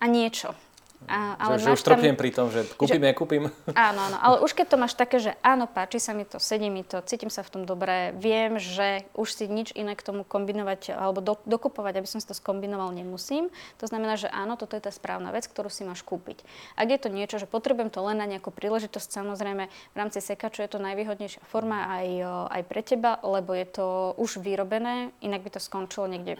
a 0.00 0.04
niečo. 0.08 0.56
A, 1.06 1.38
ale 1.38 1.62
že, 1.62 1.70
že 1.70 1.78
už 1.78 1.82
trpiem 1.86 2.18
pri 2.18 2.34
tom, 2.34 2.50
že 2.50 2.66
kúpim, 2.74 2.98
že, 2.98 3.06
nekúpim. 3.14 3.42
Áno, 3.88 4.00
áno, 4.02 4.18
ale 4.18 4.36
už 4.42 4.50
keď 4.52 4.66
to 4.74 4.76
máš 4.76 4.98
také, 4.98 5.22
že 5.22 5.38
áno, 5.46 5.70
páči 5.70 6.02
sa 6.02 6.10
mi 6.10 6.26
to, 6.26 6.42
sedí 6.42 6.66
mi 6.68 6.82
to, 6.82 6.98
cítim 7.06 7.30
sa 7.30 7.46
v 7.46 7.54
tom 7.54 7.62
dobre, 7.62 8.12
viem, 8.18 8.58
že 8.58 9.06
už 9.14 9.28
si 9.30 9.44
nič 9.46 9.70
iné 9.78 9.94
k 9.94 10.02
tomu 10.02 10.26
kombinovať 10.26 10.98
alebo 10.98 11.22
do, 11.22 11.34
dokupovať, 11.46 12.02
aby 12.02 12.08
som 12.10 12.18
si 12.18 12.26
to 12.26 12.34
skombinoval, 12.34 12.90
nemusím. 12.90 13.48
To 13.78 13.86
znamená, 13.86 14.18
že 14.18 14.26
áno, 14.28 14.58
toto 14.58 14.74
je 14.74 14.82
tá 14.84 14.92
správna 14.92 15.30
vec, 15.30 15.46
ktorú 15.46 15.70
si 15.70 15.86
máš 15.86 16.02
kúpiť. 16.02 16.42
Ak 16.74 16.90
je 16.90 16.98
to 16.98 17.08
niečo, 17.08 17.38
že 17.38 17.46
potrebujem 17.46 17.94
to 17.94 18.02
len 18.02 18.18
na 18.18 18.26
nejakú 18.26 18.50
príležitosť, 18.50 19.08
samozrejme 19.08 19.70
v 19.70 19.96
rámci 19.96 20.18
sekaču 20.18 20.66
je 20.66 20.70
to 20.74 20.82
najvýhodnejšia 20.82 21.46
forma 21.46 21.88
aj, 21.88 22.06
aj 22.52 22.62
pre 22.66 22.82
teba, 22.82 23.22
lebo 23.22 23.54
je 23.54 23.66
to 23.70 23.86
už 24.18 24.42
vyrobené, 24.42 25.14
inak 25.22 25.46
by 25.46 25.50
to 25.54 25.60
skončilo 25.62 26.10
niekde 26.10 26.36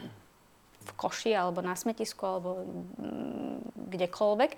v 0.89 0.97
koši 0.97 1.31
alebo 1.37 1.61
na 1.61 1.77
smetisku 1.77 2.25
alebo 2.25 2.65
mm, 2.97 3.89
kdekoľvek. 3.93 4.51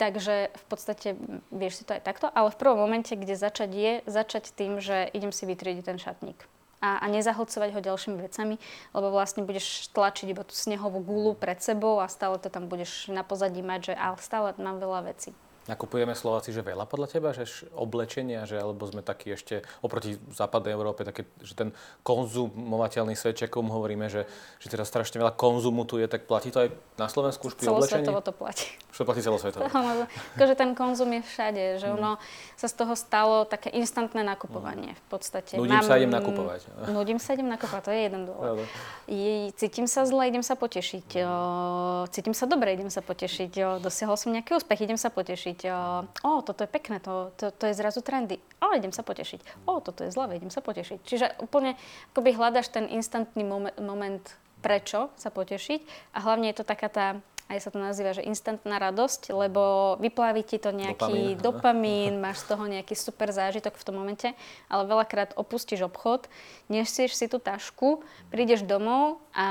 Takže 0.00 0.48
v 0.48 0.64
podstate 0.72 1.12
vieš 1.52 1.80
si 1.80 1.84
to 1.84 1.92
aj 1.92 2.02
takto, 2.02 2.26
ale 2.32 2.48
v 2.48 2.56
prvom 2.56 2.80
momente, 2.80 3.12
kde 3.12 3.36
začať 3.36 3.70
je, 3.70 3.92
začať 4.08 4.48
tým, 4.56 4.80
že 4.80 5.04
idem 5.12 5.28
si 5.28 5.44
vytriediť 5.44 5.84
ten 5.84 6.00
šatník. 6.00 6.40
A, 6.80 7.04
a 7.04 7.06
nezahlcovať 7.12 7.76
ho 7.76 7.84
ďalšími 7.84 8.16
vecami, 8.24 8.56
lebo 8.96 9.12
vlastne 9.12 9.44
budeš 9.44 9.92
tlačiť 9.92 10.32
iba 10.32 10.48
tú 10.48 10.56
snehovú 10.56 11.04
gulu 11.04 11.36
pred 11.36 11.60
sebou 11.60 12.00
a 12.00 12.08
stále 12.08 12.40
to 12.40 12.48
tam 12.48 12.72
budeš 12.72 13.12
na 13.12 13.20
pozadí 13.20 13.60
mať, 13.60 13.92
že 13.92 13.94
ale 14.00 14.16
stále 14.24 14.56
mám 14.56 14.80
veľa 14.80 15.12
vecí. 15.12 15.36
Nakupujeme 15.70 16.18
Slováci, 16.18 16.50
že 16.50 16.66
veľa 16.66 16.82
podľa 16.82 17.06
teba, 17.06 17.30
že 17.30 17.46
oblečenia, 17.78 18.42
že 18.42 18.58
alebo 18.58 18.90
sme 18.90 19.06
takí 19.06 19.30
ešte 19.30 19.62
oproti 19.86 20.18
západnej 20.34 20.74
Európe, 20.74 21.06
také, 21.06 21.30
že 21.46 21.54
ten 21.54 21.70
konzumovateľný 22.02 23.14
svet, 23.14 23.38
ako 23.46 23.70
hovoríme, 23.70 24.10
že, 24.10 24.26
že 24.58 24.66
teraz 24.66 24.90
strašne 24.90 25.22
veľa 25.22 25.38
konzumu 25.38 25.86
tu 25.86 26.02
je, 26.02 26.10
tak 26.10 26.26
platí 26.26 26.50
to 26.50 26.66
aj 26.66 26.74
na 26.98 27.06
Slovensku 27.06 27.46
už 27.46 27.54
pri 27.54 27.70
oblečení? 27.70 28.02
Celosvetovo 28.02 28.18
to 28.18 28.32
platí. 28.34 28.66
Čo 28.90 29.06
platí 29.06 29.22
celosvetovo? 29.22 29.62
Akože 30.34 30.54
ten 30.58 30.74
konzum 30.74 31.14
je 31.14 31.22
všade, 31.22 31.62
že 31.78 31.86
mm. 31.86 31.94
ono 31.94 32.18
sa 32.58 32.66
z 32.66 32.74
toho 32.74 32.98
stalo 32.98 33.46
také 33.46 33.70
instantné 33.70 34.26
nakupovanie 34.26 34.98
v 34.98 35.04
podstate. 35.06 35.54
Nudím 35.54 35.78
Mám, 35.78 35.86
sa 35.86 35.94
idem 36.02 36.10
nakupovať. 36.10 36.60
Nudím 36.98 37.18
sa 37.22 37.38
idem 37.38 37.46
nakupovať, 37.46 37.82
to 37.86 37.92
je 37.94 38.00
jeden 38.10 38.22
dôvod. 38.26 38.66
Je, 39.06 39.54
cítim 39.54 39.86
sa 39.86 40.02
zle, 40.02 40.26
idem 40.26 40.42
sa 40.42 40.58
potešiť. 40.58 41.22
Mm. 41.22 42.10
Cítim 42.10 42.34
sa 42.34 42.50
dobre, 42.50 42.74
idem 42.74 42.90
sa 42.90 43.06
potešiť. 43.06 43.78
Dosiahol 43.78 44.18
som 44.18 44.34
nejaký 44.34 44.58
úspech, 44.58 44.82
idem 44.82 44.98
sa 44.98 45.14
potešiť 45.14 45.59
potešiť. 45.60 46.24
O, 46.24 46.40
toto 46.40 46.60
je 46.64 46.70
pekné, 46.70 46.96
to, 47.00 47.32
to, 47.36 47.52
to 47.52 47.64
je 47.68 47.74
zrazu 47.76 48.00
trendy. 48.00 48.40
O, 48.64 48.72
idem 48.72 48.92
sa 48.92 49.04
potešiť. 49.04 49.68
O, 49.68 49.84
toto 49.84 50.04
je 50.04 50.10
zlavé, 50.14 50.40
idem 50.40 50.52
sa 50.52 50.64
potešiť. 50.64 50.98
Čiže 51.04 51.26
úplne 51.44 51.76
akoby 52.16 52.32
hľadaš 52.32 52.72
ten 52.72 52.88
instantný 52.88 53.44
moment, 53.44 53.76
moment 53.76 54.24
prečo 54.64 55.12
sa 55.16 55.28
potešiť 55.32 56.12
a 56.16 56.18
hlavne 56.24 56.52
je 56.52 56.56
to 56.60 56.64
taká 56.64 56.88
tá 56.88 57.06
aj 57.50 57.66
sa 57.66 57.74
to 57.74 57.82
nazýva, 57.82 58.14
že 58.14 58.22
instantná 58.22 58.78
radosť, 58.78 59.34
lebo 59.34 59.98
vyplaví 59.98 60.46
ti 60.46 60.62
to 60.62 60.70
nejaký 60.70 61.34
dopamín, 61.34 62.14
dopamín 62.14 62.14
máš 62.22 62.46
z 62.46 62.54
toho 62.54 62.64
nejaký 62.70 62.94
super 62.94 63.34
zážitok 63.34 63.74
v 63.74 63.86
tom 63.90 63.98
momente, 63.98 64.28
ale 64.70 64.86
veľakrát 64.86 65.34
opustíš 65.34 65.82
obchod, 65.90 66.30
nesieš 66.70 67.18
si 67.18 67.26
tú 67.26 67.42
tašku, 67.42 68.06
prídeš 68.30 68.62
domov 68.62 69.18
a 69.34 69.48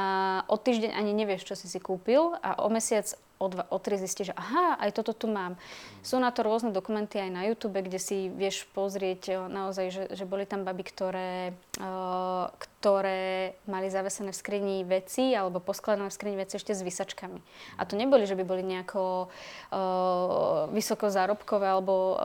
o 0.47 0.55
týždeň 0.55 0.95
ani 0.95 1.11
nevieš, 1.11 1.43
čo 1.51 1.59
si 1.59 1.67
si 1.67 1.83
kúpil 1.83 2.39
a 2.39 2.63
o 2.63 2.71
mesiac 2.71 3.03
o 3.39 3.47
dva, 3.47 3.63
o 3.71 3.79
tri 3.79 3.95
zistí, 3.95 4.27
že 4.27 4.35
aha, 4.35 4.75
aj 4.83 4.99
toto 4.99 5.15
tu 5.15 5.31
mám. 5.31 5.55
Sú 6.03 6.19
na 6.19 6.27
to 6.27 6.43
rôzne 6.43 6.75
dokumenty 6.75 7.23
aj 7.23 7.31
na 7.31 7.47
YouTube, 7.47 7.79
kde 7.79 7.95
si 7.95 8.27
vieš 8.27 8.67
pozrieť 8.75 9.47
naozaj, 9.47 9.85
že, 9.89 10.03
že 10.11 10.27
boli 10.27 10.43
tam 10.43 10.67
baby, 10.67 10.83
ktoré, 10.83 11.55
uh, 11.79 12.51
ktoré 12.59 13.55
mali 13.63 13.87
zavesené 13.87 14.35
v 14.35 14.39
skrini 14.43 14.77
veci 14.83 15.31
alebo 15.31 15.63
poskladané 15.63 16.11
v 16.11 16.17
skrini 16.19 16.35
veci 16.35 16.59
ešte 16.59 16.75
s 16.75 16.83
vysačkami. 16.83 17.39
A 17.79 17.87
to 17.87 17.95
neboli, 17.95 18.27
že 18.27 18.35
by 18.35 18.43
boli 18.43 18.59
nejako 18.59 19.31
uh, 19.31 20.67
vysoko 20.75 21.07
zárobkové 21.07 21.71
alebo 21.71 21.95
uh, 21.95 22.19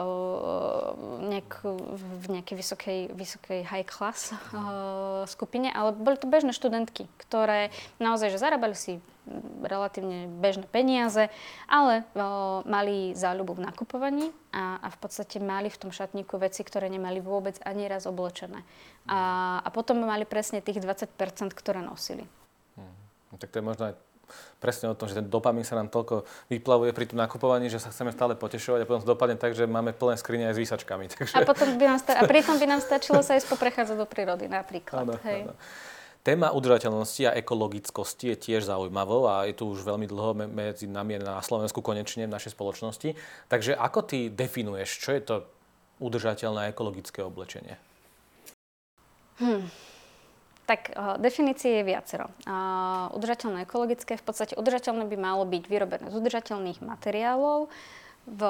nejak, 1.30 1.62
v 1.94 2.24
nejakej 2.26 2.56
vysokej, 2.58 3.00
vysokej 3.14 3.60
high 3.70 3.86
class 3.86 4.34
uh, 4.34 5.22
skupine, 5.30 5.70
ale 5.70 5.94
boli 5.94 6.18
to 6.18 6.26
bežné 6.26 6.50
študentky, 6.50 7.06
ktoré 7.22 7.70
naozaj, 8.02 8.34
že 8.34 8.42
zarábali 8.42 8.74
si 8.74 8.98
relatívne 9.64 10.28
bežné 10.28 10.68
peniaze, 10.68 11.32
ale 11.64 12.04
o, 12.12 12.60
mali 12.68 13.16
záľubu 13.16 13.56
v 13.56 13.64
nakupovaní 13.64 14.26
a, 14.52 14.78
a 14.84 14.88
v 14.92 14.98
podstate 15.00 15.40
mali 15.40 15.72
v 15.72 15.80
tom 15.80 15.90
šatníku 15.90 16.36
veci, 16.36 16.60
ktoré 16.60 16.92
nemali 16.92 17.24
vôbec 17.24 17.56
ani 17.64 17.88
raz 17.88 18.04
oblečené. 18.04 18.60
A, 19.08 19.60
a 19.64 19.68
potom 19.72 20.04
mali 20.04 20.28
presne 20.28 20.60
tých 20.60 20.80
20%, 20.80 21.08
ktoré 21.56 21.80
nosili. 21.80 22.28
Hmm. 22.76 22.94
Tak 23.40 23.48
to 23.48 23.58
je 23.60 23.64
možno 23.64 23.84
aj 23.92 23.94
presne 24.60 24.88
o 24.88 24.96
tom, 24.96 25.06
že 25.08 25.20
ten 25.20 25.26
dopamín 25.28 25.64
sa 25.64 25.76
nám 25.76 25.92
toľko 25.92 26.24
vyplavuje 26.48 26.96
pri 26.96 27.04
tom 27.08 27.20
nakupovaní, 27.20 27.68
že 27.68 27.80
sa 27.80 27.92
chceme 27.92 28.10
stále 28.12 28.32
potešovať 28.36 28.84
a 28.84 28.88
potom 28.88 29.00
to 29.04 29.12
dopadne 29.12 29.36
tak, 29.36 29.52
že 29.52 29.68
máme 29.68 29.92
plné 29.92 30.16
skrine 30.16 30.48
aj 30.48 30.56
s 30.56 30.60
výsačkami. 30.64 31.04
Takže... 31.12 31.34
A, 31.36 31.44
potom 31.44 31.76
by 31.76 31.84
nám 31.84 31.98
sta- 32.00 32.18
a 32.18 32.22
pritom 32.24 32.56
by 32.56 32.66
nám 32.68 32.80
stačilo 32.80 33.20
sa 33.20 33.36
ísť 33.36 33.48
poprechádzať 33.52 33.96
do 33.96 34.06
prírody 34.08 34.48
napríklad. 34.48 35.04
Áno, 35.04 35.14
hej. 35.24 35.48
Áno. 35.48 35.54
Téma 36.24 36.56
udržateľnosti 36.56 37.20
a 37.28 37.36
ekologickosti 37.36 38.32
je 38.32 38.36
tiež 38.48 38.64
zaujímavou 38.64 39.28
a 39.28 39.44
je 39.44 39.60
tu 39.60 39.68
už 39.68 39.84
veľmi 39.84 40.08
dlho 40.08 40.32
medzi 40.48 40.88
nami 40.88 41.20
na 41.20 41.44
Slovensku 41.44 41.84
konečne 41.84 42.24
v 42.24 42.32
našej 42.32 42.56
spoločnosti. 42.56 43.12
Takže 43.52 43.76
ako 43.76 44.00
ty 44.08 44.32
definuješ, 44.32 45.04
čo 45.04 45.12
je 45.12 45.20
to 45.20 45.34
udržateľné 46.00 46.72
ekologické 46.72 47.20
oblečenie? 47.20 47.76
Hmm. 49.36 49.68
Tak 50.64 50.96
uh, 50.96 51.20
definície 51.20 51.84
je 51.84 51.92
viacero. 51.92 52.32
Uh, 52.48 53.12
udržateľné 53.12 53.68
ekologické, 53.68 54.16
v 54.16 54.24
podstate 54.24 54.56
udržateľné 54.56 55.04
by 55.04 55.16
malo 55.20 55.44
byť 55.44 55.64
vyrobené 55.68 56.08
z 56.08 56.16
udržateľných 56.16 56.80
materiálov, 56.80 57.68
v, 58.24 58.40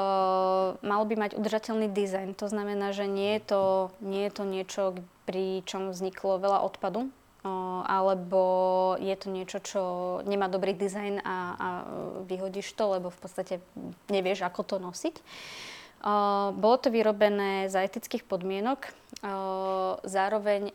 malo 0.78 1.04
by 1.10 1.14
mať 1.18 1.34
udržateľný 1.34 1.90
dizajn. 1.90 2.38
To 2.38 2.46
znamená, 2.46 2.94
že 2.94 3.10
nie 3.10 3.34
je 3.34 3.42
to, 3.50 3.62
nie 3.98 4.30
je 4.30 4.32
to 4.32 4.44
niečo, 4.46 4.82
pri 5.26 5.66
čom 5.66 5.90
vzniklo 5.90 6.38
veľa 6.38 6.62
odpadu, 6.62 7.10
alebo 7.84 8.42
je 8.98 9.16
to 9.20 9.28
niečo, 9.28 9.58
čo 9.60 9.82
nemá 10.24 10.48
dobrý 10.48 10.72
dizajn 10.72 11.20
a, 11.20 11.36
a 11.54 11.68
vyhodíš 12.24 12.72
to, 12.72 12.96
lebo 12.96 13.12
v 13.12 13.18
podstate 13.20 13.54
nevieš, 14.08 14.48
ako 14.48 14.64
to 14.64 14.76
nosiť. 14.80 15.20
Bolo 16.56 16.76
to 16.76 16.92
vyrobené 16.92 17.72
za 17.72 17.80
etických 17.80 18.28
podmienok, 18.28 18.92
zároveň 20.04 20.72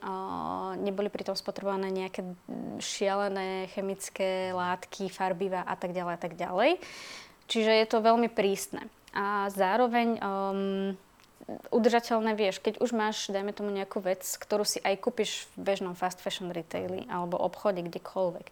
neboli 0.81 1.09
pritom 1.13 1.37
spotrebované 1.37 1.93
nejaké 1.93 2.25
šialené 2.81 3.69
chemické 3.69 4.49
látky, 4.53 5.05
farbiva 5.13 5.61
a 5.61 5.77
tak 5.77 5.93
ďalej 5.93 6.13
a 6.17 6.21
tak 6.21 6.33
ďalej. 6.33 6.71
Čiže 7.45 7.71
je 7.77 7.85
to 7.89 8.01
veľmi 8.01 8.29
prísne. 8.29 8.89
A 9.13 9.49
zároveň 9.49 10.21
um, 10.21 10.93
udržateľné, 11.73 12.37
vieš, 12.37 12.61
keď 12.61 12.81
už 12.83 12.91
máš, 12.93 13.29
dajme 13.29 13.53
tomu 13.55 13.73
nejakú 13.73 14.03
vec, 14.03 14.21
ktorú 14.25 14.67
si 14.67 14.77
aj 14.83 14.99
kúpiš 15.01 15.49
v 15.55 15.73
bežnom 15.73 15.93
fast 15.97 16.21
fashion 16.21 16.53
retaili 16.53 17.09
alebo 17.09 17.39
obchode, 17.39 17.81
kdekoľvek. 17.81 18.47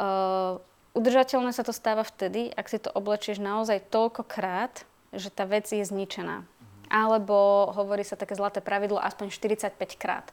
Uh, 0.00 0.58
udržateľné 0.96 1.52
sa 1.52 1.64
to 1.64 1.72
stáva 1.72 2.04
vtedy, 2.04 2.50
ak 2.52 2.66
si 2.68 2.78
to 2.80 2.90
oblečieš 2.92 3.40
naozaj 3.40 3.84
toľkokrát, 3.88 4.84
že 5.14 5.28
tá 5.30 5.46
vec 5.46 5.66
je 5.70 5.82
zničená. 5.82 6.46
Alebo 6.90 7.70
hovorí 7.70 8.02
sa 8.02 8.18
také 8.18 8.34
zlaté 8.34 8.58
pravidlo 8.58 8.98
aspoň 8.98 9.30
45 9.30 9.78
krát. 9.94 10.26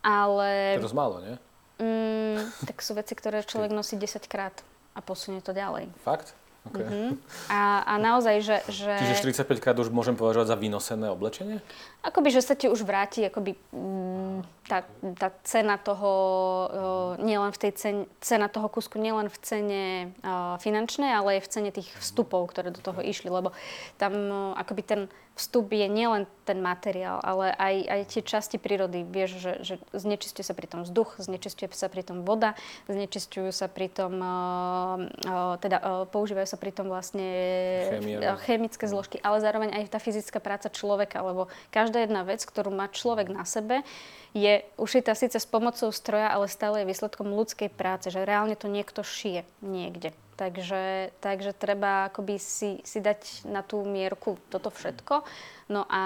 Ale... 0.00 0.80
To 0.80 0.88
je 0.88 0.96
málo, 0.96 1.20
nie? 1.20 1.34
Mm, 1.82 2.48
tak 2.68 2.80
sú 2.80 2.96
veci, 2.96 3.12
ktoré 3.12 3.44
človek 3.44 3.74
nosí 3.74 3.98
10 3.98 4.24
krát 4.28 4.54
a 4.92 5.00
posunie 5.00 5.40
to 5.40 5.52
ďalej. 5.56 5.88
Fakt? 6.04 6.36
Okay. 6.62 6.86
Uh-huh. 6.86 7.18
A, 7.50 7.82
a 7.82 7.94
naozaj, 7.98 8.38
že, 8.38 8.56
že... 8.70 8.94
Čiže 8.94 9.34
45 9.34 9.58
krát 9.58 9.74
už 9.82 9.90
môžem 9.90 10.14
považovať 10.14 10.54
za 10.54 10.56
vynosené 10.56 11.10
oblečenie? 11.10 11.58
Akoby, 12.06 12.30
že 12.30 12.38
sa 12.38 12.54
ti 12.54 12.70
už 12.70 12.86
vráti 12.86 13.26
akoby, 13.26 13.58
mm, 13.74 14.46
tá, 14.70 14.86
tá 15.18 15.34
cena 15.42 15.74
toho, 15.74 16.12
uh, 16.14 17.10
nielen 17.18 17.50
v 17.50 17.58
tej 17.66 17.72
cene, 17.74 18.02
cena 18.22 18.46
toho 18.46 18.70
kusku 18.70 18.94
nielen 19.02 19.26
v 19.26 19.38
cene 19.42 19.82
uh, 20.22 20.54
finančnej, 20.62 21.10
ale 21.10 21.42
aj 21.42 21.50
v 21.50 21.50
cene 21.50 21.70
tých 21.74 21.90
vstupov, 21.98 22.54
ktoré 22.54 22.70
do 22.70 22.78
toho 22.78 23.02
išli, 23.02 23.26
lebo 23.26 23.50
tam 23.98 24.14
uh, 24.30 24.54
akoby 24.54 24.82
ten 24.86 25.00
vstup 25.32 25.72
je 25.72 25.88
nielen 25.88 26.28
ten 26.42 26.58
materiál, 26.58 27.22
ale 27.22 27.54
aj, 27.54 27.74
aj 27.86 28.00
tie 28.12 28.22
časti 28.22 28.56
prírody. 28.58 29.06
Vieš, 29.06 29.30
že, 29.38 29.52
že 29.62 29.74
znečistuje 29.94 30.44
sa 30.44 30.52
pri 30.52 30.66
tom 30.68 30.82
vzduch, 30.84 31.16
znečistuje 31.22 31.70
sa 31.72 31.86
pri 31.88 32.02
tom 32.02 32.26
voda, 32.26 32.58
znečistujú 32.90 33.48
sa 33.54 33.70
pri 33.70 33.88
tom, 33.88 34.18
uh, 34.18 35.06
uh, 35.24 35.54
teda 35.62 35.78
uh, 35.80 36.04
používajú 36.10 36.48
sa 36.50 36.58
pri 36.58 36.72
tom 36.74 36.90
vlastne 36.90 37.28
Chemia. 37.96 38.36
chemické 38.42 38.84
zložky, 38.90 39.22
ale 39.22 39.40
zároveň 39.40 39.70
aj 39.72 39.94
tá 39.94 39.98
fyzická 40.02 40.42
práca 40.42 40.68
človeka, 40.68 41.22
lebo 41.22 41.48
každá 41.70 42.02
jedna 42.02 42.26
vec, 42.26 42.42
ktorú 42.42 42.74
má 42.74 42.90
človek 42.90 43.30
na 43.30 43.46
sebe, 43.46 43.86
je 44.36 44.64
ušitá 44.80 45.14
síce 45.14 45.36
s 45.38 45.46
pomocou 45.48 45.92
stroja, 45.92 46.32
ale 46.32 46.48
stále 46.48 46.82
je 46.82 46.90
výsledkom 46.90 47.28
ľudskej 47.30 47.68
práce, 47.72 48.08
že 48.08 48.24
reálne 48.24 48.56
to 48.56 48.66
niekto 48.66 49.04
šije 49.04 49.44
niekde. 49.60 50.12
Takže, 50.42 51.14
takže 51.22 51.54
treba 51.54 52.10
akoby 52.10 52.34
si, 52.42 52.82
si 52.82 52.98
dať 52.98 53.46
na 53.46 53.62
tú 53.62 53.86
mierku 53.86 54.42
toto 54.50 54.74
všetko. 54.74 55.22
No 55.70 55.86
a, 55.86 56.04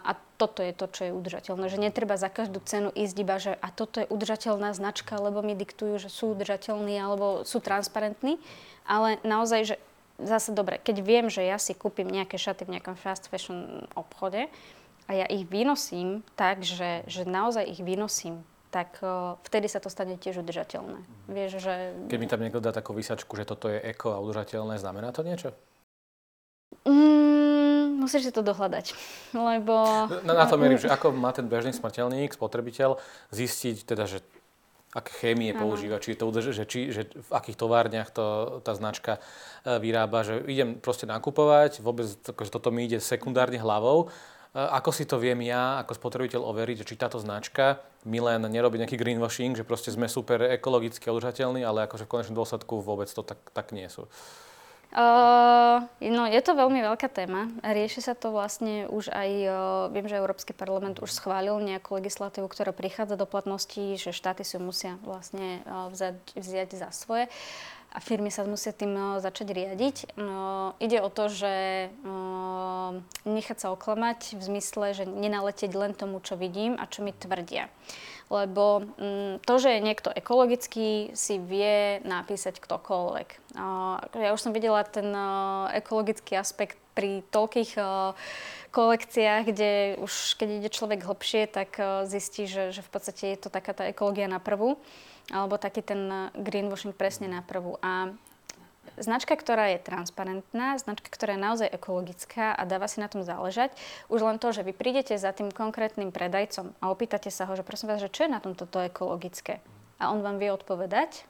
a 0.00 0.16
toto 0.40 0.64
je 0.64 0.72
to, 0.72 0.88
čo 0.88 1.02
je 1.04 1.12
udržateľné. 1.12 1.68
Že 1.68 1.84
netreba 1.84 2.16
za 2.16 2.32
každú 2.32 2.64
cenu 2.64 2.88
ísť 2.96 3.16
iba, 3.20 3.36
že 3.36 3.52
a 3.60 3.68
toto 3.68 4.00
je 4.00 4.08
udržateľná 4.08 4.72
značka, 4.72 5.20
lebo 5.20 5.44
mi 5.44 5.52
diktujú, 5.52 6.00
že 6.00 6.08
sú 6.08 6.32
udržateľní 6.32 6.96
alebo 6.96 7.44
sú 7.44 7.60
transparentní. 7.60 8.40
Ale 8.88 9.20
naozaj, 9.20 9.60
že 9.68 9.76
zase 10.16 10.56
dobre, 10.56 10.80
keď 10.80 10.96
viem, 11.04 11.26
že 11.28 11.44
ja 11.44 11.60
si 11.60 11.76
kúpim 11.76 12.08
nejaké 12.08 12.40
šaty 12.40 12.64
v 12.64 12.80
nejakom 12.80 12.96
fast 12.96 13.28
fashion 13.28 13.84
obchode, 13.92 14.48
a 15.04 15.12
ja 15.12 15.28
ich 15.28 15.44
vynosím 15.44 16.24
tak, 16.32 16.64
že, 16.64 17.04
že 17.04 17.28
naozaj 17.28 17.68
ich 17.68 17.84
vynosím, 17.84 18.40
tak 18.74 18.98
uh, 19.06 19.38
vtedy 19.46 19.70
sa 19.70 19.78
to 19.78 19.86
stane 19.86 20.18
tiež 20.18 20.42
udržateľné. 20.42 20.98
Mm. 20.98 21.30
Vieš, 21.30 21.62
že... 21.62 21.74
Keď 22.10 22.18
mi 22.18 22.26
tam 22.26 22.42
niekto 22.42 22.58
dá 22.58 22.74
takú 22.74 22.90
vysačku, 22.90 23.38
že 23.38 23.46
toto 23.46 23.70
je 23.70 23.78
eko 23.78 24.18
a 24.18 24.18
udržateľné, 24.18 24.82
znamená 24.82 25.14
to 25.14 25.22
niečo? 25.22 25.54
Mm, 26.82 28.02
musíš 28.02 28.26
si 28.26 28.32
to 28.34 28.42
dohľadať, 28.42 28.90
lebo... 29.54 30.10
Na, 30.26 30.42
na 30.42 30.46
to 30.50 30.58
merím, 30.58 30.82
že 30.82 30.90
ako 30.90 31.14
má 31.14 31.30
ten 31.30 31.46
bežný 31.46 31.70
smrteľník, 31.70 32.34
spotrebiteľ, 32.34 32.98
zistiť 33.30 33.86
teda, 33.86 34.10
že 34.10 34.26
aké 34.94 35.10
chémie 35.10 35.50
ano. 35.50 35.70
používa, 35.70 35.98
či, 35.98 36.14
to, 36.14 36.30
že, 36.30 36.66
či, 36.70 36.94
že 36.94 37.10
v 37.10 37.30
akých 37.34 37.58
továrniach 37.58 38.14
to, 38.14 38.58
tá 38.62 38.78
značka 38.78 39.18
e, 39.66 39.82
vyrába, 39.82 40.22
že 40.22 40.38
idem 40.46 40.78
proste 40.78 41.02
nakupovať, 41.10 41.82
vôbec 41.82 42.06
že 42.06 42.50
toto 42.50 42.70
mi 42.70 42.86
ide 42.86 43.02
sekundárne 43.02 43.58
hlavou, 43.58 44.14
ako 44.54 44.90
si 44.94 45.02
to 45.02 45.18
viem 45.18 45.42
ja 45.42 45.82
ako 45.82 45.98
spotrebiteľ 45.98 46.46
overiť, 46.46 46.86
či 46.86 46.94
táto 46.94 47.18
značka 47.18 47.82
mi 48.06 48.22
len 48.22 48.38
nerobí 48.46 48.78
nejaký 48.78 48.94
greenwashing, 48.94 49.58
že 49.58 49.66
proste 49.66 49.90
sme 49.90 50.06
super 50.06 50.46
ekologicky 50.46 51.10
udržateľní, 51.10 51.66
ale 51.66 51.90
akože 51.90 52.06
v 52.06 52.12
konečnom 52.14 52.38
dôsledku 52.38 52.78
vôbec 52.78 53.10
to 53.10 53.26
tak, 53.26 53.42
tak 53.50 53.74
nie 53.74 53.90
sú? 53.90 54.06
Uh, 54.94 55.82
no, 55.98 56.22
je 56.30 56.38
to 56.38 56.54
veľmi 56.54 56.78
veľká 56.78 57.10
téma. 57.10 57.50
Rieši 57.66 57.98
sa 57.98 58.14
to 58.14 58.30
vlastne 58.30 58.86
už 58.86 59.10
aj, 59.10 59.30
uh, 59.42 59.54
viem, 59.90 60.06
že 60.06 60.22
Európsky 60.22 60.54
parlament 60.54 61.02
už 61.02 61.10
schválil 61.10 61.58
nejakú 61.58 61.98
legislatívu, 61.98 62.46
ktorá 62.46 62.70
prichádza 62.70 63.18
do 63.18 63.26
platnosti, 63.26 63.98
že 63.98 64.14
štáty 64.14 64.46
si 64.46 64.54
musia 64.62 64.94
vlastne 65.02 65.66
uh, 65.66 65.90
vzať, 65.90 66.38
vziať 66.38 66.70
za 66.78 66.94
svoje 66.94 67.26
a 67.94 68.02
firmy 68.02 68.30
sa 68.30 68.42
musia 68.42 68.74
tým 68.74 68.90
no, 68.90 69.22
začať 69.22 69.54
riadiť. 69.54 69.96
No, 70.18 70.74
ide 70.82 70.98
o 70.98 71.06
to, 71.06 71.30
že 71.30 71.54
no, 72.02 72.43
nechať 73.24 73.56
sa 73.56 73.68
oklamať 73.72 74.38
v 74.38 74.42
zmysle, 74.42 74.86
že 74.94 75.04
nenaletieť 75.06 75.72
len 75.74 75.92
tomu, 75.92 76.20
čo 76.20 76.36
vidím 76.38 76.76
a 76.80 76.88
čo 76.90 77.04
mi 77.04 77.12
tvrdia. 77.14 77.72
Lebo 78.32 78.88
mm, 78.96 79.44
to, 79.44 79.54
že 79.60 79.76
je 79.76 79.86
niekto 79.86 80.08
ekologický, 80.08 81.12
si 81.12 81.34
vie 81.36 82.00
napísať 82.02 82.56
ktokoľvek. 82.58 83.28
Ja 84.16 84.30
už 84.34 84.40
som 84.40 84.56
videla 84.56 84.82
ten 84.82 85.12
ekologický 85.76 86.40
aspekt 86.40 86.80
pri 86.96 87.26
toľkých 87.30 87.76
kolekciách, 88.74 89.42
kde 89.50 89.70
už 90.02 90.40
keď 90.40 90.48
ide 90.62 90.70
človek 90.70 91.06
hlbšie, 91.06 91.46
tak 91.46 91.78
zistí, 92.08 92.50
že, 92.50 92.74
že 92.74 92.82
v 92.82 92.90
podstate 92.90 93.34
je 93.34 93.38
to 93.38 93.48
taká 93.52 93.70
tá 93.76 93.86
ekológia 93.86 94.26
na 94.26 94.42
prvú 94.42 94.80
alebo 95.32 95.56
taký 95.56 95.80
ten 95.80 96.10
eh, 96.10 96.28
greenwashing 96.36 96.92
presne 96.92 97.30
na 97.30 97.40
prvú. 97.40 97.80
A 97.80 98.12
značka, 98.98 99.34
ktorá 99.34 99.74
je 99.74 99.82
transparentná, 99.82 100.78
značka, 100.78 101.10
ktorá 101.10 101.34
je 101.34 101.44
naozaj 101.44 101.68
ekologická 101.70 102.54
a 102.54 102.62
dáva 102.66 102.86
si 102.86 103.02
na 103.02 103.10
tom 103.10 103.26
záležať, 103.26 103.74
už 104.12 104.20
len 104.22 104.36
to, 104.38 104.54
že 104.54 104.62
vy 104.62 104.72
prídete 104.74 105.14
za 105.18 105.34
tým 105.34 105.50
konkrétnym 105.50 106.14
predajcom 106.14 106.74
a 106.78 106.84
opýtate 106.90 107.30
sa 107.30 107.46
ho, 107.48 107.52
že 107.58 107.66
prosím 107.66 107.90
vás, 107.94 108.02
že 108.02 108.12
čo 108.12 108.26
je 108.26 108.34
na 108.34 108.42
tom 108.42 108.54
toto 108.54 108.78
ekologické? 108.82 109.58
A 109.98 110.10
on 110.10 110.22
vám 110.22 110.42
vie 110.42 110.50
odpovedať 110.50 111.26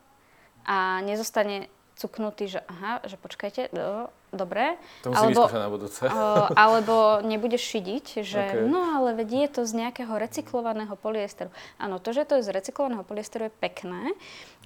a 0.64 1.04
nezostane 1.04 1.68
cuknutý, 1.94 2.50
že 2.50 2.60
aha, 2.66 3.04
že 3.06 3.14
počkajte, 3.14 3.70
do, 3.70 4.10
dobre. 4.34 4.76
To 5.02 5.10
musí 5.10 5.20
alebo, 5.22 5.42
na 5.50 5.70
budúce. 5.70 6.02
Alebo 6.64 7.24
nebudeš 7.24 7.62
šidiť, 7.74 8.06
že 8.22 8.42
okay. 8.54 8.66
no 8.66 8.98
ale 8.98 9.16
veď 9.16 9.28
je 9.46 9.48
to 9.56 9.62
z 9.64 9.72
nejakého 9.86 10.12
recyklovaného 10.14 10.94
polyesteru. 10.98 11.50
Áno, 11.80 11.98
to, 11.98 12.12
že 12.12 12.26
to 12.26 12.38
je 12.38 12.46
z 12.46 12.54
recyklovaného 12.54 13.02
polyesteru 13.06 13.48
je 13.48 13.52
pekné, 13.58 14.12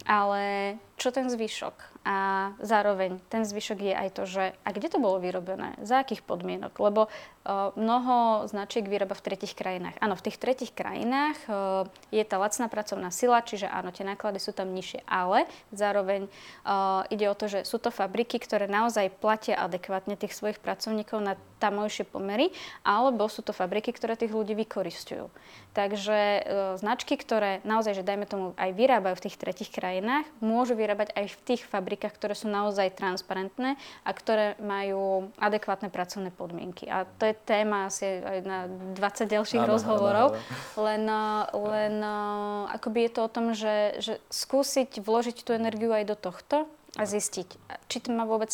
ale 0.07 0.77
čo 0.99 1.14
ten 1.14 1.31
zvyšok? 1.31 2.03
A 2.09 2.51
zároveň 2.59 3.21
ten 3.29 3.45
zvyšok 3.45 3.79
je 3.79 3.95
aj 3.95 4.09
to, 4.16 4.23
že 4.25 4.45
a 4.64 4.69
kde 4.73 4.89
to 4.89 4.99
bolo 4.99 5.21
vyrobené, 5.21 5.77
za 5.85 6.01
akých 6.01 6.25
podmienok, 6.25 6.73
lebo 6.81 7.07
uh, 7.07 7.71
mnoho 7.77 8.49
značiek 8.49 8.83
vyroba 8.89 9.12
v 9.12 9.25
tretich 9.29 9.53
krajinách. 9.53 9.95
Áno, 10.01 10.16
v 10.16 10.25
tých 10.25 10.41
tretich 10.41 10.73
krajinách 10.73 11.39
uh, 11.47 11.85
je 12.09 12.25
tá 12.25 12.41
lacná 12.41 12.66
pracovná 12.73 13.12
sila, 13.12 13.45
čiže 13.45 13.69
áno, 13.69 13.93
tie 13.93 14.09
náklady 14.09 14.41
sú 14.41 14.57
tam 14.57 14.73
nižšie, 14.73 15.05
ale 15.05 15.45
zároveň 15.71 16.27
uh, 16.64 17.05
ide 17.12 17.29
o 17.29 17.37
to, 17.37 17.47
že 17.47 17.69
sú 17.69 17.77
to 17.77 17.93
fabriky, 17.93 18.41
ktoré 18.41 18.66
naozaj 18.66 19.12
platia 19.21 19.57
adekvátne 19.64 20.14
tých 20.14 20.36
svojich 20.36 20.62
pracovníkov 20.62 21.18
na 21.18 21.34
tamojšie 21.59 22.06
pomery, 22.06 22.54
alebo 22.86 23.26
sú 23.26 23.42
to 23.42 23.50
fabriky, 23.50 23.90
ktoré 23.90 24.14
tých 24.14 24.30
ľudí 24.30 24.54
vykoristujú. 24.54 25.26
Takže 25.74 26.18
uh, 26.18 26.42
značky, 26.78 27.18
ktoré 27.18 27.62
naozaj, 27.66 27.98
že 27.98 28.06
dajme 28.06 28.26
tomu 28.26 28.46
aj 28.54 28.70
vyrábajú 28.74 29.14
v 29.18 29.24
tých 29.28 29.36
tretich 29.38 29.70
krajinách, 29.70 30.26
môžu 30.38 30.78
vyrábať 30.78 31.14
aj 31.14 31.26
v 31.34 31.38
tých 31.54 31.62
fabrikách, 31.66 32.14
ktoré 32.14 32.34
sú 32.38 32.46
naozaj 32.50 32.94
transparentné 32.94 33.74
a 34.06 34.11
ktoré 34.14 34.54
majú 34.62 35.30
adekvátne 35.38 35.90
pracovné 35.90 36.30
podmienky. 36.30 36.86
A 36.86 37.06
to 37.06 37.30
je 37.30 37.34
téma 37.46 37.90
asi 37.90 38.06
aj 38.06 38.38
na 38.46 38.59
20 38.94 39.26
ďalších 39.26 39.62
áno, 39.62 39.70
rozhovorov. 39.74 40.26
Áno, 40.34 40.38
áno. 40.38 40.82
Len, 40.86 41.04
len 41.54 41.94
akoby 42.74 43.06
je 43.06 43.12
to 43.12 43.20
o 43.26 43.30
tom, 43.30 43.46
že, 43.54 43.98
že 43.98 44.14
skúsiť 44.30 45.02
vložiť 45.02 45.42
tú 45.42 45.54
energiu 45.54 45.90
aj 45.90 46.04
do 46.06 46.16
tohto 46.18 46.70
zistiť, 47.05 47.49
či 47.86 47.99
to 48.03 48.11
má 48.11 48.26
vôbec, 48.26 48.51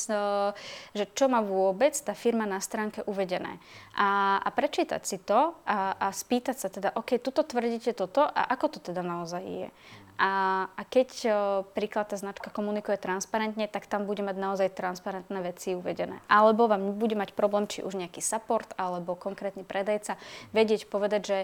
že 0.93 1.05
čo 1.17 1.25
má 1.31 1.41
vôbec 1.41 1.97
tá 1.97 2.13
firma 2.13 2.45
na 2.45 2.61
stránke 2.61 3.01
uvedené. 3.09 3.57
A, 3.97 4.41
a 4.41 4.49
prečítať 4.53 5.03
si 5.05 5.17
to 5.23 5.57
a, 5.65 5.97
a 5.97 6.07
spýtať 6.13 6.57
sa 6.59 6.69
teda, 6.69 6.93
OK, 6.99 7.17
tuto 7.23 7.47
tvrdíte 7.47 7.97
toto 7.97 8.25
a 8.25 8.41
ako 8.53 8.77
to 8.77 8.79
teda 8.93 9.01
naozaj 9.01 9.45
je. 9.45 9.69
A, 10.15 10.67
a 10.79 10.83
keď 10.87 11.11
o, 11.27 11.31
príklad 11.75 12.07
tá 12.07 12.15
značka 12.15 12.47
komunikuje 12.47 12.95
transparentne, 13.03 13.67
tak 13.67 13.91
tam 13.91 14.07
bude 14.07 14.23
mať 14.23 14.37
naozaj 14.39 14.69
transparentné 14.71 15.43
veci 15.43 15.75
uvedené. 15.75 16.23
Alebo 16.31 16.71
vám 16.71 16.95
bude 16.95 17.19
mať 17.19 17.35
problém, 17.35 17.67
či 17.67 17.83
už 17.83 17.99
nejaký 17.99 18.23
support 18.23 18.71
alebo 18.79 19.19
konkrétny 19.19 19.67
predajca, 19.67 20.15
vedieť 20.55 20.87
povedať, 20.87 21.23
že 21.27 21.39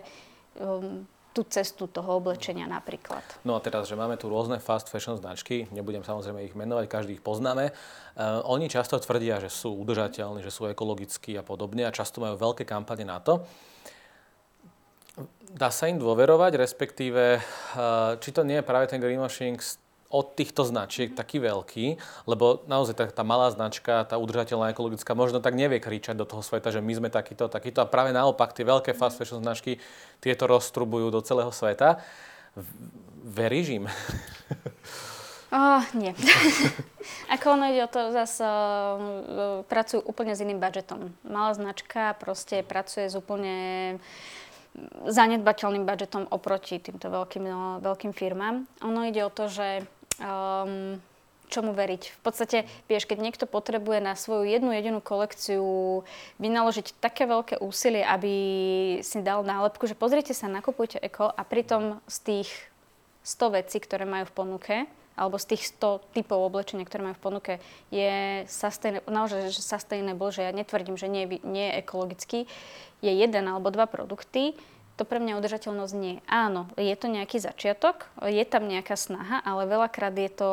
um, 0.62 1.03
tú 1.31 1.47
cestu 1.47 1.87
toho 1.87 2.18
oblečenia 2.18 2.66
napríklad. 2.66 3.22
No 3.47 3.55
a 3.55 3.62
teraz, 3.62 3.87
že 3.87 3.95
máme 3.95 4.18
tu 4.18 4.26
rôzne 4.26 4.59
fast 4.59 4.91
fashion 4.91 5.14
značky, 5.14 5.70
nebudem 5.70 6.03
samozrejme 6.03 6.43
ich 6.43 6.59
menovať, 6.59 6.91
každý 6.91 7.18
ich 7.18 7.24
poznáme. 7.24 7.70
Uh, 7.70 8.43
oni 8.51 8.66
často 8.66 8.99
tvrdia, 8.99 9.39
že 9.39 9.51
sú 9.51 9.70
udržateľní, 9.78 10.43
že 10.43 10.51
sú 10.51 10.66
ekologickí 10.66 11.39
a 11.39 11.47
podobne 11.47 11.87
a 11.87 11.95
často 11.95 12.18
majú 12.18 12.35
veľké 12.35 12.66
kampane 12.66 13.07
na 13.07 13.22
to. 13.22 13.47
Dá 15.51 15.70
sa 15.74 15.91
im 15.91 15.99
dôverovať, 15.99 16.55
respektíve, 16.62 17.22
eh, 17.37 17.43
či 18.22 18.31
to 18.31 18.47
nie 18.47 18.62
je 18.62 18.64
práve 18.64 18.87
ten 18.87 19.03
greenwashing 19.03 19.59
od 20.11 20.34
týchto 20.34 20.66
značiek 20.66 21.14
taký 21.14 21.38
veľký, 21.38 21.86
lebo 22.26 22.66
naozaj 22.66 22.94
tá, 22.98 23.04
tá 23.06 23.22
malá 23.22 23.46
značka, 23.54 24.02
tá 24.11 24.18
udržateľná 24.18 24.74
ekologická, 24.74 25.14
možno 25.14 25.38
tak 25.38 25.54
nevie 25.54 25.78
kričať 25.78 26.18
do 26.18 26.26
toho 26.26 26.42
sveta, 26.42 26.74
že 26.74 26.82
my 26.82 26.92
sme 26.98 27.08
takýto, 27.14 27.46
takýto 27.46 27.78
a 27.78 27.86
práve 27.86 28.11
naopak 28.11 28.50
tie 28.50 28.66
veľké 28.66 28.90
fast 28.98 29.22
fashion 29.22 29.38
značky 29.38 29.78
tieto 30.18 30.50
roztrubujú 30.50 31.14
do 31.14 31.22
celého 31.22 31.54
sveta. 31.54 32.02
Veríš 33.22 33.80
im? 33.80 33.84
Oh, 35.50 35.82
nie. 35.98 36.14
Ako 37.34 37.58
ono 37.58 37.74
ide 37.74 37.82
o 37.82 37.90
to, 37.90 38.14
zase 38.14 38.46
pracujú 39.66 39.98
úplne 40.06 40.38
s 40.38 40.46
iným 40.46 40.62
budžetom. 40.62 41.11
Malá 41.26 41.50
značka 41.58 42.14
proste 42.22 42.62
pracuje 42.62 43.11
s 43.11 43.18
úplne 43.18 43.98
zanedbateľným 45.11 45.82
budžetom 45.82 46.30
oproti 46.30 46.78
týmto 46.78 47.11
veľkým, 47.11 47.44
no, 47.50 47.82
veľkým 47.82 48.14
firmám. 48.14 48.70
Ono 48.86 49.02
ide 49.02 49.26
o 49.26 49.34
to, 49.34 49.50
že 49.50 49.82
um, 50.21 51.01
čomu 51.51 51.75
veriť. 51.75 52.03
V 52.14 52.21
podstate, 52.23 52.59
vieš, 52.87 53.11
keď 53.11 53.18
niekto 53.18 53.45
potrebuje 53.51 53.99
na 53.99 54.14
svoju 54.14 54.47
jednu 54.47 54.71
jedinú 54.71 55.03
kolekciu 55.03 56.07
vynaložiť 56.39 56.95
také 57.03 57.27
veľké 57.27 57.59
úsilie, 57.59 58.07
aby 58.07 58.33
si 59.03 59.18
dal 59.21 59.43
nálepku, 59.43 59.91
že 59.91 59.99
pozrite 59.99 60.31
sa, 60.31 60.47
nakupujte 60.47 61.03
eko 61.03 61.27
a 61.27 61.43
pritom 61.43 61.99
z 62.07 62.16
tých 62.23 62.51
100 63.27 63.59
vecí, 63.59 63.83
ktoré 63.83 64.07
majú 64.07 64.31
v 64.31 64.37
ponuke, 64.37 64.77
alebo 65.18 65.37
z 65.37 65.53
tých 65.53 65.77
100 65.77 66.16
typov 66.16 66.41
oblečenia, 66.41 66.87
ktoré 66.87 67.05
majú 67.05 67.16
v 67.18 67.25
ponuke, 67.27 67.53
je 67.93 68.47
sustainable, 68.49 69.11
naozaj 69.11 69.53
že 69.53 69.61
sustainable, 69.61 70.33
že 70.33 70.49
ja 70.49 70.53
netvrdím, 70.55 70.97
že 70.97 71.12
nie, 71.12 71.29
nie 71.45 71.68
je 71.68 71.79
ekologický, 71.85 72.39
je 73.05 73.12
jeden 73.12 73.45
alebo 73.45 73.68
dva 73.68 73.85
produkty, 73.85 74.57
to 75.01 75.09
pre 75.09 75.16
mňa 75.16 75.40
udržateľnosť 75.40 75.94
nie. 75.96 76.20
Áno, 76.28 76.68
je 76.76 76.92
to 76.92 77.09
nejaký 77.09 77.40
začiatok, 77.40 78.05
je 78.20 78.44
tam 78.44 78.68
nejaká 78.68 79.01
snaha, 79.01 79.40
ale 79.40 79.64
veľakrát 79.64 80.12
je 80.12 80.28
to 80.28 80.51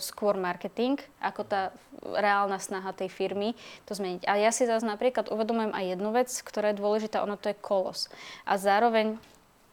skôr 0.00 0.32
marketing, 0.40 0.96
ako 1.20 1.44
tá 1.44 1.76
reálna 2.00 2.56
snaha 2.56 2.96
tej 2.96 3.12
firmy 3.12 3.52
to 3.84 3.92
zmeniť. 3.92 4.24
A 4.24 4.40
ja 4.40 4.48
si 4.48 4.64
zase 4.64 4.88
napríklad 4.88 5.28
uvedomujem 5.28 5.76
aj 5.76 5.84
jednu 5.92 6.10
vec, 6.16 6.32
ktorá 6.32 6.72
je 6.72 6.80
dôležitá, 6.80 7.20
ono 7.20 7.36
to 7.36 7.52
je 7.52 7.60
kolos. 7.60 8.08
A 8.48 8.56
zároveň 8.56 9.20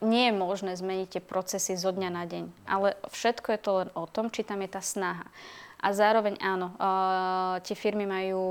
nie 0.04 0.28
je 0.28 0.36
možné 0.36 0.76
zmeniť 0.76 1.16
tie 1.16 1.24
procesy 1.24 1.80
zo 1.80 1.96
dňa 1.96 2.10
na 2.12 2.28
deň. 2.28 2.44
Ale 2.68 3.00
všetko 3.08 3.56
je 3.56 3.60
to 3.64 3.72
len 3.72 3.90
o 3.96 4.04
tom, 4.04 4.28
či 4.28 4.44
tam 4.44 4.60
je 4.60 4.70
tá 4.72 4.84
snaha. 4.84 5.24
A 5.80 5.96
zároveň 5.96 6.36
áno, 6.44 6.76
uh, 6.76 7.64
tie 7.64 7.72
firmy 7.72 8.04
majú 8.04 8.44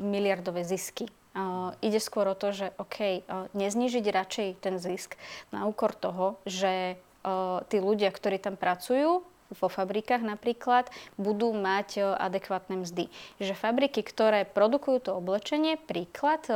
miliardové 0.00 0.64
zisky. 0.64 1.04
Uh, 1.30 1.70
ide 1.78 2.02
skôr 2.02 2.26
o 2.26 2.34
to, 2.34 2.50
že 2.50 2.74
OK, 2.74 3.22
uh, 3.22 3.46
neznižiť 3.54 4.02
radšej 4.02 4.48
ten 4.58 4.82
zisk 4.82 5.14
na 5.54 5.70
úkor 5.70 5.94
toho, 5.94 6.42
že 6.42 6.98
uh, 7.22 7.62
tí 7.70 7.78
ľudia, 7.78 8.10
ktorí 8.10 8.42
tam 8.42 8.58
pracujú, 8.58 9.22
vo 9.50 9.68
fabrikách 9.68 10.22
napríklad, 10.22 10.86
budú 11.18 11.50
mať 11.50 11.88
e, 11.98 12.02
adekvátne 12.06 12.86
mzdy. 12.86 13.10
Že 13.42 13.54
fabriky, 13.58 14.06
ktoré 14.06 14.46
produkujú 14.46 15.10
to 15.10 15.10
oblečenie, 15.18 15.74
príklad, 15.74 16.46
e, 16.46 16.54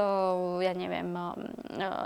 ja 0.63 0.73
neviem, 0.73 1.11
e, 1.11 1.23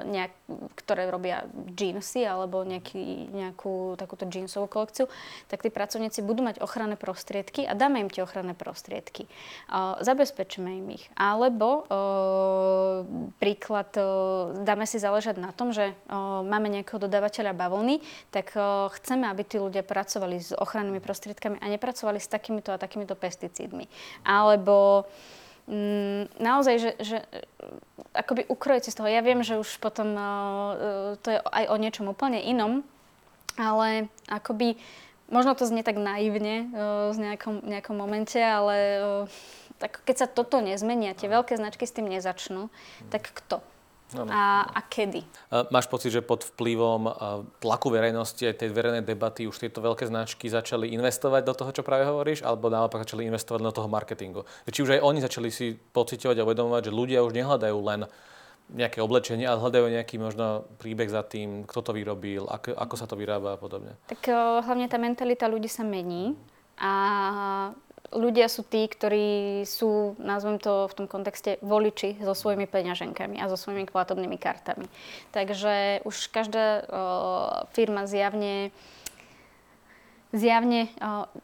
nejak, 0.09 0.33
ktoré 0.81 1.13
robia 1.13 1.45
džínsy 1.77 2.25
alebo 2.25 2.65
nejaký, 2.65 3.29
nejakú 3.33 4.01
takúto 4.01 4.25
džínsovú 4.25 4.65
kolekciu, 4.65 5.07
tak 5.53 5.61
tí 5.61 5.69
pracovníci 5.69 6.25
budú 6.25 6.41
mať 6.41 6.65
ochranné 6.65 6.97
prostriedky 6.97 7.69
a 7.69 7.77
dáme 7.77 8.01
im 8.01 8.11
tie 8.11 8.25
ochranné 8.25 8.57
prostriedky. 8.57 9.29
Zabezpečíme 10.01 10.81
im 10.81 10.89
ich. 10.97 11.05
Alebo 11.15 11.85
príklad, 13.37 13.93
dáme 14.65 14.89
si 14.89 14.97
záležať 14.97 15.37
na 15.37 15.53
tom, 15.53 15.77
že 15.77 15.93
máme 16.49 16.73
nejakého 16.73 16.97
dodávateľa 16.97 17.53
bavlny, 17.53 18.01
tak 18.33 18.57
chceme, 19.01 19.29
aby 19.29 19.43
tí 19.45 19.61
ľudia 19.61 19.85
pracovali 19.85 20.37
s 20.41 20.51
ochrannými 20.57 20.78
ochrannými 20.79 21.03
prostriedkami 21.03 21.59
a 21.59 21.67
nepracovali 21.67 22.23
s 22.23 22.31
takýmito 22.31 22.71
a 22.71 22.79
takýmito 22.79 23.19
pesticídmi. 23.19 23.91
Alebo 24.23 25.11
mm, 25.67 26.39
naozaj, 26.39 26.75
že, 26.79 26.91
že 27.03 27.17
akoby 28.15 28.47
ukrojiť 28.47 28.83
si 28.87 28.95
z 28.95 28.99
toho. 29.03 29.11
Ja 29.11 29.27
viem, 29.27 29.43
že 29.43 29.59
už 29.59 29.83
potom 29.83 30.15
uh, 30.15 31.19
to 31.19 31.35
je 31.35 31.39
aj 31.43 31.65
o 31.67 31.77
niečom 31.83 32.07
úplne 32.07 32.39
inom, 32.39 32.87
ale 33.59 34.07
akoby 34.31 34.79
možno 35.27 35.59
to 35.59 35.67
znie 35.67 35.83
tak 35.83 35.99
naivne 35.99 36.71
uh, 36.71 37.11
v 37.11 37.19
nejakom, 37.27 37.67
nejakom 37.67 37.99
momente, 37.99 38.39
ale 38.39 38.77
uh, 39.03 39.27
tak 39.83 39.99
keď 40.07 40.15
sa 40.15 40.27
toto 40.31 40.63
nezmenia, 40.63 41.19
tie 41.19 41.27
veľké 41.27 41.59
značky 41.59 41.91
s 41.91 41.95
tým 41.95 42.07
nezačnú, 42.07 42.71
tak 43.11 43.35
kto? 43.35 43.59
Ano. 44.17 44.33
A, 44.33 44.65
a 44.73 44.81
kedy? 44.89 45.21
Máš 45.69 45.85
pocit, 45.85 46.09
že 46.09 46.25
pod 46.25 46.41
vplyvom 46.41 47.13
tlaku 47.61 47.93
verejnosti 47.93 48.41
aj 48.41 48.65
tej 48.65 48.73
verejnej 48.73 49.05
debaty 49.05 49.45
už 49.45 49.61
tieto 49.61 49.85
veľké 49.85 50.09
značky 50.09 50.49
začali 50.49 50.97
investovať 50.97 51.45
do 51.45 51.53
toho, 51.53 51.71
čo 51.77 51.85
práve 51.85 52.09
hovoríš, 52.09 52.41
alebo 52.41 52.73
naopak 52.73 53.05
začali 53.05 53.29
investovať 53.29 53.61
do 53.61 53.73
toho 53.77 53.85
marketingu? 53.85 54.49
Či 54.65 54.81
už 54.81 54.91
aj 54.97 55.05
oni 55.05 55.21
začali 55.21 55.53
si 55.53 55.77
pocitovať 55.77 56.41
a 56.41 56.47
uvedomovať, 56.49 56.89
že 56.89 56.93
ľudia 56.97 57.21
už 57.21 57.37
nehľadajú 57.37 57.79
len 57.85 58.09
nejaké 58.69 59.01
oblečenie, 59.01 59.49
ale 59.49 59.61
hľadajú 59.61 59.87
nejaký 59.93 60.17
možno 60.21 60.65
príbeh 60.81 61.09
za 61.09 61.25
tým, 61.25 61.65
kto 61.69 61.81
to 61.89 61.93
vyrobil, 61.97 62.49
ako, 62.49 62.77
ako 62.77 62.95
sa 62.97 63.09
to 63.09 63.17
vyrába 63.17 63.57
a 63.57 63.61
podobne. 63.61 63.97
Tak 64.09 64.29
hlavne 64.65 64.89
tá 64.89 65.01
mentalita 65.01 65.49
ľudí 65.49 65.69
sa 65.69 65.85
mení 65.85 66.37
a 66.81 66.93
ľudia 68.13 68.49
sú 68.49 68.65
tí, 68.65 68.89
ktorí 68.89 69.63
sú, 69.69 70.17
nazvem 70.17 70.57
to 70.57 70.89
v 70.89 70.97
tom 70.97 71.07
kontexte, 71.07 71.61
voliči 71.61 72.17
so 72.23 72.33
svojimi 72.33 72.65
peňaženkami 72.65 73.37
a 73.41 73.51
so 73.53 73.57
svojimi 73.57 73.89
platobnými 73.89 74.41
kartami. 74.41 74.89
Takže 75.33 76.05
už 76.09 76.17
každá 76.33 76.67
o, 76.67 76.83
firma 77.77 78.09
zjavne 78.09 78.73
zjavne 80.29 80.93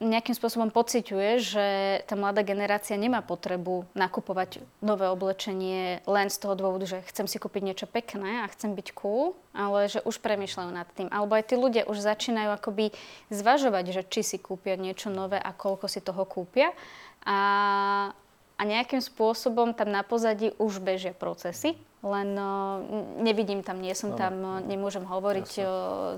nejakým 0.04 0.36
spôsobom 0.36 0.68
pociťuje, 0.68 1.30
že 1.40 1.66
tá 2.04 2.14
mladá 2.20 2.44
generácia 2.44 3.00
nemá 3.00 3.24
potrebu 3.24 3.88
nakupovať 3.96 4.60
nové 4.84 5.08
oblečenie 5.08 6.04
len 6.04 6.28
z 6.28 6.36
toho 6.36 6.52
dôvodu, 6.52 6.84
že 6.84 6.98
chcem 7.08 7.24
si 7.24 7.40
kúpiť 7.40 7.62
niečo 7.64 7.86
pekné 7.88 8.44
a 8.44 8.52
chcem 8.52 8.76
byť 8.76 8.88
cool, 8.92 9.32
ale 9.56 9.88
že 9.88 10.04
už 10.04 10.20
premyšľajú 10.20 10.70
nad 10.70 10.88
tým. 10.92 11.08
Alebo 11.08 11.32
aj 11.32 11.48
tí 11.48 11.54
ľudia 11.56 11.88
už 11.88 12.04
začínajú 12.04 12.50
akoby 12.60 12.92
zvažovať, 13.32 13.84
že 13.88 14.02
či 14.04 14.20
si 14.20 14.36
kúpia 14.36 14.76
niečo 14.76 15.08
nové 15.08 15.40
a 15.40 15.50
koľko 15.56 15.88
si 15.88 16.04
toho 16.04 16.28
kúpia. 16.28 16.76
A, 17.24 17.38
a 18.60 18.62
nejakým 18.68 19.00
spôsobom 19.00 19.72
tam 19.72 19.88
na 19.88 20.04
pozadí 20.04 20.52
už 20.60 20.84
bežia 20.84 21.16
procesy, 21.16 21.80
len 22.04 22.36
nevidím 23.24 23.64
tam, 23.64 23.80
nie 23.80 23.96
som 23.96 24.12
no, 24.12 24.20
tam, 24.20 24.34
nemôžem 24.68 25.08
hovoriť 25.08 25.50
uh, 25.58 25.66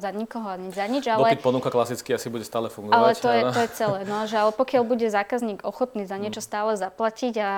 za 0.03 0.11
nikoho 0.11 0.59
ani 0.59 0.75
za 0.75 0.91
nič. 0.91 1.07
Ale, 1.07 1.31
Dopyt 1.31 1.47
ponuka 1.47 1.71
klasicky 1.71 2.11
asi 2.11 2.27
bude 2.27 2.43
stále 2.43 2.67
fungovať. 2.67 2.99
Ale 2.99 3.11
to, 3.15 3.31
je, 3.31 3.43
to 3.55 3.61
je 3.63 3.71
celé. 3.79 3.99
No, 4.03 4.27
že, 4.27 4.37
ale 4.37 4.51
pokiaľ 4.51 4.83
bude 4.93 5.07
zákazník 5.07 5.63
ochotný 5.63 6.03
za 6.11 6.19
niečo 6.19 6.43
mm. 6.43 6.49
stále 6.51 6.73
zaplatiť 6.75 7.39
a, 7.39 7.53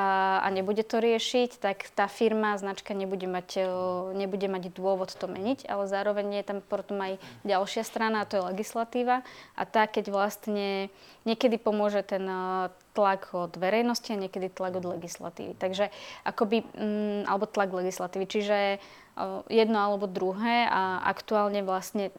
a 0.45 0.47
nebude 0.53 0.85
to 0.85 1.01
riešiť, 1.01 1.57
tak 1.57 1.89
tá 1.97 2.05
firma, 2.05 2.61
značka 2.61 2.93
nebude 2.93 3.24
mať, 3.24 3.64
nebude 4.12 4.47
mať 4.47 4.76
dôvod 4.76 5.09
to 5.16 5.24
meniť, 5.24 5.64
ale 5.64 5.89
zároveň 5.89 6.39
je 6.39 6.45
tam 6.45 6.59
potom 6.61 7.01
aj 7.01 7.12
ďalšia 7.49 7.83
strana, 7.83 8.22
a 8.22 8.29
to 8.29 8.39
je 8.39 8.49
legislatíva. 8.53 9.24
A 9.57 9.62
tá, 9.64 9.89
keď 9.89 10.12
vlastne 10.12 10.93
niekedy 11.24 11.57
pomôže 11.57 12.05
ten 12.05 12.29
tlak 12.99 13.30
od 13.30 13.55
verejnosti 13.55 14.11
a 14.11 14.18
niekedy 14.18 14.51
tlak 14.51 14.82
od 14.82 14.99
legislatívy. 14.99 15.55
Takže 15.55 15.94
akoby, 16.26 16.66
mm, 16.74 17.30
alebo 17.30 17.46
tlak 17.46 17.70
legislatívy. 17.70 18.26
Čiže 18.26 18.59
jedno 19.51 19.78
alebo 19.78 20.07
druhé 20.07 20.66
a 20.66 21.03
aktuálne 21.07 21.62
vlastne 21.66 22.11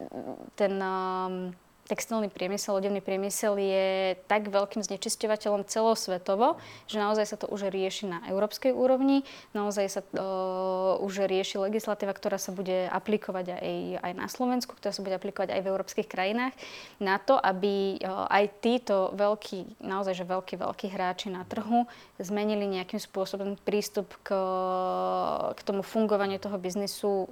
ten 0.56 0.72
um, 0.80 1.52
textilný 1.90 2.30
priemysel, 2.30 2.78
odevný 2.78 3.02
priemysel 3.02 3.58
je 3.58 4.14
tak 4.30 4.46
veľkým 4.46 4.86
znečisťovateľom 4.86 5.66
celosvetovo, 5.66 6.62
že 6.86 7.02
naozaj 7.02 7.26
sa 7.26 7.34
to 7.34 7.50
už 7.50 7.66
rieši 7.74 8.06
na 8.06 8.22
európskej 8.30 8.70
úrovni, 8.70 9.26
naozaj 9.50 9.86
sa 9.90 10.00
uh, 10.06 11.02
už 11.02 11.26
rieši 11.26 11.58
legislatíva, 11.58 12.14
ktorá 12.14 12.38
sa 12.38 12.54
bude 12.54 12.86
aplikovať 12.86 13.58
aj, 13.58 13.74
aj 14.06 14.12
na 14.14 14.26
Slovensku, 14.30 14.78
ktorá 14.78 14.94
sa 14.94 15.02
bude 15.02 15.18
aplikovať 15.18 15.50
aj 15.50 15.60
v 15.66 15.70
európskych 15.74 16.06
krajinách, 16.06 16.54
na 17.02 17.18
to, 17.18 17.34
aby 17.34 17.98
uh, 17.98 18.30
aj 18.30 18.62
títo 18.62 19.10
veľkí, 19.18 19.82
naozaj 19.82 20.14
že 20.14 20.30
veľkí, 20.30 20.54
veľkí 20.62 20.86
hráči 20.94 21.34
na 21.34 21.42
trhu 21.42 21.90
zmenili 22.22 22.70
nejakým 22.70 23.02
spôsobom 23.02 23.58
prístup 23.66 24.06
k, 24.22 24.30
k 25.58 25.60
tomu 25.66 25.82
fungovaniu 25.82 26.38
toho 26.38 26.54
biznisu 26.54 27.26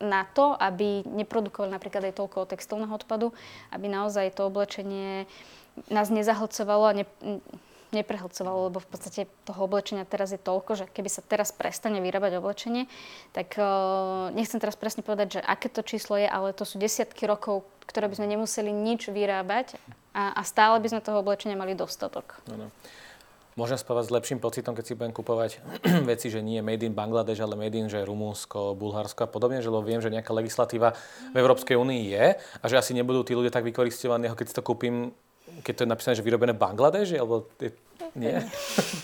na 0.00 0.28
to, 0.28 0.52
aby 0.56 1.02
neprodukovali 1.06 1.72
napríklad 1.72 2.10
aj 2.10 2.18
toľko 2.20 2.50
textilného 2.50 2.92
odpadu, 2.92 3.32
aby 3.72 3.86
naozaj 3.88 4.36
to 4.36 4.48
oblečenie 4.48 5.24
nás 5.92 6.08
nezahlcovalo 6.08 6.84
a 6.88 6.96
ne, 6.96 7.04
neprehlcovalo, 7.94 8.72
lebo 8.72 8.78
v 8.82 8.88
podstate 8.88 9.20
toho 9.46 9.60
oblečenia 9.64 10.08
teraz 10.08 10.34
je 10.34 10.40
toľko, 10.40 10.72
že 10.74 10.84
keby 10.90 11.08
sa 11.08 11.22
teraz 11.22 11.54
prestane 11.54 12.02
vyrábať 12.02 12.42
oblečenie, 12.42 12.90
tak 13.30 13.54
uh, 13.56 14.32
nechcem 14.34 14.58
teraz 14.58 14.74
presne 14.74 15.06
povedať, 15.06 15.38
že 15.38 15.40
aké 15.40 15.70
to 15.70 15.86
číslo 15.86 16.18
je, 16.18 16.26
ale 16.26 16.56
to 16.56 16.66
sú 16.66 16.82
desiatky 16.82 17.24
rokov, 17.24 17.62
ktoré 17.86 18.10
by 18.10 18.18
sme 18.18 18.32
nemuseli 18.34 18.74
nič 18.74 19.06
vyrábať 19.08 19.78
a, 20.12 20.34
a 20.34 20.42
stále 20.42 20.82
by 20.82 20.88
sme 20.90 21.04
toho 21.04 21.22
oblečenia 21.22 21.54
mali 21.54 21.78
dostatok. 21.78 22.42
Ano. 22.50 22.74
Môžem 23.56 23.80
spávať 23.80 24.12
s 24.12 24.14
lepším 24.14 24.36
pocitom, 24.36 24.76
keď 24.76 24.84
si 24.84 24.92
budem 24.92 25.16
kupovať 25.16 25.64
veci, 26.12 26.28
že 26.28 26.44
nie 26.44 26.60
made 26.60 26.84
in 26.84 26.92
Bangladeš, 26.92 27.40
ale 27.40 27.56
made 27.56 27.72
in, 27.72 27.88
že 27.88 28.04
Rumúnsko, 28.04 28.76
Bulharsko 28.76 29.24
a 29.24 29.32
podobne, 29.32 29.64
že 29.64 29.72
viem, 29.80 29.96
že 30.04 30.12
nejaká 30.12 30.28
legislatíva 30.36 30.92
v 31.32 31.36
Európskej 31.40 31.72
únii 31.72 32.02
je 32.12 32.36
a 32.36 32.64
že 32.68 32.76
asi 32.76 32.92
nebudú 32.92 33.24
tí 33.24 33.32
ľudia 33.32 33.48
tak 33.48 33.64
vykoristovaní, 33.64 34.28
ako 34.28 34.36
keď 34.36 34.46
si 34.52 34.56
to 34.60 34.60
kúpim, 34.60 35.08
keď 35.64 35.72
to 35.72 35.82
je 35.82 35.88
napísané, 35.88 36.14
že 36.20 36.26
vyrobené 36.28 36.52
v 36.52 36.60
Bangladeži, 36.68 37.16
alebo 37.16 37.48
je, 37.56 37.72
nie? 38.12 38.36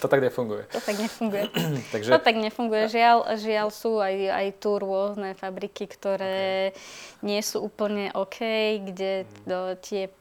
to 0.05 0.07
tak 0.12 0.20
nefunguje. 0.28 0.68
To 0.68 0.84
tak 0.84 0.96
nefunguje. 1.00 1.44
Takže... 1.96 2.09
To 2.12 2.20
tak 2.20 2.36
nefunguje. 2.36 2.92
Žiaľ, 2.92 3.18
žiaľ 3.40 3.68
sú 3.72 4.05
aj, 4.05 4.16
aj 4.36 4.46
tu 4.61 4.76
rôzne 4.76 5.32
fabriky, 5.32 5.88
ktoré 5.88 6.76
okay. 6.76 7.24
nie 7.24 7.40
sú 7.40 7.64
úplne 7.64 8.12
OK, 8.12 8.36
kde 8.84 9.24
do, 9.48 9.80
tie 9.80 10.12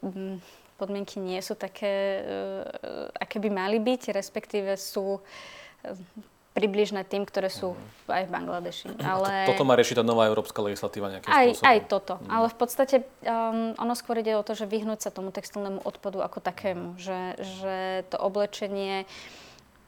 podmienky 0.82 1.22
nie 1.22 1.38
sú 1.38 1.54
také, 1.54 2.26
uh, 2.26 3.14
aké 3.22 3.38
by 3.38 3.50
mali 3.54 3.78
byť, 3.78 4.10
respektíve 4.10 4.74
sú 4.74 5.22
uh, 5.22 6.22
približné 6.52 7.08
tým, 7.08 7.24
ktoré 7.24 7.48
sú 7.48 7.72
mm. 7.72 8.12
aj 8.12 8.24
v 8.28 8.30
Bangladeši. 8.30 8.86
Ale... 9.00 9.48
Toto 9.48 9.64
má 9.64 9.72
riešiť 9.72 10.00
tá 10.00 10.04
nová 10.04 10.28
európska 10.28 10.60
legislatíva 10.60 11.08
nejakým 11.08 11.32
aj, 11.32 11.46
spôsobom? 11.56 11.68
Aj 11.68 11.78
toto. 11.88 12.14
Mm. 12.20 12.28
Ale 12.28 12.46
v 12.52 12.56
podstate 12.56 12.96
um, 13.24 13.72
ono 13.80 13.94
skôr 13.96 14.20
ide 14.20 14.36
o 14.36 14.44
to, 14.44 14.52
že 14.52 14.68
vyhnúť 14.68 15.08
sa 15.08 15.10
tomu 15.10 15.32
textilnému 15.32 15.80
odpadu 15.80 16.20
ako 16.20 16.44
takému. 16.44 17.00
Že, 17.00 17.20
že 17.40 17.76
to 18.12 18.20
oblečenie 18.20 19.08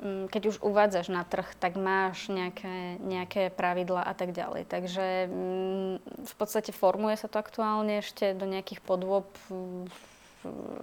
um, 0.01 0.25
keď 0.33 0.57
už 0.57 0.65
uvádzaš 0.65 1.13
na 1.13 1.29
trh, 1.29 1.53
tak 1.61 1.77
máš 1.77 2.33
nejaké, 2.33 2.97
nejaké 3.05 3.53
pravidla 3.53 4.01
a 4.01 4.17
tak 4.17 4.33
ďalej. 4.33 4.65
Takže 4.65 5.29
um, 5.29 6.01
v 6.01 6.35
podstate 6.41 6.73
formuje 6.73 7.21
sa 7.21 7.29
to 7.29 7.37
aktuálne 7.37 8.01
ešte 8.01 8.33
do 8.33 8.49
nejakých 8.49 8.81
podôb 8.81 9.29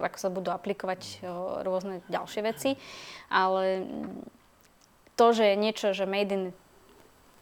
ako 0.02 0.18
sa 0.18 0.28
budú 0.28 0.50
aplikovať 0.50 1.22
rôzne 1.62 2.02
ďalšie 2.10 2.40
veci, 2.42 2.70
ale 3.30 3.86
to, 5.16 5.26
že 5.30 5.54
je 5.54 5.56
niečo, 5.56 5.94
že 5.94 6.08
made 6.08 6.32
in 6.32 6.44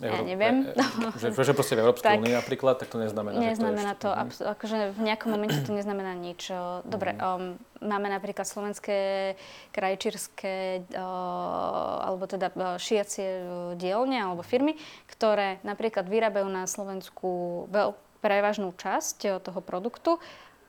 ja 0.01 0.25
neviem. 0.25 0.65
E, 0.65 0.73
e, 0.73 1.21
že, 1.21 1.29
že 1.37 1.53
proste 1.53 1.77
v 1.77 1.85
Európskej 1.85 2.17
únii 2.25 2.33
napríklad, 2.33 2.81
tak 2.81 2.89
to 2.89 2.97
neznamená, 2.97 3.37
neznamená 3.37 3.93
že 3.93 4.01
to, 4.01 4.09
je 4.09 4.41
to 4.41 4.45
akože 4.49 4.77
v 4.97 5.01
nejakom 5.05 5.29
momente 5.29 5.61
to 5.61 5.77
neznamená 5.77 6.17
nič. 6.17 6.49
Dobre, 6.89 7.13
um, 7.21 7.61
máme 7.85 8.09
napríklad 8.09 8.49
slovenské 8.49 9.37
krajčírske, 9.77 10.89
uh, 10.97 12.09
alebo 12.09 12.25
teda 12.25 12.49
šiacie 12.81 13.45
dielne 13.77 14.25
alebo 14.25 14.41
firmy, 14.41 14.81
ktoré 15.05 15.61
napríklad 15.69 16.09
vyrábajú 16.09 16.49
na 16.49 16.65
Slovensku 16.65 17.65
veľ, 17.69 17.93
prevažnú 18.25 18.73
časť 18.77 19.45
toho 19.45 19.61
produktu 19.61 20.17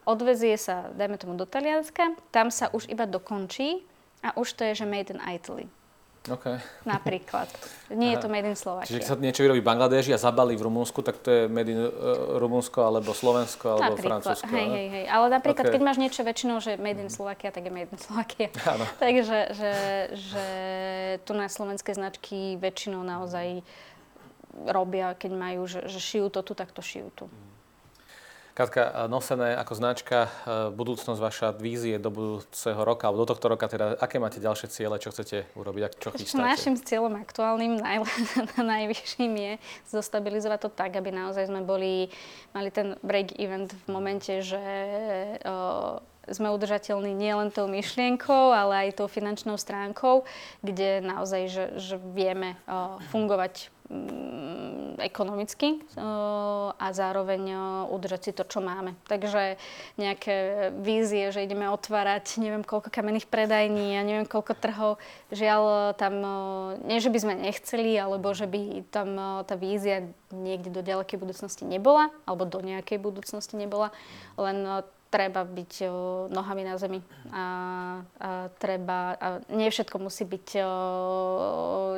odvezie 0.06 0.58
sa, 0.58 0.90
dajme 0.94 1.18
tomu, 1.18 1.38
do 1.38 1.46
Talianska, 1.46 2.18
tam 2.34 2.50
sa 2.50 2.70
už 2.74 2.90
iba 2.90 3.06
dokončí 3.06 3.86
a 4.22 4.34
už 4.38 4.54
to 4.58 4.62
je, 4.72 4.84
že 4.84 4.86
made 4.86 5.10
in 5.14 5.22
Italy. 5.22 5.70
Okay. 6.22 6.62
Napríklad. 6.86 7.50
Nie 7.90 8.14
je 8.14 8.18
to 8.22 8.30
made 8.30 8.46
in 8.46 8.54
Slovakia. 8.54 8.94
Čiže 8.94 9.00
keď 9.02 9.08
sa 9.10 9.18
niečo 9.18 9.42
vyrobí 9.42 9.58
v 9.58 9.68
Bangladeži 9.74 10.14
a 10.14 10.22
zabalí 10.22 10.54
v 10.54 10.70
Rumunsku, 10.70 11.02
tak 11.02 11.18
to 11.18 11.30
je 11.34 11.42
made 11.50 11.66
in 11.66 11.82
uh, 11.82 12.38
Rumunsko, 12.38 12.86
alebo 12.86 13.10
Slovensko, 13.18 13.82
alebo 13.82 13.98
napríklad. 13.98 14.22
Francúzsko. 14.22 14.54
Hej, 14.54 14.68
hej, 14.70 14.88
hej. 14.94 15.06
Ale 15.10 15.26
napríklad, 15.34 15.66
okay. 15.66 15.74
keď 15.74 15.82
máš 15.82 15.98
niečo 15.98 16.22
väčšinou, 16.22 16.62
že 16.62 16.78
made 16.78 17.02
in 17.02 17.10
Slovakia, 17.10 17.50
tak 17.50 17.66
je 17.66 17.74
made 17.74 17.90
in 17.90 17.98
Slovakia. 17.98 18.54
Áno. 18.78 18.86
Takže 19.02 19.40
že, 19.58 19.72
že 20.14 20.46
tu 21.26 21.34
na 21.34 21.50
slovenské 21.50 21.98
značky 21.98 22.54
väčšinou 22.62 23.02
naozaj 23.02 23.66
robia, 24.70 25.18
keď 25.18 25.32
majú, 25.34 25.66
že, 25.66 25.90
že 25.90 25.98
šijú 25.98 26.30
to 26.30 26.46
tu, 26.46 26.54
tak 26.54 26.70
to 26.70 26.86
šijú 26.86 27.10
tu. 27.18 27.26
Mm. 27.26 27.61
Katka, 28.52 29.08
nosené 29.08 29.56
ako 29.56 29.74
značka, 29.80 30.28
e, 30.28 30.30
budúcnosť 30.76 31.20
vaša 31.24 31.48
vízie 31.56 31.96
do 31.96 32.12
budúceho 32.12 32.84
roka, 32.84 33.08
alebo 33.08 33.24
do 33.24 33.32
tohto 33.32 33.48
roka, 33.48 33.72
teda 33.72 33.96
aké 33.96 34.20
máte 34.20 34.44
ďalšie 34.44 34.68
ciele, 34.68 35.00
čo 35.00 35.16
chcete 35.16 35.48
urobiť, 35.56 35.96
čo 35.96 36.12
chystáte? 36.12 36.44
Našim 36.44 36.76
cieľom 36.76 37.16
aktuálnym, 37.16 37.80
naj, 37.80 38.04
najvyšším 38.60 39.34
je 39.40 39.54
zostabilizovať 39.88 40.68
to 40.68 40.70
tak, 40.70 41.00
aby 41.00 41.16
naozaj 41.16 41.48
sme 41.48 41.64
boli, 41.64 42.12
mali 42.52 42.70
ten 42.76 43.00
break 43.00 43.40
event 43.40 43.72
v 43.72 43.86
momente, 43.88 44.44
že 44.44 44.60
o, 45.48 46.04
sme 46.28 46.52
udržateľní 46.52 47.16
nielen 47.16 47.56
tou 47.56 47.72
myšlienkou, 47.72 48.52
ale 48.52 48.88
aj 48.88 49.00
tou 49.00 49.08
finančnou 49.08 49.56
stránkou, 49.56 50.28
kde 50.60 51.00
naozaj, 51.00 51.42
že, 51.48 51.66
že 51.80 51.96
vieme 51.98 52.60
o, 52.68 53.00
fungovať 53.16 53.72
ekonomicky 55.02 55.82
a 56.78 56.88
zároveň 56.94 57.42
udržať 57.90 58.22
si 58.22 58.32
to, 58.38 58.46
čo 58.46 58.62
máme. 58.62 58.94
Takže 59.10 59.58
nejaké 59.98 60.70
vízie, 60.78 61.34
že 61.34 61.42
ideme 61.42 61.68
otvárať 61.74 62.38
neviem 62.38 62.62
koľko 62.62 62.94
kamenných 62.94 63.26
predajní 63.26 63.98
a 63.98 64.06
neviem 64.06 64.30
koľko 64.30 64.54
trhov, 64.54 65.02
žiaľ 65.34 65.94
tam, 65.98 66.22
nie 66.86 67.02
že 67.02 67.10
by 67.10 67.20
sme 67.20 67.34
nechceli, 67.34 67.98
alebo 67.98 68.30
že 68.38 68.46
by 68.46 68.86
tam 68.94 69.42
tá 69.44 69.58
vízia 69.58 70.06
niekde 70.30 70.70
do 70.70 70.86
ďalekej 70.86 71.18
budúcnosti 71.18 71.66
nebola, 71.66 72.14
alebo 72.30 72.46
do 72.46 72.62
nejakej 72.62 73.02
budúcnosti 73.02 73.58
nebola, 73.58 73.90
len 74.38 74.86
treba 75.12 75.44
byť 75.44 75.74
o, 75.86 75.92
nohami 76.32 76.64
na 76.64 76.80
zemi 76.80 77.04
a, 77.30 77.44
a 78.16 78.48
treba, 78.64 79.20
a 79.20 79.28
nie 79.52 79.68
všetko 79.68 80.00
musí 80.00 80.24
byť 80.24 80.48
o, 80.64 80.70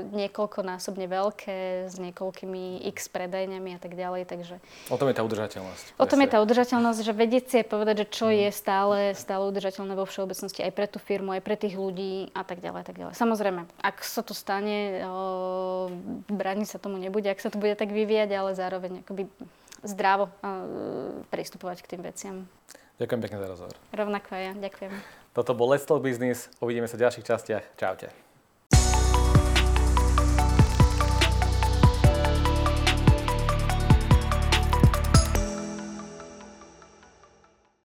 niekoľkonásobne 0.10 1.06
veľké 1.06 1.88
s 1.94 1.96
niekoľkými 2.02 2.82
x 2.90 3.14
predajňami 3.14 3.78
a 3.78 3.80
tak 3.80 3.94
ďalej, 3.94 4.26
takže... 4.26 4.58
O 4.90 4.98
tom 4.98 5.14
je 5.14 5.16
tá 5.16 5.22
udržateľnosť. 5.22 5.86
O 6.02 6.06
tom 6.10 6.20
je 6.26 6.30
tá 6.34 6.42
udržateľnosť, 6.42 7.00
že 7.06 7.14
vedieť 7.14 7.46
si 7.54 7.58
povedať, 7.62 8.04
že 8.04 8.08
čo 8.10 8.28
mm. 8.34 8.36
je 8.36 8.50
stále, 8.50 8.98
stále 9.14 9.46
udržateľné 9.46 9.94
vo 9.94 10.10
všeobecnosti 10.10 10.66
aj 10.66 10.74
pre 10.74 10.90
tú 10.90 10.98
firmu, 10.98 11.38
aj 11.38 11.46
pre 11.46 11.54
tých 11.54 11.78
ľudí 11.78 12.34
a 12.34 12.42
tak 12.42 12.66
ďalej, 12.66 12.80
a 12.82 12.86
tak 12.90 12.98
ďalej. 12.98 13.14
Samozrejme, 13.14 13.62
ak 13.86 14.02
sa 14.02 14.26
to 14.26 14.34
stane, 14.34 15.06
o, 15.06 15.94
brániť 16.34 16.68
sa 16.74 16.82
tomu 16.82 16.98
nebude, 16.98 17.30
ak 17.30 17.38
sa 17.38 17.54
to 17.54 17.62
bude 17.62 17.78
tak 17.78 17.94
vyvíjať, 17.94 18.30
ale 18.34 18.58
zároveň 18.58 19.06
akoby 19.06 19.30
zdravo 19.84 20.32
uh, 20.32 21.28
pristupovať 21.28 21.84
k 21.84 21.90
tým 21.96 22.02
veciam. 22.08 22.36
Ďakujem 23.02 23.22
pekne 23.26 23.38
za 23.42 23.48
rozhovor. 23.50 23.76
Rovnako 23.90 24.30
aj 24.38 24.42
ja, 24.42 24.54
ďakujem. 24.54 24.92
Toto 25.34 25.52
bol 25.58 25.74
Let's 25.74 25.90
Talk 25.90 26.06
Business. 26.06 26.54
Uvidíme 26.62 26.86
sa 26.86 26.94
v 26.94 27.10
ďalších 27.10 27.26
častiach. 27.26 27.66
Čaute. 27.74 28.33